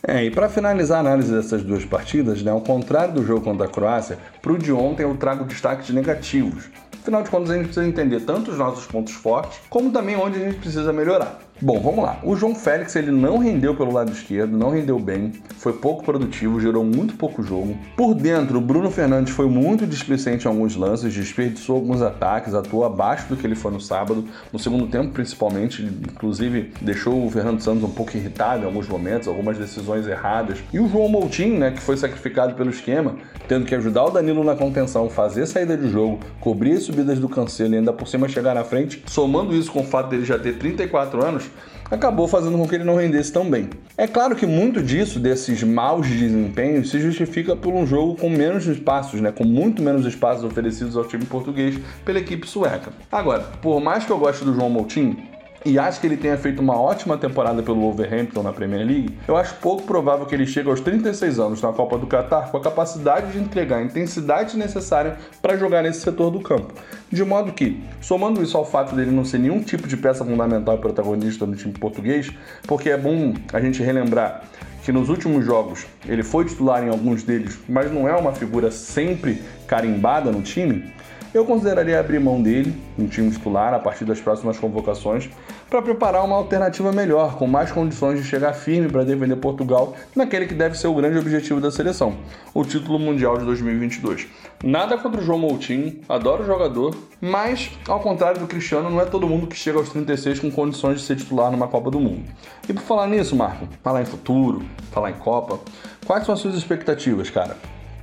É, 0.06 0.24
e 0.24 0.30
para 0.30 0.48
finalizar 0.48 0.98
a 0.98 1.00
análise 1.00 1.32
dessas 1.32 1.62
duas 1.62 1.84
partidas, 1.84 2.42
né, 2.42 2.50
ao 2.50 2.60
contrário 2.60 3.14
do 3.14 3.24
jogo 3.24 3.42
contra 3.42 3.66
a 3.66 3.68
Croácia, 3.68 4.18
para 4.40 4.52
o 4.52 4.58
de 4.58 4.72
ontem 4.72 5.02
eu 5.02 5.14
trago 5.16 5.44
destaques 5.44 5.90
negativos. 5.90 6.70
Afinal 7.00 7.22
de 7.22 7.30
contas, 7.30 7.50
a 7.50 7.54
gente 7.54 7.64
precisa 7.64 7.86
entender 7.86 8.20
tanto 8.20 8.50
os 8.50 8.58
nossos 8.58 8.86
pontos 8.86 9.12
fortes, 9.12 9.58
como 9.68 9.90
também 9.90 10.16
onde 10.16 10.36
a 10.36 10.50
gente 10.50 10.58
precisa 10.58 10.92
melhorar. 10.92 11.38
Bom, 11.62 11.78
vamos 11.78 12.02
lá. 12.02 12.18
O 12.22 12.34
João 12.34 12.54
Félix 12.54 12.96
ele 12.96 13.10
não 13.10 13.36
rendeu 13.36 13.74
pelo 13.74 13.92
lado 13.92 14.10
esquerdo, 14.10 14.56
não 14.56 14.70
rendeu 14.70 14.98
bem, 14.98 15.30
foi 15.58 15.74
pouco 15.74 16.02
produtivo, 16.02 16.58
gerou 16.58 16.82
muito 16.82 17.16
pouco 17.16 17.42
jogo. 17.42 17.76
Por 17.94 18.14
dentro, 18.14 18.56
o 18.56 18.62
Bruno 18.62 18.90
Fernandes 18.90 19.34
foi 19.34 19.46
muito 19.46 19.86
displicente 19.86 20.46
em 20.46 20.48
alguns 20.48 20.74
lances, 20.74 21.12
desperdiçou 21.12 21.76
alguns 21.76 22.00
ataques, 22.00 22.54
atuou 22.54 22.82
abaixo 22.82 23.28
do 23.28 23.36
que 23.36 23.46
ele 23.46 23.54
foi 23.54 23.70
no 23.72 23.80
sábado, 23.80 24.24
no 24.50 24.58
segundo 24.58 24.86
tempo 24.86 25.12
principalmente, 25.12 25.82
inclusive 25.82 26.72
deixou 26.80 27.26
o 27.26 27.30
Fernando 27.30 27.60
Santos 27.60 27.84
um 27.84 27.90
pouco 27.90 28.16
irritado 28.16 28.62
em 28.62 28.66
alguns 28.66 28.88
momentos, 28.88 29.28
algumas 29.28 29.58
decisões 29.58 30.06
erradas. 30.06 30.60
E 30.72 30.80
o 30.80 30.88
João 30.88 31.10
Moutinho, 31.10 31.58
né, 31.58 31.72
que 31.72 31.80
foi 31.82 31.98
sacrificado 31.98 32.54
pelo 32.54 32.70
esquema, 32.70 33.16
tendo 33.46 33.66
que 33.66 33.74
ajudar 33.74 34.06
o 34.06 34.10
Danilo 34.10 34.42
na 34.42 34.56
contenção, 34.56 35.10
fazer 35.10 35.44
saída 35.44 35.76
de 35.76 35.90
jogo, 35.90 36.20
cobrir 36.40 36.72
as 36.72 36.84
subidas 36.84 37.18
do 37.18 37.28
Cancelo 37.28 37.74
e 37.74 37.76
ainda 37.76 37.92
por 37.92 38.08
cima 38.08 38.28
chegar 38.28 38.54
na 38.54 38.64
frente, 38.64 39.02
somando 39.06 39.54
isso 39.54 39.70
com 39.70 39.80
o 39.80 39.84
fato 39.84 40.08
dele 40.08 40.24
já 40.24 40.38
ter 40.38 40.56
34 40.56 41.22
anos, 41.22 41.49
acabou 41.90 42.28
fazendo 42.28 42.56
com 42.56 42.68
que 42.68 42.74
ele 42.74 42.84
não 42.84 42.96
rendesse 42.96 43.32
tão 43.32 43.50
bem. 43.50 43.68
É 43.96 44.06
claro 44.06 44.36
que 44.36 44.46
muito 44.46 44.82
disso, 44.82 45.18
desses 45.18 45.62
maus 45.62 46.06
desempenhos, 46.06 46.90
se 46.90 47.00
justifica 47.00 47.56
por 47.56 47.74
um 47.74 47.86
jogo 47.86 48.16
com 48.16 48.30
menos 48.30 48.66
espaços, 48.66 49.20
né, 49.20 49.32
com 49.32 49.44
muito 49.44 49.82
menos 49.82 50.06
espaços 50.06 50.44
oferecidos 50.44 50.96
ao 50.96 51.04
time 51.04 51.24
português 51.24 51.78
pela 52.04 52.18
equipe 52.18 52.46
sueca. 52.46 52.92
Agora, 53.10 53.42
por 53.60 53.80
mais 53.80 54.04
que 54.04 54.10
eu 54.10 54.18
goste 54.18 54.44
do 54.44 54.54
João 54.54 54.70
Moutinho, 54.70 55.16
e 55.64 55.78
acho 55.78 56.00
que 56.00 56.06
ele 56.06 56.16
tenha 56.16 56.36
feito 56.38 56.60
uma 56.60 56.80
ótima 56.80 57.18
temporada 57.18 57.62
pelo 57.62 57.80
Wolverhampton 57.80 58.42
na 58.42 58.52
Premier 58.52 58.86
League, 58.86 59.18
eu 59.28 59.36
acho 59.36 59.54
pouco 59.56 59.82
provável 59.82 60.24
que 60.24 60.34
ele 60.34 60.46
chegue 60.46 60.68
aos 60.68 60.80
36 60.80 61.38
anos 61.38 61.60
na 61.60 61.72
Copa 61.72 61.98
do 61.98 62.06
Catar 62.06 62.50
com 62.50 62.56
a 62.56 62.60
capacidade 62.60 63.32
de 63.32 63.38
entregar 63.38 63.76
a 63.76 63.82
intensidade 63.82 64.56
necessária 64.56 65.16
para 65.42 65.56
jogar 65.56 65.82
nesse 65.82 66.00
setor 66.00 66.30
do 66.30 66.40
campo. 66.40 66.72
De 67.10 67.24
modo 67.24 67.52
que, 67.52 67.82
somando 68.00 68.42
isso 68.42 68.56
ao 68.56 68.64
fato 68.64 68.94
dele 68.94 69.10
não 69.10 69.24
ser 69.24 69.38
nenhum 69.38 69.62
tipo 69.62 69.86
de 69.86 69.96
peça 69.96 70.24
fundamental 70.24 70.76
e 70.76 70.78
protagonista 70.78 71.44
no 71.44 71.54
time 71.54 71.74
português, 71.74 72.30
porque 72.66 72.88
é 72.88 72.96
bom 72.96 73.34
a 73.52 73.60
gente 73.60 73.82
relembrar 73.82 74.44
que 74.82 74.92
nos 74.92 75.08
últimos 75.08 75.44
jogos 75.44 75.86
ele 76.06 76.22
foi 76.22 76.44
titular 76.46 76.82
em 76.82 76.88
alguns 76.88 77.22
deles, 77.22 77.58
mas 77.68 77.92
não 77.92 78.08
é 78.08 78.14
uma 78.14 78.32
figura 78.32 78.70
sempre 78.70 79.42
carimbada 79.66 80.30
no 80.30 80.40
time, 80.40 80.90
eu 81.32 81.44
consideraria 81.44 82.00
abrir 82.00 82.18
mão 82.18 82.42
dele, 82.42 82.74
no 82.98 83.06
time 83.06 83.30
titular, 83.30 83.72
a 83.72 83.78
partir 83.78 84.04
das 84.04 84.20
próximas 84.20 84.58
convocações, 84.58 85.28
para 85.68 85.80
preparar 85.80 86.24
uma 86.24 86.36
alternativa 86.36 86.90
melhor, 86.90 87.36
com 87.36 87.46
mais 87.46 87.70
condições 87.70 88.20
de 88.20 88.26
chegar 88.26 88.52
firme 88.52 88.88
para 88.90 89.04
defender 89.04 89.36
Portugal 89.36 89.94
naquele 90.16 90.46
que 90.46 90.54
deve 90.54 90.76
ser 90.76 90.88
o 90.88 90.94
grande 90.94 91.18
objetivo 91.18 91.60
da 91.60 91.70
seleção, 91.70 92.16
o 92.52 92.64
título 92.64 92.98
mundial 92.98 93.38
de 93.38 93.44
2022. 93.44 94.26
Nada 94.64 94.98
contra 94.98 95.20
o 95.20 95.24
João 95.24 95.38
Moutinho, 95.38 96.00
adoro 96.08 96.42
o 96.42 96.46
jogador, 96.46 96.96
mas, 97.20 97.70
ao 97.86 98.00
contrário 98.00 98.40
do 98.40 98.46
Cristiano, 98.48 98.90
não 98.90 99.00
é 99.00 99.04
todo 99.04 99.28
mundo 99.28 99.46
que 99.46 99.56
chega 99.56 99.78
aos 99.78 99.90
36 99.90 100.40
com 100.40 100.50
condições 100.50 101.00
de 101.00 101.06
ser 101.06 101.16
titular 101.16 101.52
numa 101.52 101.68
Copa 101.68 101.90
do 101.90 102.00
Mundo. 102.00 102.24
E 102.68 102.72
por 102.72 102.82
falar 102.82 103.06
nisso, 103.06 103.36
Marco, 103.36 103.68
falar 103.82 104.02
em 104.02 104.06
futuro, 104.06 104.62
falar 104.90 105.10
em 105.10 105.14
Copa, 105.14 105.60
quais 106.04 106.26
são 106.26 106.34
as 106.34 106.40
suas 106.40 106.56
expectativas, 106.56 107.30
cara? 107.30 107.56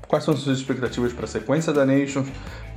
Quais 0.08 0.24
são 0.24 0.34
as 0.34 0.40
suas 0.40 0.58
expectativas 0.58 1.12
para 1.12 1.26
a 1.26 1.28
sequência 1.28 1.74
da 1.74 1.86
Nations, 1.86 2.30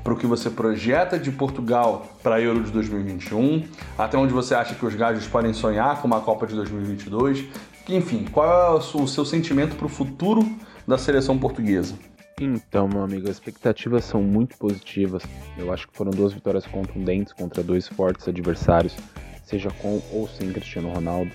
para 0.02 0.12
o 0.12 0.16
que 0.16 0.26
você 0.26 0.50
projeta 0.50 1.18
de 1.18 1.30
Portugal 1.30 2.06
para 2.22 2.36
a 2.36 2.40
Euro 2.40 2.62
de 2.62 2.70
2021, 2.70 3.64
até 3.98 4.16
onde 4.16 4.32
você 4.32 4.54
acha 4.54 4.74
que 4.74 4.84
os 4.84 4.94
gajos 4.94 5.26
podem 5.26 5.52
sonhar 5.52 6.00
com 6.00 6.06
uma 6.06 6.20
Copa 6.20 6.46
de 6.46 6.54
2022. 6.54 7.44
Enfim, 7.88 8.26
qual 8.30 8.46
é 8.46 8.78
o 8.78 9.06
seu 9.06 9.24
sentimento 9.24 9.76
para 9.76 9.86
o 9.86 9.88
futuro 9.88 10.48
da 10.86 10.96
seleção 10.96 11.38
portuguesa? 11.38 11.94
Então, 12.40 12.88
meu 12.88 13.02
amigo, 13.02 13.28
as 13.28 13.36
expectativas 13.36 14.04
são 14.04 14.22
muito 14.22 14.56
positivas. 14.56 15.22
Eu 15.58 15.72
acho 15.72 15.86
que 15.88 15.96
foram 15.96 16.10
duas 16.10 16.32
vitórias 16.32 16.66
contundentes 16.66 17.32
contra 17.32 17.62
dois 17.62 17.86
fortes 17.86 18.26
adversários, 18.26 18.96
seja 19.44 19.70
com 19.70 20.00
ou 20.12 20.26
sem 20.26 20.50
Cristiano 20.50 20.88
Ronaldo. 20.88 21.30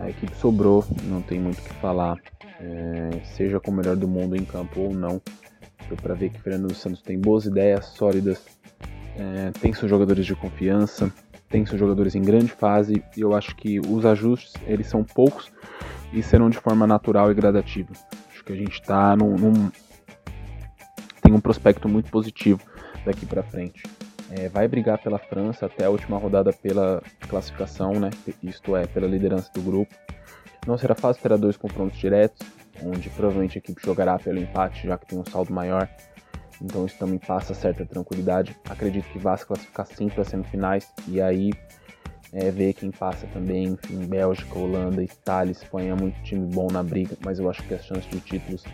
A 0.00 0.10
equipe 0.10 0.34
sobrou, 0.36 0.84
não 1.04 1.22
tem 1.22 1.40
muito 1.40 1.60
o 1.60 1.62
que 1.62 1.74
falar. 1.74 2.16
É, 2.60 3.20
seja 3.36 3.58
com 3.58 3.70
o 3.70 3.74
melhor 3.74 3.96
do 3.96 4.06
mundo 4.06 4.36
em 4.36 4.44
campo 4.44 4.80
ou 4.80 4.94
não, 4.94 5.20
Deu 5.88 5.96
para 5.96 6.14
ver 6.14 6.30
que 6.30 6.38
o 6.38 6.42
Fernando 6.42 6.74
Santos 6.74 7.02
tem 7.02 7.18
boas 7.18 7.44
ideias 7.44 7.86
sólidas, 7.86 8.42
é, 9.16 9.50
tem 9.60 9.72
seus 9.72 9.90
jogadores 9.90 10.24
de 10.24 10.34
confiança, 10.34 11.12
tem 11.48 11.66
seus 11.66 11.78
jogadores 11.78 12.14
em 12.14 12.22
grande 12.22 12.50
fase 12.50 13.04
e 13.16 13.20
eu 13.20 13.34
acho 13.34 13.54
que 13.54 13.78
os 13.78 14.06
ajustes 14.06 14.54
eles 14.66 14.86
são 14.86 15.04
poucos 15.04 15.52
e 16.12 16.22
serão 16.22 16.48
de 16.48 16.58
forma 16.58 16.86
natural 16.86 17.30
e 17.30 17.34
gradativa. 17.34 17.90
Acho 18.30 18.42
que 18.42 18.52
a 18.52 18.56
gente 18.56 18.80
está 18.80 19.14
num, 19.14 19.36
num, 19.36 19.70
tem 21.20 21.32
um 21.32 21.40
prospecto 21.40 21.88
muito 21.88 22.10
positivo 22.10 22.60
daqui 23.04 23.26
para 23.26 23.42
frente. 23.42 23.82
É, 24.30 24.48
vai 24.48 24.66
brigar 24.66 24.96
pela 24.98 25.18
França 25.18 25.66
até 25.66 25.84
a 25.84 25.90
última 25.90 26.16
rodada 26.16 26.52
pela 26.54 27.02
classificação, 27.28 27.92
né? 28.00 28.08
Isto 28.42 28.74
é, 28.74 28.86
pela 28.86 29.06
liderança 29.06 29.50
do 29.52 29.60
grupo. 29.60 29.94
Não 30.66 30.78
será 30.78 30.94
fácil, 30.94 31.22
terá 31.22 31.36
dois 31.36 31.56
confrontos 31.56 31.98
diretos 31.98 32.46
onde 32.82 33.10
provavelmente 33.10 33.58
a 33.58 33.60
equipe 33.60 33.80
jogará 33.84 34.18
pelo 34.18 34.38
empate, 34.38 34.86
já 34.86 34.96
que 34.96 35.06
tem 35.06 35.18
um 35.18 35.24
saldo 35.24 35.52
maior. 35.52 35.88
Então 36.60 36.86
isso 36.86 36.96
também 36.98 37.18
passa 37.18 37.54
certa 37.54 37.84
tranquilidade. 37.84 38.56
Acredito 38.68 39.08
que 39.10 39.18
vá 39.18 39.36
se 39.36 39.44
classificar 39.44 39.86
sim 39.86 40.08
para 40.08 40.24
semifinais 40.24 40.92
e 41.08 41.20
aí 41.20 41.50
é, 42.32 42.50
ver 42.50 42.72
quem 42.72 42.90
passa 42.90 43.26
também. 43.28 43.64
Enfim, 43.64 44.06
Bélgica, 44.06 44.58
Holanda, 44.58 45.02
Itália, 45.02 45.52
Espanha, 45.52 45.96
muito 45.96 46.20
time 46.22 46.46
bom 46.46 46.68
na 46.70 46.82
briga, 46.82 47.16
mas 47.24 47.38
eu 47.38 47.50
acho 47.50 47.62
que 47.64 47.74
as 47.74 47.84
chances 47.84 48.08
de 48.08 48.20
títulos 48.20 48.64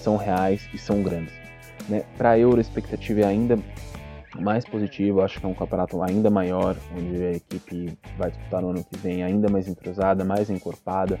são 0.00 0.16
reais 0.16 0.68
e 0.72 0.78
são 0.78 1.02
grandes. 1.02 1.34
Né? 1.88 2.04
Para 2.16 2.30
a 2.30 2.38
Euro, 2.38 2.58
a 2.58 2.60
expectativa 2.60 3.20
é 3.20 3.24
ainda 3.24 3.58
mais 4.40 4.64
positiva, 4.64 5.24
acho 5.24 5.38
que 5.38 5.46
é 5.46 5.48
um 5.48 5.54
campeonato 5.54 6.02
ainda 6.02 6.28
maior, 6.28 6.76
onde 6.96 7.22
a 7.24 7.32
equipe 7.32 7.96
vai 8.18 8.30
disputar 8.30 8.62
no 8.62 8.70
ano 8.70 8.84
que 8.84 8.96
vem 8.98 9.22
ainda 9.22 9.48
mais 9.48 9.68
entrosada, 9.68 10.24
mais 10.24 10.50
encorpada, 10.50 11.20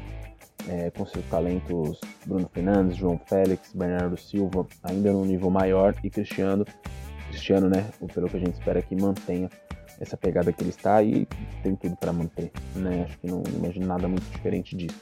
é, 0.68 0.90
com 0.90 1.04
seus 1.06 1.24
talentos 1.26 2.00
Bruno 2.26 2.48
Fernandes, 2.52 2.96
João 2.96 3.20
Félix, 3.26 3.72
Bernardo 3.74 4.16
Silva, 4.16 4.66
ainda 4.82 5.12
num 5.12 5.24
nível 5.24 5.50
maior, 5.50 5.94
e 6.02 6.10
Cristiano, 6.10 6.64
Cristiano, 7.28 7.68
né, 7.68 7.90
pelo 8.12 8.28
que 8.28 8.36
a 8.36 8.40
gente 8.40 8.54
espera 8.54 8.80
que 8.82 8.94
mantenha 8.94 9.48
essa 10.00 10.16
pegada 10.16 10.52
que 10.52 10.62
ele 10.62 10.70
está 10.70 11.02
e 11.02 11.26
tem 11.62 11.74
tudo 11.76 11.96
para 11.96 12.12
manter, 12.12 12.50
né? 12.76 13.04
Acho 13.04 13.18
que 13.18 13.26
não 13.26 13.42
imagino 13.56 13.86
nada 13.86 14.08
muito 14.08 14.24
diferente 14.30 14.76
disso. 14.76 15.00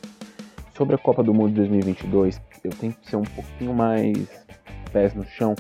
Sobre 0.76 0.94
a 0.94 0.98
Copa 0.98 1.22
do 1.22 1.34
Mundo 1.34 1.50
de 1.50 1.56
2022, 1.56 2.40
eu 2.64 2.70
tenho 2.70 2.92
que 2.92 3.08
ser 3.08 3.16
um 3.16 3.22
pouquinho 3.22 3.74
mais 3.74 4.28
pés 4.92 5.14
no 5.14 5.24
chão. 5.24 5.54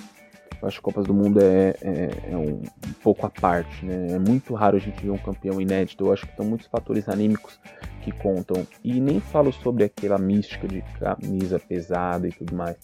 Acho 0.62 0.76
que 0.76 0.82
Copas 0.82 1.06
do 1.06 1.14
Mundo 1.14 1.40
é, 1.40 1.74
é, 1.82 2.10
é 2.30 2.36
um, 2.36 2.60
um, 2.60 2.92
pouco 3.02 3.26
à 3.26 3.30
parte, 3.30 3.84
né? 3.84 4.12
É 4.12 4.18
muito 4.18 4.54
raro 4.54 4.76
a 4.76 4.80
gente 4.80 5.02
ver 5.02 5.10
um 5.10 5.18
campeão 5.18 5.60
inédito. 5.60 6.06
Eu 6.06 6.12
acho 6.12 6.24
que 6.24 6.30
estão 6.30 6.46
muitos 6.46 6.66
fatores 6.68 7.08
anímicos 7.08 7.58
que 8.02 8.12
contam. 8.12 8.66
E 8.84 9.00
nem 9.00 9.20
falo 9.20 9.52
sobre 9.52 9.84
aquela 9.84 10.18
mística 10.18 10.68
de 10.68 10.82
camisa 10.98 11.58
pesada 11.58 12.28
e 12.28 12.32
tudo 12.32 12.54
mais. 12.54 12.76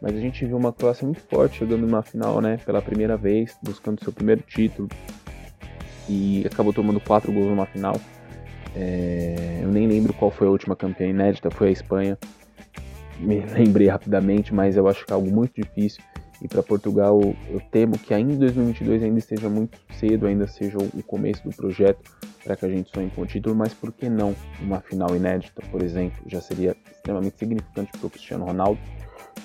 Mas 0.00 0.14
a 0.14 0.20
gente 0.20 0.44
viu 0.44 0.56
uma 0.56 0.72
Croácia 0.72 1.06
muito 1.06 1.22
forte 1.22 1.58
chegando 1.58 1.86
numa 1.86 2.02
final, 2.02 2.40
né? 2.40 2.58
Pela 2.66 2.82
primeira 2.82 3.16
vez, 3.16 3.56
buscando 3.62 4.02
seu 4.04 4.12
primeiro 4.12 4.42
título, 4.42 4.88
e 6.08 6.44
acabou 6.46 6.72
tomando 6.72 7.00
quatro 7.00 7.32
gols 7.32 7.46
numa 7.46 7.66
final. 7.66 7.98
É, 8.74 9.60
eu 9.62 9.68
nem 9.68 9.86
lembro 9.86 10.12
qual 10.12 10.30
foi 10.30 10.46
a 10.46 10.50
última 10.50 10.76
campeã 10.76 11.06
inédita, 11.06 11.50
foi 11.50 11.68
a 11.68 11.72
Espanha. 11.72 12.18
Me 13.18 13.40
lembrei 13.46 13.88
rapidamente, 13.88 14.54
mas 14.54 14.76
eu 14.76 14.86
acho 14.86 15.04
que 15.04 15.12
é 15.12 15.14
algo 15.14 15.30
muito 15.30 15.60
difícil. 15.60 16.02
E 16.40 16.48
para 16.48 16.62
Portugal, 16.62 17.20
eu 17.48 17.60
temo 17.70 17.98
que 17.98 18.12
ainda 18.12 18.32
em 18.32 18.38
2022 18.38 19.02
ainda 19.02 19.18
esteja 19.18 19.48
muito 19.48 19.78
cedo, 19.98 20.26
ainda 20.26 20.46
seja 20.46 20.76
o 20.78 21.02
começo 21.02 21.42
do 21.42 21.54
projeto 21.54 22.10
para 22.44 22.54
que 22.54 22.64
a 22.64 22.68
gente 22.68 22.90
sonhe 22.94 23.10
com 23.10 23.22
o 23.22 23.26
título, 23.26 23.54
mas 23.54 23.72
por 23.72 23.90
que 23.92 24.08
não 24.08 24.34
uma 24.60 24.80
final 24.80 25.16
inédita, 25.16 25.62
por 25.70 25.82
exemplo? 25.82 26.22
Já 26.26 26.40
seria 26.40 26.76
extremamente 26.92 27.38
significante 27.38 27.90
para 27.92 28.06
o 28.06 28.10
Cristiano 28.10 28.44
Ronaldo. 28.44 28.78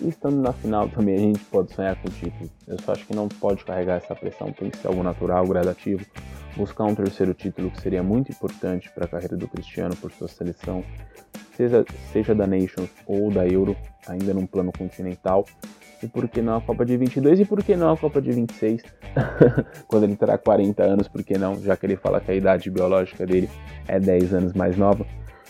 E 0.01 0.10
estando 0.10 0.41
na 0.41 0.54
final 0.54 0.89
também 0.89 1.15
a 1.15 1.19
gente 1.19 1.39
pode 1.45 1.73
sonhar 1.73 1.95
com 2.01 2.08
o 2.08 2.12
título. 2.12 2.49
Eu 2.67 2.77
só 2.80 2.91
acho 2.91 3.06
que 3.06 3.15
não 3.15 3.27
pode 3.27 3.63
carregar 3.63 3.97
essa 3.97 4.15
pressão, 4.15 4.51
tem 4.51 4.69
que 4.69 4.77
ser 4.77 4.88
algo 4.88 5.04
natural, 5.04 5.47
gradativo 5.47 6.06
buscar 6.56 6.84
um 6.86 6.95
terceiro 6.95 7.34
título 7.34 7.71
que 7.71 7.82
seria 7.82 8.04
muito 8.04 8.32
importante 8.32 8.89
para 8.93 9.06
a 9.06 9.08
carreira 9.08 9.38
do 9.38 9.47
Cristiano 9.47 9.95
por 9.95 10.12
sua 10.12 10.27
seleção, 10.27 10.84
seja, 11.56 11.86
seja 12.12 12.36
da 12.36 12.45
Nations 12.45 12.89
ou 13.06 13.32
da 13.32 13.47
Euro, 13.47 13.75
ainda 14.08 14.34
num 14.34 14.45
plano 14.45 14.71
continental. 14.71 15.45
E 16.04 16.08
por 16.08 16.28
que 16.28 16.42
não 16.42 16.58
a 16.58 16.62
Copa 16.62 16.86
de 16.86 16.98
22 16.98 17.42
e 17.42 17.46
por 17.46 17.64
que 17.64 17.76
não 17.76 17.92
a 17.92 17.98
Copa 17.98 18.22
de 18.22 18.32
26? 18.32 18.82
Quando 19.88 20.04
ele 20.04 20.16
terá 20.16 20.38
40 20.38 20.84
anos, 20.84 21.08
por 21.08 21.24
que 21.24 21.38
não? 21.38 21.62
Já 21.62 21.78
que 21.78 21.86
ele 21.86 21.96
fala 21.96 22.20
que 22.20 22.32
a 22.32 22.36
idade 22.36 22.70
biológica 22.70 23.26
dele 23.26 23.50
é 23.88 24.00
10 24.00 24.34
anos 24.34 24.54
mais 24.54 24.76
nova. 24.76 25.06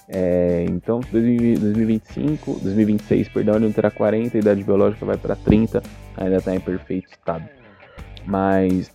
É, 0.09 0.65
então, 0.67 0.99
2025, 1.11 2.59
2026, 2.61 3.29
perdão, 3.29 3.55
ele 3.55 3.65
não 3.65 3.71
terá 3.71 3.89
40, 3.89 4.37
a 4.37 4.39
idade 4.39 4.61
biológica 4.61 5.05
vai 5.05 5.17
para 5.17 5.37
30, 5.37 5.81
ainda 6.17 6.35
está 6.35 6.53
em 6.53 6.59
perfeito 6.59 7.09
estado. 7.09 7.47
Mas 8.25 8.91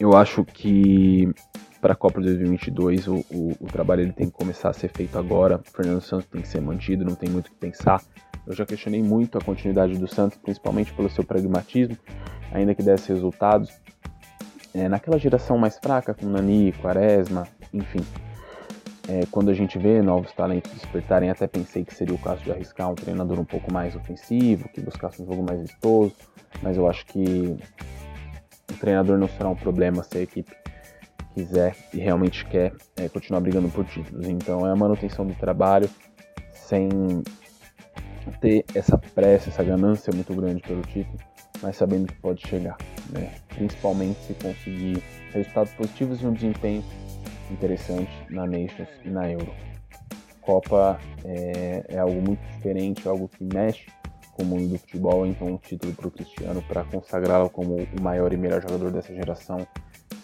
eu 0.00 0.16
acho 0.16 0.44
que 0.44 1.32
para 1.80 1.92
a 1.92 1.96
Copa 1.96 2.20
de 2.20 2.26
2022 2.26 3.06
o, 3.06 3.14
o, 3.30 3.56
o, 3.60 3.66
trabalho 3.66 4.02
ele 4.02 4.12
tem 4.12 4.26
que 4.26 4.32
começar 4.32 4.70
a 4.70 4.72
ser 4.72 4.88
feito 4.88 5.16
agora. 5.16 5.56
O 5.56 5.70
Fernando 5.70 6.00
Santos 6.00 6.26
tem 6.26 6.42
que 6.42 6.48
ser 6.48 6.60
mantido, 6.60 7.04
não 7.04 7.14
tem 7.14 7.30
muito 7.30 7.46
o 7.46 7.50
que 7.50 7.56
pensar. 7.56 8.02
Eu 8.50 8.56
já 8.56 8.66
questionei 8.66 9.00
muito 9.00 9.38
a 9.38 9.40
continuidade 9.40 9.96
do 9.96 10.08
Santos, 10.08 10.36
principalmente 10.36 10.92
pelo 10.92 11.08
seu 11.08 11.22
pragmatismo, 11.22 11.96
ainda 12.50 12.74
que 12.74 12.82
desse 12.82 13.12
resultados. 13.12 13.70
É, 14.74 14.88
naquela 14.88 15.20
geração 15.20 15.56
mais 15.56 15.78
fraca, 15.78 16.12
com 16.12 16.26
Nani, 16.26 16.72
Quaresma, 16.72 17.46
enfim. 17.72 18.00
É, 19.08 19.20
quando 19.30 19.52
a 19.52 19.54
gente 19.54 19.78
vê 19.78 20.02
novos 20.02 20.32
talentos 20.32 20.72
despertarem, 20.72 21.30
até 21.30 21.46
pensei 21.46 21.84
que 21.84 21.94
seria 21.94 22.12
o 22.12 22.18
caso 22.18 22.42
de 22.42 22.50
arriscar 22.50 22.90
um 22.90 22.96
treinador 22.96 23.38
um 23.38 23.44
pouco 23.44 23.72
mais 23.72 23.94
ofensivo, 23.94 24.68
que 24.70 24.80
buscasse 24.80 25.22
um 25.22 25.26
jogo 25.26 25.44
mais 25.44 25.60
vistoso, 25.60 26.12
mas 26.60 26.76
eu 26.76 26.90
acho 26.90 27.06
que 27.06 27.56
o 28.68 28.74
treinador 28.80 29.16
não 29.16 29.28
será 29.28 29.48
um 29.48 29.56
problema 29.56 30.02
se 30.02 30.18
a 30.18 30.22
equipe 30.22 30.50
quiser 31.34 31.76
e 31.94 31.98
realmente 31.98 32.44
quer 32.46 32.72
é, 32.96 33.08
continuar 33.08 33.40
brigando 33.42 33.68
por 33.68 33.84
títulos. 33.84 34.26
Então 34.26 34.66
é 34.66 34.72
a 34.72 34.76
manutenção 34.76 35.24
do 35.24 35.34
trabalho 35.34 35.88
sem 36.52 36.88
ter 38.40 38.64
essa 38.74 38.98
pressa, 38.98 39.50
essa 39.50 39.62
ganância 39.64 40.12
muito 40.12 40.34
grande 40.34 40.62
pelo 40.62 40.82
título, 40.82 41.18
mas 41.62 41.76
sabendo 41.76 42.06
que 42.06 42.14
pode 42.20 42.46
chegar, 42.46 42.76
né? 43.10 43.32
principalmente 43.48 44.18
se 44.26 44.34
conseguir 44.34 45.02
resultados 45.32 45.72
positivos 45.72 46.22
e 46.22 46.26
um 46.26 46.32
desempenho 46.32 46.84
interessante 47.50 48.10
na 48.30 48.46
Nations 48.46 48.88
e 49.04 49.10
na 49.10 49.30
Euro. 49.30 49.52
Copa 50.40 50.98
é, 51.24 51.84
é 51.88 51.98
algo 51.98 52.20
muito 52.20 52.40
diferente, 52.54 53.06
algo 53.06 53.28
que 53.28 53.44
mexe 53.44 53.86
com 54.32 54.42
o 54.42 54.46
mundo 54.46 54.68
do 54.68 54.78
futebol, 54.78 55.26
então 55.26 55.48
um 55.48 55.56
título 55.56 55.92
para 55.94 56.08
o 56.08 56.10
Cristiano 56.10 56.62
para 56.62 56.84
consagrá-lo 56.84 57.50
como 57.50 57.76
o 57.76 58.02
maior 58.02 58.32
e 58.32 58.36
melhor 58.36 58.62
jogador 58.62 58.90
dessa 58.90 59.14
geração 59.14 59.66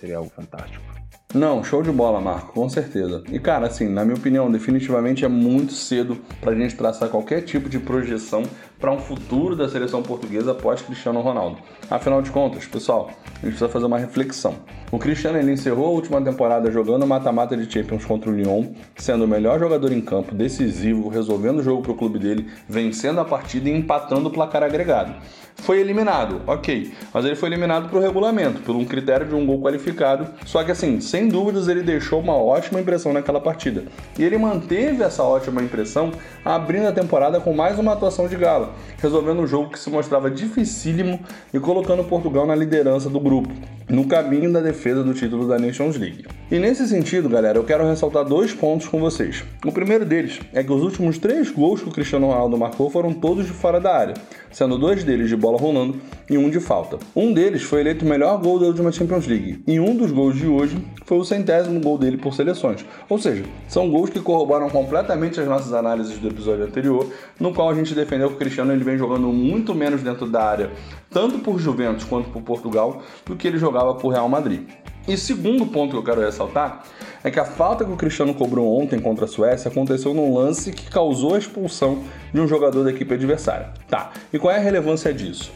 seria 0.01 0.17
algo 0.17 0.31
fantástico. 0.31 1.06
Não, 1.35 1.63
show 1.63 1.83
de 1.83 1.91
bola, 1.91 2.21
Marco, 2.21 2.53
com 2.53 2.69
certeza. 2.69 3.23
E 3.31 3.39
cara, 3.39 3.67
assim, 3.67 3.89
na 3.89 4.05
minha 4.05 4.17
opinião, 4.17 4.51
definitivamente 4.51 5.25
é 5.25 5.29
muito 5.29 5.73
cedo 5.73 6.17
para 6.41 6.53
a 6.53 6.55
gente 6.55 6.77
traçar 6.77 7.09
qualquer 7.09 7.43
tipo 7.43 7.69
de 7.69 7.79
projeção 7.79 8.45
para 8.79 8.93
um 8.93 8.99
futuro 8.99 9.57
da 9.57 9.69
seleção 9.69 10.03
portuguesa 10.03 10.53
após 10.53 10.83
Cristiano 10.83 11.21
Ronaldo. 11.21 11.59
Afinal 11.91 12.21
de 12.21 12.31
contas, 12.31 12.67
pessoal, 12.67 13.09
a 13.09 13.31
gente 13.31 13.41
precisa 13.41 13.69
fazer 13.69 13.87
uma 13.87 13.99
reflexão. 13.99 14.55
O 14.91 14.99
Cristiano 14.99 15.39
ele 15.39 15.53
encerrou 15.53 15.87
a 15.87 15.91
última 15.91 16.21
temporada 16.21 16.71
jogando 16.71 17.07
mata-mata 17.07 17.57
de 17.57 17.71
Champions 17.73 18.05
contra 18.05 18.31
o 18.31 18.33
Lyon, 18.33 18.67
sendo 18.97 19.25
o 19.25 19.29
melhor 19.29 19.59
jogador 19.59 19.93
em 19.93 20.01
campo, 20.01 20.35
decisivo, 20.35 21.09
resolvendo 21.09 21.59
o 21.59 21.63
jogo 21.63 21.83
para 21.83 21.93
o 21.93 21.97
clube 21.97 22.19
dele, 22.19 22.51
vencendo 22.69 23.21
a 23.21 23.25
partida 23.25 23.69
e 23.69 23.77
empatando 23.77 24.29
o 24.29 24.33
placar 24.33 24.63
agregado. 24.63 25.15
Foi 25.57 25.81
eliminado, 25.81 26.43
ok, 26.47 26.93
mas 27.13 27.25
ele 27.25 27.35
foi 27.35 27.49
eliminado 27.49 27.89
por 27.89 28.01
regulamento, 28.01 28.61
por 28.61 28.77
um 28.77 28.85
critério 28.85 29.27
de 29.27 29.35
um 29.35 29.45
gol 29.45 29.61
qualificado. 29.61 30.29
Só 30.45 30.63
que, 30.63 30.71
assim, 30.71 31.01
sem 31.01 31.29
dúvidas, 31.29 31.67
ele 31.67 31.83
deixou 31.83 32.21
uma 32.21 32.37
ótima 32.37 32.79
impressão 32.79 33.13
naquela 33.13 33.41
partida. 33.41 33.85
E 34.19 34.23
ele 34.23 34.37
manteve 34.37 35.03
essa 35.03 35.23
ótima 35.23 35.63
impressão 35.63 36.13
abrindo 36.45 36.87
a 36.87 36.93
temporada 36.93 37.41
com 37.41 37.53
mais 37.53 37.79
uma 37.79 37.95
atuação 37.95 38.29
de 38.29 38.37
gala, 38.37 38.66
resolvendo 38.99 39.41
um 39.41 39.47
jogo 39.47 39.71
que 39.71 39.79
se 39.79 39.91
mostrava 39.91 40.31
dificílimo 40.31 41.21
e 41.53 41.61
colocando 41.61 42.05
Portugal 42.05 42.47
na 42.47 42.55
liderança 42.55 43.09
do 43.09 43.21
grupo, 43.21 43.51
no 43.89 44.07
caminho 44.07 44.53
da 44.53 44.61
defesa 44.61 45.03
do 45.03 45.15
título 45.15 45.47
da 45.47 45.59
Nations 45.59 45.97
League. 45.97 46.25
E 46.51 46.59
nesse 46.59 46.87
sentido, 46.89 47.29
galera, 47.29 47.59
eu 47.59 47.65
quero 47.65 47.87
ressaltar 47.87 48.25
dois 48.25 48.53
pontos 48.53 48.89
com 48.89 49.01
vocês. 49.01 49.45
O 49.65 49.73
primeiro 49.73 50.05
deles 50.05 50.41
é 50.53 50.63
que 50.63 50.73
os 50.73 50.83
últimos 50.83 51.19
três 51.19 51.51
gols 51.51 51.83
que 51.83 51.89
o 51.89 51.93
Cristiano 51.93 52.27
Ronaldo 52.27 52.57
marcou 52.57 52.91
foram 52.91 53.13
todos 53.13 53.47
de 53.47 53.53
fora 53.53 53.81
da 53.81 53.95
área, 53.95 54.15
sendo 54.51 54.79
dois 54.79 55.05
deles 55.05 55.29
de 55.29 55.37
bola 55.37 55.59
rolando 55.59 55.97
e 56.29 56.37
um 56.37 56.51
de 56.51 56.61
falta. 56.61 56.99
Um 57.15 57.33
deles 57.33 57.63
foi 57.63 57.81
eleito 57.81 58.05
o 58.05 58.09
melhor 58.09 58.41
gol 58.41 58.59
da 58.59 58.67
última 58.67 58.91
Champions 58.93 59.27
League, 59.27 59.63
e 59.67 59.79
um 59.79 59.97
dos 59.97 60.11
gols 60.11 60.37
de 60.37 60.47
hoje 60.47 60.77
foi 61.05 61.19
o 61.19 61.25
centésimo 61.25 61.81
gol 61.81 61.99
dele 61.99 62.17
por 62.17 62.35
seleções. 62.35 62.85
Ou 63.09 63.19
seja, 63.19 63.45
são 63.69 63.91
gols 63.91 64.11
que 64.11 64.21
corroboram 64.21 64.69
completamente 64.69 65.41
as 65.41 65.47
nossas 65.47 65.73
análises 65.73 66.19
do 66.19 66.29
episódio 66.29 66.65
anterior, 66.65 67.09
no 67.39 67.53
qual 67.53 67.71
a 67.71 67.75
gente 67.75 67.95
defendeu 67.95 68.29
que 68.29 68.35
o 68.35 68.39
Cristiano 68.39 68.73
ele 68.73 68.85
vem 68.85 68.99
jogando 68.99 69.29
muito 69.29 69.75
menos 69.75 70.03
dentro 70.03 70.27
da 70.27 70.43
área, 70.43 70.71
tanto 71.17 71.39
por 71.39 71.59
Juventus 71.59 72.05
quanto 72.05 72.29
por 72.29 72.43
Portugal, 72.43 73.01
do 73.25 73.35
que 73.35 73.49
ele 73.49 73.57
jogava 73.57 73.95
por 73.95 74.11
Real 74.11 74.29
Madrid. 74.29 74.69
E 75.09 75.17
segundo 75.17 75.65
ponto 75.65 75.93
que 75.93 75.97
eu 75.97 76.05
quero 76.05 76.21
ressaltar 76.21 76.83
é 77.25 77.31
que 77.31 77.41
a 77.41 77.45
falta 77.47 77.87
que 77.87 77.91
o 77.91 77.97
Cristiano 77.97 78.35
cobrou 78.35 78.79
ontem 78.79 78.99
contra 78.99 79.25
a 79.25 79.29
Suécia 79.29 79.71
aconteceu 79.71 80.13
num 80.13 80.35
lance 80.37 80.71
que 80.73 80.91
causou 80.91 81.35
a 81.35 81.39
expulsão 81.39 82.05
de 82.35 82.39
um 82.39 82.47
jogador 82.47 82.85
da 82.85 82.91
equipe 82.91 83.15
adversária. 83.15 83.73
Tá, 83.89 84.11
e 84.31 84.39
qual 84.39 84.53
é 84.53 84.59
a 84.59 84.61
relevância 84.61 85.11
disso? 85.11 85.51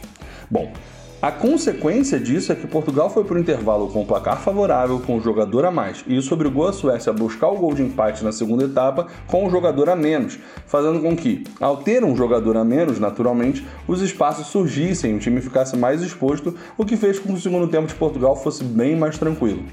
Bom, 0.49 0.73
a 1.21 1.31
consequência 1.31 2.19
disso 2.19 2.51
é 2.51 2.55
que 2.55 2.65
Portugal 2.65 3.07
foi 3.07 3.23
para 3.23 3.35
o 3.35 3.39
intervalo 3.39 3.87
com 3.89 4.01
um 4.01 4.05
placar 4.05 4.41
favorável, 4.41 4.99
com 4.99 5.17
um 5.17 5.21
jogador 5.21 5.65
a 5.65 5.69
mais, 5.69 6.03
e 6.07 6.17
isso 6.17 6.33
obrigou 6.33 6.67
a 6.67 6.73
Suécia 6.73 7.11
a 7.11 7.13
buscar 7.13 7.47
o 7.49 7.57
gol 7.57 7.75
de 7.75 7.83
empate 7.83 8.23
na 8.23 8.31
segunda 8.31 8.63
etapa 8.63 9.05
com 9.27 9.45
um 9.45 9.49
jogador 9.51 9.87
a 9.89 9.95
menos, 9.95 10.39
fazendo 10.65 10.99
com 10.99 11.15
que, 11.15 11.43
ao 11.59 11.77
ter 11.77 12.03
um 12.03 12.15
jogador 12.15 12.57
a 12.57 12.63
menos, 12.63 12.97
naturalmente, 12.97 13.63
os 13.87 14.01
espaços 14.01 14.47
surgissem 14.47 15.11
e 15.11 15.15
o 15.15 15.19
time 15.19 15.41
ficasse 15.41 15.77
mais 15.77 16.01
exposto, 16.01 16.55
o 16.75 16.83
que 16.83 16.97
fez 16.97 17.19
com 17.19 17.29
que 17.29 17.35
o 17.35 17.41
segundo 17.41 17.67
tempo 17.67 17.85
de 17.85 17.93
Portugal 17.93 18.35
fosse 18.35 18.63
bem 18.63 18.95
mais 18.95 19.19
tranquilo. 19.19 19.63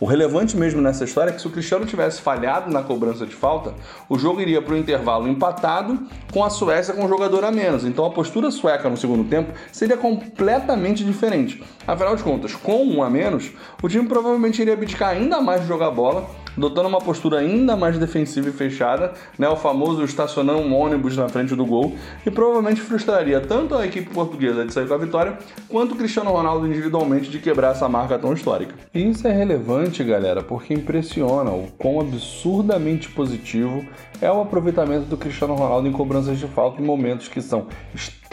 O 0.00 0.06
relevante 0.06 0.56
mesmo 0.56 0.80
nessa 0.80 1.04
história 1.04 1.30
é 1.30 1.34
que 1.34 1.40
se 1.40 1.46
o 1.46 1.50
Cristiano 1.50 1.84
tivesse 1.84 2.20
falhado 2.22 2.70
na 2.70 2.82
cobrança 2.82 3.26
de 3.26 3.34
falta, 3.34 3.74
o 4.08 4.18
jogo 4.18 4.40
iria 4.40 4.60
para 4.60 4.74
o 4.74 4.76
intervalo 4.76 5.28
empatado 5.28 5.98
com 6.32 6.42
a 6.42 6.50
Suécia 6.50 6.94
com 6.94 7.04
um 7.04 7.08
jogador 7.08 7.44
a 7.44 7.52
menos. 7.52 7.84
Então 7.84 8.04
a 8.04 8.10
postura 8.10 8.50
sueca 8.50 8.88
no 8.88 8.96
segundo 8.96 9.28
tempo 9.28 9.52
seria 9.70 9.96
completamente 9.96 10.93
totalmente 10.94 11.04
diferente. 11.04 11.62
Afinal 11.86 12.14
de 12.14 12.22
contas, 12.22 12.54
com 12.54 12.84
um 12.84 13.02
a 13.02 13.10
menos, 13.10 13.50
o 13.82 13.88
time 13.88 14.06
provavelmente 14.06 14.62
iria 14.62 14.74
abdicar 14.74 15.10
ainda 15.10 15.40
mais 15.40 15.62
de 15.62 15.66
jogar 15.66 15.90
bola, 15.90 16.26
adotando 16.56 16.88
uma 16.88 17.00
postura 17.00 17.40
ainda 17.40 17.76
mais 17.76 17.98
defensiva 17.98 18.48
e 18.48 18.52
fechada, 18.52 19.12
né, 19.36 19.48
o 19.48 19.56
famoso 19.56 20.04
estacionando 20.04 20.60
um 20.60 20.74
ônibus 20.74 21.16
na 21.16 21.28
frente 21.28 21.54
do 21.56 21.66
gol, 21.66 21.96
e 22.24 22.30
provavelmente 22.30 22.80
frustraria 22.80 23.40
tanto 23.40 23.74
a 23.74 23.84
equipe 23.84 24.08
portuguesa 24.10 24.64
de 24.64 24.72
sair 24.72 24.86
com 24.86 24.94
a 24.94 24.98
vitória, 24.98 25.36
quanto 25.68 25.94
o 25.94 25.96
Cristiano 25.96 26.30
Ronaldo 26.30 26.66
individualmente 26.66 27.28
de 27.28 27.40
quebrar 27.40 27.72
essa 27.72 27.88
marca 27.88 28.16
tão 28.18 28.32
histórica. 28.32 28.74
E 28.94 29.10
isso 29.10 29.26
é 29.26 29.32
relevante, 29.32 30.04
galera, 30.04 30.42
porque 30.42 30.72
impressiona 30.72 31.50
o 31.50 31.68
quão 31.76 32.00
absurdamente 32.00 33.08
positivo 33.10 33.84
é 34.20 34.30
o 34.30 34.40
aproveitamento 34.40 35.06
do 35.06 35.16
Cristiano 35.16 35.54
Ronaldo 35.54 35.88
em 35.88 35.92
cobranças 35.92 36.38
de 36.38 36.46
falta 36.46 36.80
em 36.80 36.84
momentos 36.84 37.26
que 37.26 37.42
são 37.42 37.66
extremamente 37.92 38.23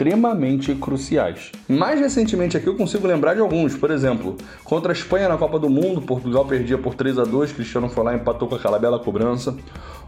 cruciais. 0.76 1.52
Mais 1.68 2.00
recentemente 2.00 2.56
aqui 2.56 2.66
eu 2.66 2.74
consigo 2.74 3.06
lembrar 3.06 3.34
de 3.34 3.40
alguns, 3.40 3.74
por 3.76 3.90
exemplo, 3.90 4.36
contra 4.64 4.92
a 4.92 4.94
Espanha 4.94 5.28
na 5.28 5.36
Copa 5.36 5.58
do 5.58 5.68
Mundo, 5.68 6.02
Portugal 6.02 6.44
perdia 6.44 6.78
por 6.78 6.94
3 6.94 7.18
a 7.18 7.24
2, 7.24 7.52
Cristiano 7.52 7.88
foi 7.88 8.04
lá 8.04 8.12
e 8.12 8.16
empatou 8.16 8.48
com 8.48 8.54
aquela 8.54 8.78
bela 8.78 8.98
cobrança. 8.98 9.56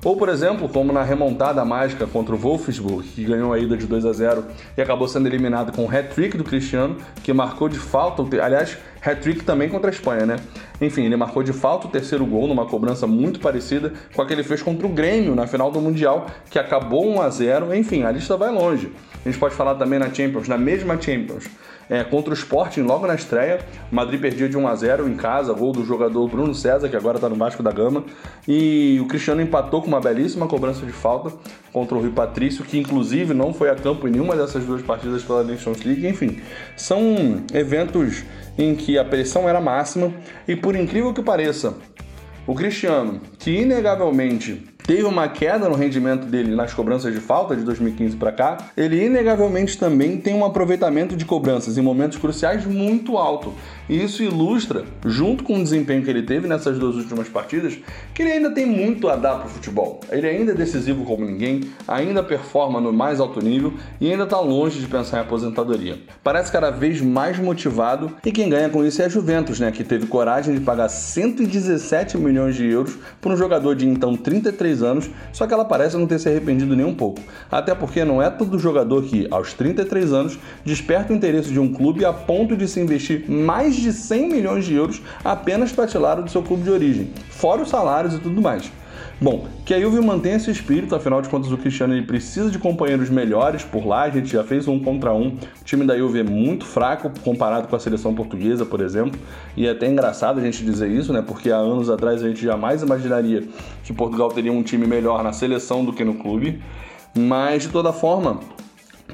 Ou, 0.04 0.16
por 0.16 0.28
exemplo, 0.28 0.68
como 0.68 0.92
na 0.92 1.02
remontada 1.02 1.64
mágica 1.64 2.06
contra 2.06 2.34
o 2.34 2.38
Wolfsburg, 2.38 3.08
que 3.08 3.24
ganhou 3.24 3.52
a 3.52 3.58
ida 3.58 3.76
de 3.76 3.86
2 3.86 4.04
a 4.04 4.12
0 4.12 4.44
e 4.76 4.82
acabou 4.82 5.08
sendo 5.08 5.26
eliminado 5.26 5.74
com 5.74 5.86
o 5.86 5.88
hat-trick 5.88 6.36
do 6.36 6.44
Cristiano, 6.44 6.96
que 7.22 7.32
marcou 7.32 7.70
de 7.70 7.78
falta, 7.78 8.22
aliás, 8.42 8.76
hat-trick 9.02 9.44
também 9.44 9.68
contra 9.70 9.90
a 9.90 9.92
Espanha, 9.92 10.26
né? 10.26 10.36
Enfim, 10.80 11.04
ele 11.04 11.16
marcou 11.16 11.42
de 11.42 11.54
falta 11.54 11.86
o 11.86 11.90
terceiro 11.90 12.26
gol 12.26 12.46
numa 12.46 12.66
cobrança 12.66 13.06
muito 13.06 13.40
parecida 13.40 13.92
com 14.14 14.20
a 14.20 14.26
que 14.26 14.32
ele 14.32 14.42
fez 14.42 14.60
contra 14.60 14.86
o 14.86 14.90
Grêmio 14.90 15.34
na 15.34 15.46
final 15.46 15.70
do 15.70 15.80
Mundial, 15.80 16.26
que 16.50 16.58
acabou 16.58 17.06
1 17.06 17.22
a 17.22 17.30
0. 17.30 17.74
Enfim, 17.74 18.02
a 18.02 18.10
lista 18.10 18.36
vai 18.36 18.50
longe. 18.52 18.92
A 19.24 19.28
gente 19.28 19.38
pode 19.38 19.54
falar 19.54 19.74
também 19.76 19.98
na 19.98 20.12
Champions, 20.12 20.46
na 20.48 20.58
mesma 20.58 21.00
Champions. 21.00 21.44
É, 21.88 22.02
contra 22.02 22.30
o 22.30 22.34
Sporting, 22.34 22.80
logo 22.80 23.06
na 23.06 23.14
estreia, 23.14 23.60
Madrid 23.90 24.20
perdia 24.20 24.48
de 24.48 24.56
1 24.56 24.66
a 24.66 24.74
0 24.74 25.08
em 25.08 25.16
casa, 25.16 25.52
gol 25.52 25.72
do 25.72 25.84
jogador 25.84 26.26
Bruno 26.28 26.54
César, 26.54 26.88
que 26.88 26.96
agora 26.96 27.16
está 27.16 27.28
no 27.28 27.36
Vasco 27.36 27.62
da 27.62 27.70
Gama, 27.70 28.04
e 28.48 28.98
o 29.02 29.06
Cristiano 29.06 29.42
empatou 29.42 29.82
com 29.82 29.88
uma 29.88 30.00
belíssima 30.00 30.46
cobrança 30.46 30.84
de 30.86 30.92
falta 30.92 31.32
contra 31.72 31.94
o 31.96 32.00
Rui 32.00 32.10
Patrício, 32.10 32.64
que 32.64 32.78
inclusive 32.78 33.34
não 33.34 33.52
foi 33.52 33.68
a 33.68 33.74
campo 33.74 34.08
em 34.08 34.10
nenhuma 34.10 34.34
dessas 34.34 34.64
duas 34.64 34.82
partidas 34.82 35.22
pela 35.22 35.42
Nations 35.42 35.82
League. 35.84 36.06
Enfim, 36.06 36.40
são 36.76 37.42
eventos 37.52 38.24
em 38.56 38.74
que 38.74 38.96
a 38.98 39.04
pressão 39.04 39.48
era 39.48 39.60
máxima 39.60 40.12
e 40.48 40.56
por 40.56 40.74
incrível 40.74 41.12
que 41.12 41.22
pareça, 41.22 41.74
o 42.46 42.54
Cristiano, 42.54 43.20
que 43.38 43.50
inegavelmente 43.50 44.73
teve 44.86 45.04
uma 45.04 45.26
queda 45.28 45.68
no 45.68 45.74
rendimento 45.74 46.26
dele 46.26 46.54
nas 46.54 46.74
cobranças 46.74 47.12
de 47.12 47.18
falta 47.18 47.56
de 47.56 47.62
2015 47.62 48.16
para 48.16 48.30
cá, 48.30 48.58
ele 48.76 49.02
inegavelmente 49.02 49.78
também 49.78 50.18
tem 50.18 50.34
um 50.34 50.44
aproveitamento 50.44 51.16
de 51.16 51.24
cobranças 51.24 51.78
em 51.78 51.82
momentos 51.82 52.18
cruciais 52.18 52.66
muito 52.66 53.16
alto. 53.16 53.52
E 53.88 54.02
isso 54.02 54.22
ilustra, 54.22 54.84
junto 55.04 55.44
com 55.44 55.58
o 55.58 55.62
desempenho 55.62 56.02
que 56.02 56.08
ele 56.08 56.22
teve 56.22 56.48
nessas 56.48 56.78
duas 56.78 56.96
últimas 56.96 57.28
partidas, 57.28 57.76
que 58.14 58.22
ele 58.22 58.32
ainda 58.32 58.50
tem 58.50 58.64
muito 58.64 59.08
a 59.08 59.16
dar 59.16 59.36
para 59.36 59.46
o 59.46 59.50
futebol. 59.50 60.00
Ele 60.10 60.26
ainda 60.26 60.52
é 60.52 60.54
decisivo 60.54 61.04
como 61.04 61.24
ninguém, 61.24 61.60
ainda 61.86 62.22
performa 62.22 62.80
no 62.80 62.92
mais 62.92 63.20
alto 63.20 63.44
nível 63.44 63.74
e 64.00 64.10
ainda 64.10 64.24
está 64.24 64.40
longe 64.40 64.80
de 64.80 64.86
pensar 64.86 65.18
em 65.18 65.20
aposentadoria. 65.20 65.98
Parece 66.22 66.50
cada 66.50 66.70
vez 66.70 67.00
mais 67.02 67.38
motivado 67.38 68.12
e 68.24 68.32
quem 68.32 68.48
ganha 68.48 68.70
com 68.70 68.84
isso 68.84 69.02
é 69.02 69.04
a 69.04 69.08
Juventus, 69.08 69.60
né, 69.60 69.70
que 69.70 69.84
teve 69.84 70.06
coragem 70.06 70.54
de 70.54 70.60
pagar 70.60 70.88
117 70.88 72.16
milhões 72.16 72.56
de 72.56 72.66
euros 72.66 72.96
por 73.20 73.32
um 73.32 73.36
jogador 73.36 73.74
de 73.74 73.86
então 73.86 74.16
33 74.16 74.82
anos, 74.82 75.10
só 75.32 75.46
que 75.46 75.52
ela 75.52 75.64
parece 75.64 75.96
não 75.96 76.06
ter 76.06 76.18
se 76.18 76.28
arrependido 76.28 76.74
nem 76.74 76.86
um 76.86 76.94
pouco. 76.94 77.20
Até 77.50 77.74
porque 77.74 78.04
não 78.04 78.22
é 78.22 78.30
todo 78.30 78.58
jogador 78.58 79.02
que, 79.02 79.28
aos 79.30 79.52
33 79.52 80.12
anos, 80.12 80.38
desperta 80.64 81.12
o 81.12 81.16
interesse 81.16 81.50
de 81.50 81.60
um 81.60 81.72
clube 81.72 82.04
a 82.04 82.12
ponto 82.12 82.56
de 82.56 82.66
se 82.66 82.80
investir 82.80 83.28
mais 83.28 83.73
de 83.76 83.92
100 83.92 84.28
milhões 84.28 84.64
de 84.64 84.74
euros 84.74 85.00
apenas 85.24 85.72
para 85.72 85.86
tirá-lo 85.86 86.22
do 86.22 86.30
seu 86.30 86.42
clube 86.42 86.62
de 86.62 86.70
origem, 86.70 87.10
fora 87.30 87.62
os 87.62 87.68
salários 87.68 88.14
e 88.14 88.18
tudo 88.18 88.40
mais. 88.40 88.70
Bom, 89.20 89.46
que 89.64 89.72
a 89.72 89.80
Juve 89.80 90.00
mantenha 90.00 90.36
esse 90.36 90.50
espírito, 90.50 90.94
afinal 90.94 91.22
de 91.22 91.28
contas 91.28 91.50
o 91.52 91.56
Cristiano 91.56 91.94
ele 91.94 92.04
precisa 92.04 92.50
de 92.50 92.58
companheiros 92.58 93.08
melhores 93.08 93.62
por 93.62 93.86
lá, 93.86 94.02
a 94.02 94.10
gente 94.10 94.28
já 94.28 94.42
fez 94.42 94.66
um 94.66 94.78
contra 94.80 95.14
um, 95.14 95.28
o 95.28 95.64
time 95.64 95.86
da 95.86 95.96
Juve 95.96 96.18
é 96.18 96.22
muito 96.24 96.66
fraco 96.66 97.10
comparado 97.22 97.68
com 97.68 97.76
a 97.76 97.78
seleção 97.78 98.12
portuguesa, 98.12 98.66
por 98.66 98.80
exemplo, 98.80 99.18
e 99.56 99.66
é 99.66 99.70
até 99.70 99.86
engraçado 99.86 100.40
a 100.40 100.42
gente 100.42 100.64
dizer 100.64 100.90
isso, 100.90 101.12
né, 101.12 101.22
porque 101.24 101.50
há 101.50 101.56
anos 101.56 101.88
atrás 101.88 102.22
a 102.24 102.28
gente 102.28 102.42
jamais 102.42 102.82
imaginaria 102.82 103.44
que 103.84 103.92
Portugal 103.92 104.30
teria 104.30 104.52
um 104.52 104.62
time 104.62 104.86
melhor 104.86 105.22
na 105.22 105.32
seleção 105.32 105.84
do 105.84 105.92
que 105.92 106.04
no 106.04 106.14
clube, 106.14 106.60
mas 107.16 107.62
de 107.62 107.68
toda 107.68 107.92
forma, 107.92 108.40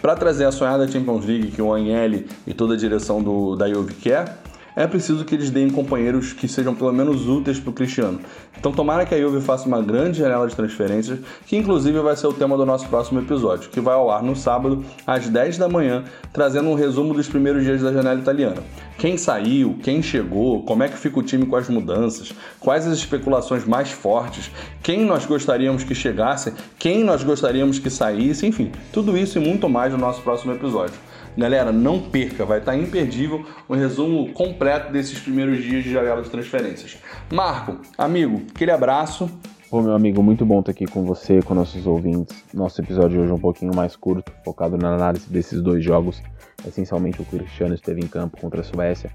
para 0.01 0.17
trazer 0.17 0.47
a 0.47 0.53
sonhada 0.53 0.89
Champions 0.89 1.27
League 1.27 1.51
que 1.51 1.61
o 1.61 1.75
Agnelli 1.75 2.27
e 2.47 2.55
toda 2.55 2.73
a 2.73 2.77
direção 2.77 3.23
do, 3.23 3.55
da 3.55 3.69
Juve 3.69 3.93
quer, 3.95 4.39
é 4.77 4.87
preciso 4.87 5.25
que 5.25 5.35
eles 5.35 5.51
deem 5.51 5.71
companheiros 5.71 6.33
que 6.33 6.47
sejam 6.47 6.75
pelo 6.75 6.93
menos 6.93 7.29
úteis 7.29 7.59
para 7.59 7.71
o 7.71 7.73
Cristiano. 7.73 8.21
Então 8.59 8.73
tomara 8.73 9.07
que 9.07 9.15
a 9.15 9.21
Juve 9.21 9.41
faça 9.41 9.67
uma 9.67 9.81
grande 9.81 10.19
janela 10.19 10.47
de 10.47 10.55
transferências, 10.55 11.19
que 11.47 11.57
inclusive 11.57 11.99
vai 12.01 12.17
ser 12.17 12.27
o 12.27 12.33
tema 12.33 12.57
do 12.57 12.67
nosso 12.67 12.87
próximo 12.89 13.21
episódio, 13.21 13.71
que 13.71 13.81
vai 13.81 13.95
ao 13.95 14.11
ar 14.11 14.23
no 14.23 14.37
sábado, 14.37 14.85
às 15.07 15.29
10 15.29 15.59
da 15.59 15.69
manhã, 15.69 16.05
trazendo 16.33 16.69
um 16.69 16.75
resumo 16.75 17.15
dos 17.15 17.29
primeiros 17.29 17.65
dias 17.65 17.83
da 17.83 17.93
janela 17.93 18.21
italiana. 18.21 18.63
Quem 18.99 19.17
saiu, 19.17 19.79
quem 19.83 20.03
chegou, 20.03 20.63
como 20.63 20.83
é 20.83 20.89
que 20.89 20.99
fica 20.99 21.19
o 21.19 21.23
time 21.23 21.47
com 21.47 21.57
as 21.57 21.69
mudanças, 21.69 22.35
quais 22.59 22.87
as 22.87 22.99
especulações 22.99 23.65
mais 23.65 23.91
fortes, 23.91 24.51
quem 24.83 25.07
nós 25.07 25.25
gostaríamos 25.25 25.85
que 25.85 25.95
chegasse, 25.95 26.53
quem 26.79 27.03
nós 27.03 27.25
gostaríamos 27.25 27.79
que 27.79 27.89
saísse, 27.89 28.47
enfim, 28.47 28.71
tudo 28.93 29.17
isso 29.17 29.39
e 29.39 29.41
muito 29.41 29.69
mais 29.69 29.93
no 29.93 29.99
nosso 29.99 30.21
próximo 30.21 30.53
episódio. 30.53 31.10
Galera, 31.41 31.73
não 31.73 31.99
perca, 31.99 32.45
vai 32.45 32.59
estar 32.59 32.77
imperdível 32.77 33.47
um 33.67 33.75
resumo 33.75 34.31
completo 34.35 34.93
desses 34.93 35.19
primeiros 35.19 35.65
dias 35.65 35.83
de 35.83 35.91
janela 35.91 36.21
de 36.21 36.29
transferências. 36.29 36.99
Marco, 37.33 37.79
amigo, 37.97 38.43
aquele 38.55 38.71
abraço. 38.71 39.27
Ô 39.71 39.81
meu 39.81 39.95
amigo, 39.95 40.23
muito 40.23 40.45
bom 40.45 40.61
estar 40.61 40.73
aqui 40.73 40.85
com 40.85 41.03
você, 41.03 41.41
com 41.41 41.55
nossos 41.55 41.87
ouvintes. 41.87 42.45
Nosso 42.53 42.83
episódio 42.83 43.23
hoje 43.23 43.31
é 43.31 43.35
um 43.35 43.39
pouquinho 43.39 43.75
mais 43.75 43.97
curto, 43.97 44.31
focado 44.45 44.77
na 44.77 44.93
análise 44.95 45.31
desses 45.31 45.63
dois 45.63 45.83
jogos. 45.83 46.23
Essencialmente 46.69 47.23
o 47.23 47.25
Cristiano 47.25 47.75
esteve 47.75 48.03
em 48.03 48.07
campo 48.07 48.39
contra 48.39 48.61
a 48.61 48.65
Suécia. 48.65 49.11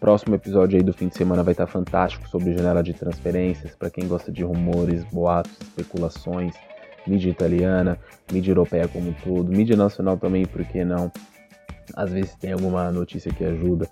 Próximo 0.00 0.36
episódio 0.36 0.78
aí 0.78 0.82
do 0.82 0.94
fim 0.94 1.08
de 1.08 1.18
semana 1.18 1.42
vai 1.42 1.52
estar 1.52 1.66
fantástico 1.66 2.26
sobre 2.30 2.54
janela 2.54 2.82
de 2.82 2.94
transferências, 2.94 3.76
para 3.76 3.90
quem 3.90 4.08
gosta 4.08 4.32
de 4.32 4.42
rumores, 4.42 5.04
boatos, 5.04 5.52
especulações, 5.60 6.54
mídia 7.06 7.30
italiana, 7.30 7.98
mídia 8.32 8.52
europeia 8.52 8.88
como 8.88 9.10
um 9.10 9.12
todo, 9.12 9.52
mídia 9.52 9.76
nacional 9.76 10.16
também, 10.16 10.46
por 10.46 10.64
que 10.64 10.82
não? 10.82 11.12
Às 11.94 12.10
vezes 12.10 12.34
tem 12.36 12.52
alguma 12.52 12.90
notícia 12.90 13.32
que 13.32 13.44
ajuda, 13.44 13.88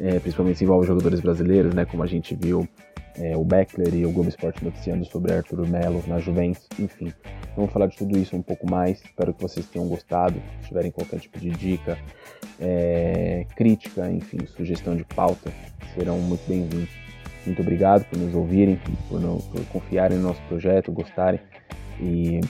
é, 0.00 0.18
principalmente 0.18 0.58
se 0.58 0.64
envolve 0.64 0.86
jogadores 0.86 1.20
brasileiros, 1.20 1.74
né? 1.74 1.84
Como 1.84 2.02
a 2.02 2.06
gente 2.06 2.34
viu 2.34 2.68
é, 3.16 3.36
o 3.36 3.44
Beckler 3.44 3.94
e 3.94 4.04
o 4.04 4.10
Globo 4.10 4.28
Esporte 4.28 4.64
noticiando 4.64 5.04
sobre 5.04 5.32
Arthur 5.32 5.66
Melo 5.68 6.02
na 6.06 6.18
Juventus, 6.18 6.66
enfim. 6.78 7.12
Vamos 7.56 7.72
falar 7.72 7.86
de 7.86 7.96
tudo 7.96 8.18
isso 8.18 8.36
um 8.36 8.42
pouco 8.42 8.68
mais. 8.68 9.00
Espero 9.02 9.32
que 9.32 9.40
vocês 9.40 9.66
tenham 9.66 9.86
gostado. 9.88 10.40
Se 10.62 10.68
tiverem 10.68 10.90
qualquer 10.90 11.20
tipo 11.20 11.38
de 11.38 11.50
dica, 11.50 11.96
é, 12.60 13.46
crítica, 13.56 14.10
enfim, 14.10 14.44
sugestão 14.46 14.96
de 14.96 15.04
pauta, 15.04 15.52
serão 15.94 16.18
muito 16.18 16.46
bem-vindos. 16.48 16.90
Muito 17.46 17.60
obrigado 17.60 18.04
por 18.06 18.18
nos 18.18 18.34
ouvirem, 18.34 18.80
por, 19.08 19.20
por 19.20 19.64
confiarem 19.66 20.18
no 20.18 20.28
nosso 20.28 20.40
projeto, 20.48 20.90
gostarem. 20.90 21.40
E 22.00 22.40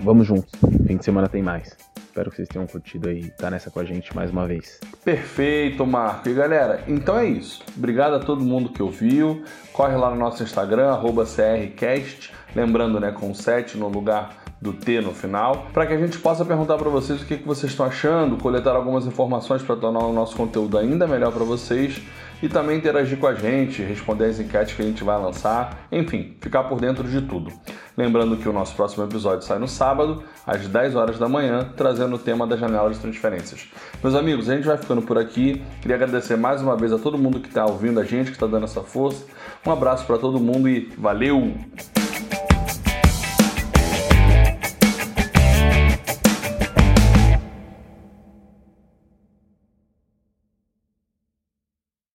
vamos 0.00 0.26
juntos. 0.26 0.52
Fim 0.86 0.96
de 0.96 1.04
semana 1.04 1.28
tem 1.28 1.42
mais. 1.42 1.81
Espero 2.12 2.28
que 2.28 2.36
vocês 2.36 2.48
tenham 2.48 2.66
curtido 2.66 3.08
aí, 3.08 3.30
tá 3.30 3.50
nessa 3.50 3.70
com 3.70 3.80
a 3.80 3.84
gente 3.84 4.14
mais 4.14 4.30
uma 4.30 4.46
vez. 4.46 4.78
Perfeito, 5.02 5.86
Marco. 5.86 6.28
E 6.28 6.34
galera, 6.34 6.84
então 6.86 7.18
é 7.18 7.24
isso. 7.24 7.62
Obrigado 7.74 8.16
a 8.16 8.18
todo 8.18 8.44
mundo 8.44 8.68
que 8.68 8.82
ouviu. 8.82 9.42
Corre 9.72 9.96
lá 9.96 10.10
no 10.10 10.16
nosso 10.16 10.42
Instagram, 10.42 10.94
CRCast. 11.24 12.30
Lembrando, 12.54 13.00
né, 13.00 13.12
com 13.12 13.32
7 13.32 13.78
no 13.78 13.88
lugar 13.88 14.44
do 14.60 14.74
T 14.74 15.00
no 15.00 15.14
final, 15.14 15.68
para 15.72 15.86
que 15.86 15.94
a 15.94 15.98
gente 15.98 16.18
possa 16.18 16.44
perguntar 16.44 16.76
para 16.76 16.90
vocês 16.90 17.22
o 17.22 17.24
que, 17.24 17.38
que 17.38 17.48
vocês 17.48 17.72
estão 17.72 17.86
achando, 17.86 18.36
coletar 18.36 18.76
algumas 18.76 19.06
informações 19.06 19.62
para 19.62 19.74
tornar 19.74 20.00
o 20.00 20.12
nosso 20.12 20.36
conteúdo 20.36 20.76
ainda 20.76 21.06
melhor 21.06 21.32
para 21.32 21.44
vocês 21.44 21.98
e 22.42 22.48
também 22.48 22.76
interagir 22.76 23.16
com 23.18 23.26
a 23.26 23.34
gente, 23.34 23.82
responder 23.82 24.26
as 24.26 24.40
enquetes 24.40 24.74
que 24.74 24.82
a 24.82 24.84
gente 24.84 25.04
vai 25.04 25.18
lançar, 25.18 25.86
enfim, 25.92 26.36
ficar 26.40 26.64
por 26.64 26.80
dentro 26.80 27.08
de 27.08 27.22
tudo. 27.22 27.52
Lembrando 27.96 28.36
que 28.36 28.48
o 28.48 28.52
nosso 28.52 28.74
próximo 28.74 29.04
episódio 29.04 29.46
sai 29.46 29.58
no 29.58 29.68
sábado, 29.68 30.24
às 30.46 30.66
10 30.66 30.96
horas 30.96 31.18
da 31.18 31.28
manhã, 31.28 31.70
trazendo 31.76 32.16
o 32.16 32.18
tema 32.18 32.46
da 32.46 32.56
janela 32.56 32.90
de 32.90 32.98
transferências. 32.98 33.68
Meus 34.02 34.14
amigos, 34.14 34.50
a 34.50 34.56
gente 34.56 34.66
vai 34.66 34.76
ficando 34.76 35.02
por 35.02 35.16
aqui. 35.16 35.62
Queria 35.80 35.96
agradecer 35.96 36.36
mais 36.36 36.60
uma 36.60 36.76
vez 36.76 36.92
a 36.92 36.98
todo 36.98 37.16
mundo 37.16 37.38
que 37.38 37.48
está 37.48 37.64
ouvindo 37.64 38.00
a 38.00 38.04
gente, 38.04 38.26
que 38.26 38.36
está 38.36 38.46
dando 38.46 38.64
essa 38.64 38.82
força. 38.82 39.24
Um 39.64 39.70
abraço 39.70 40.04
para 40.06 40.18
todo 40.18 40.40
mundo 40.40 40.68
e 40.68 40.90
valeu! 40.98 41.54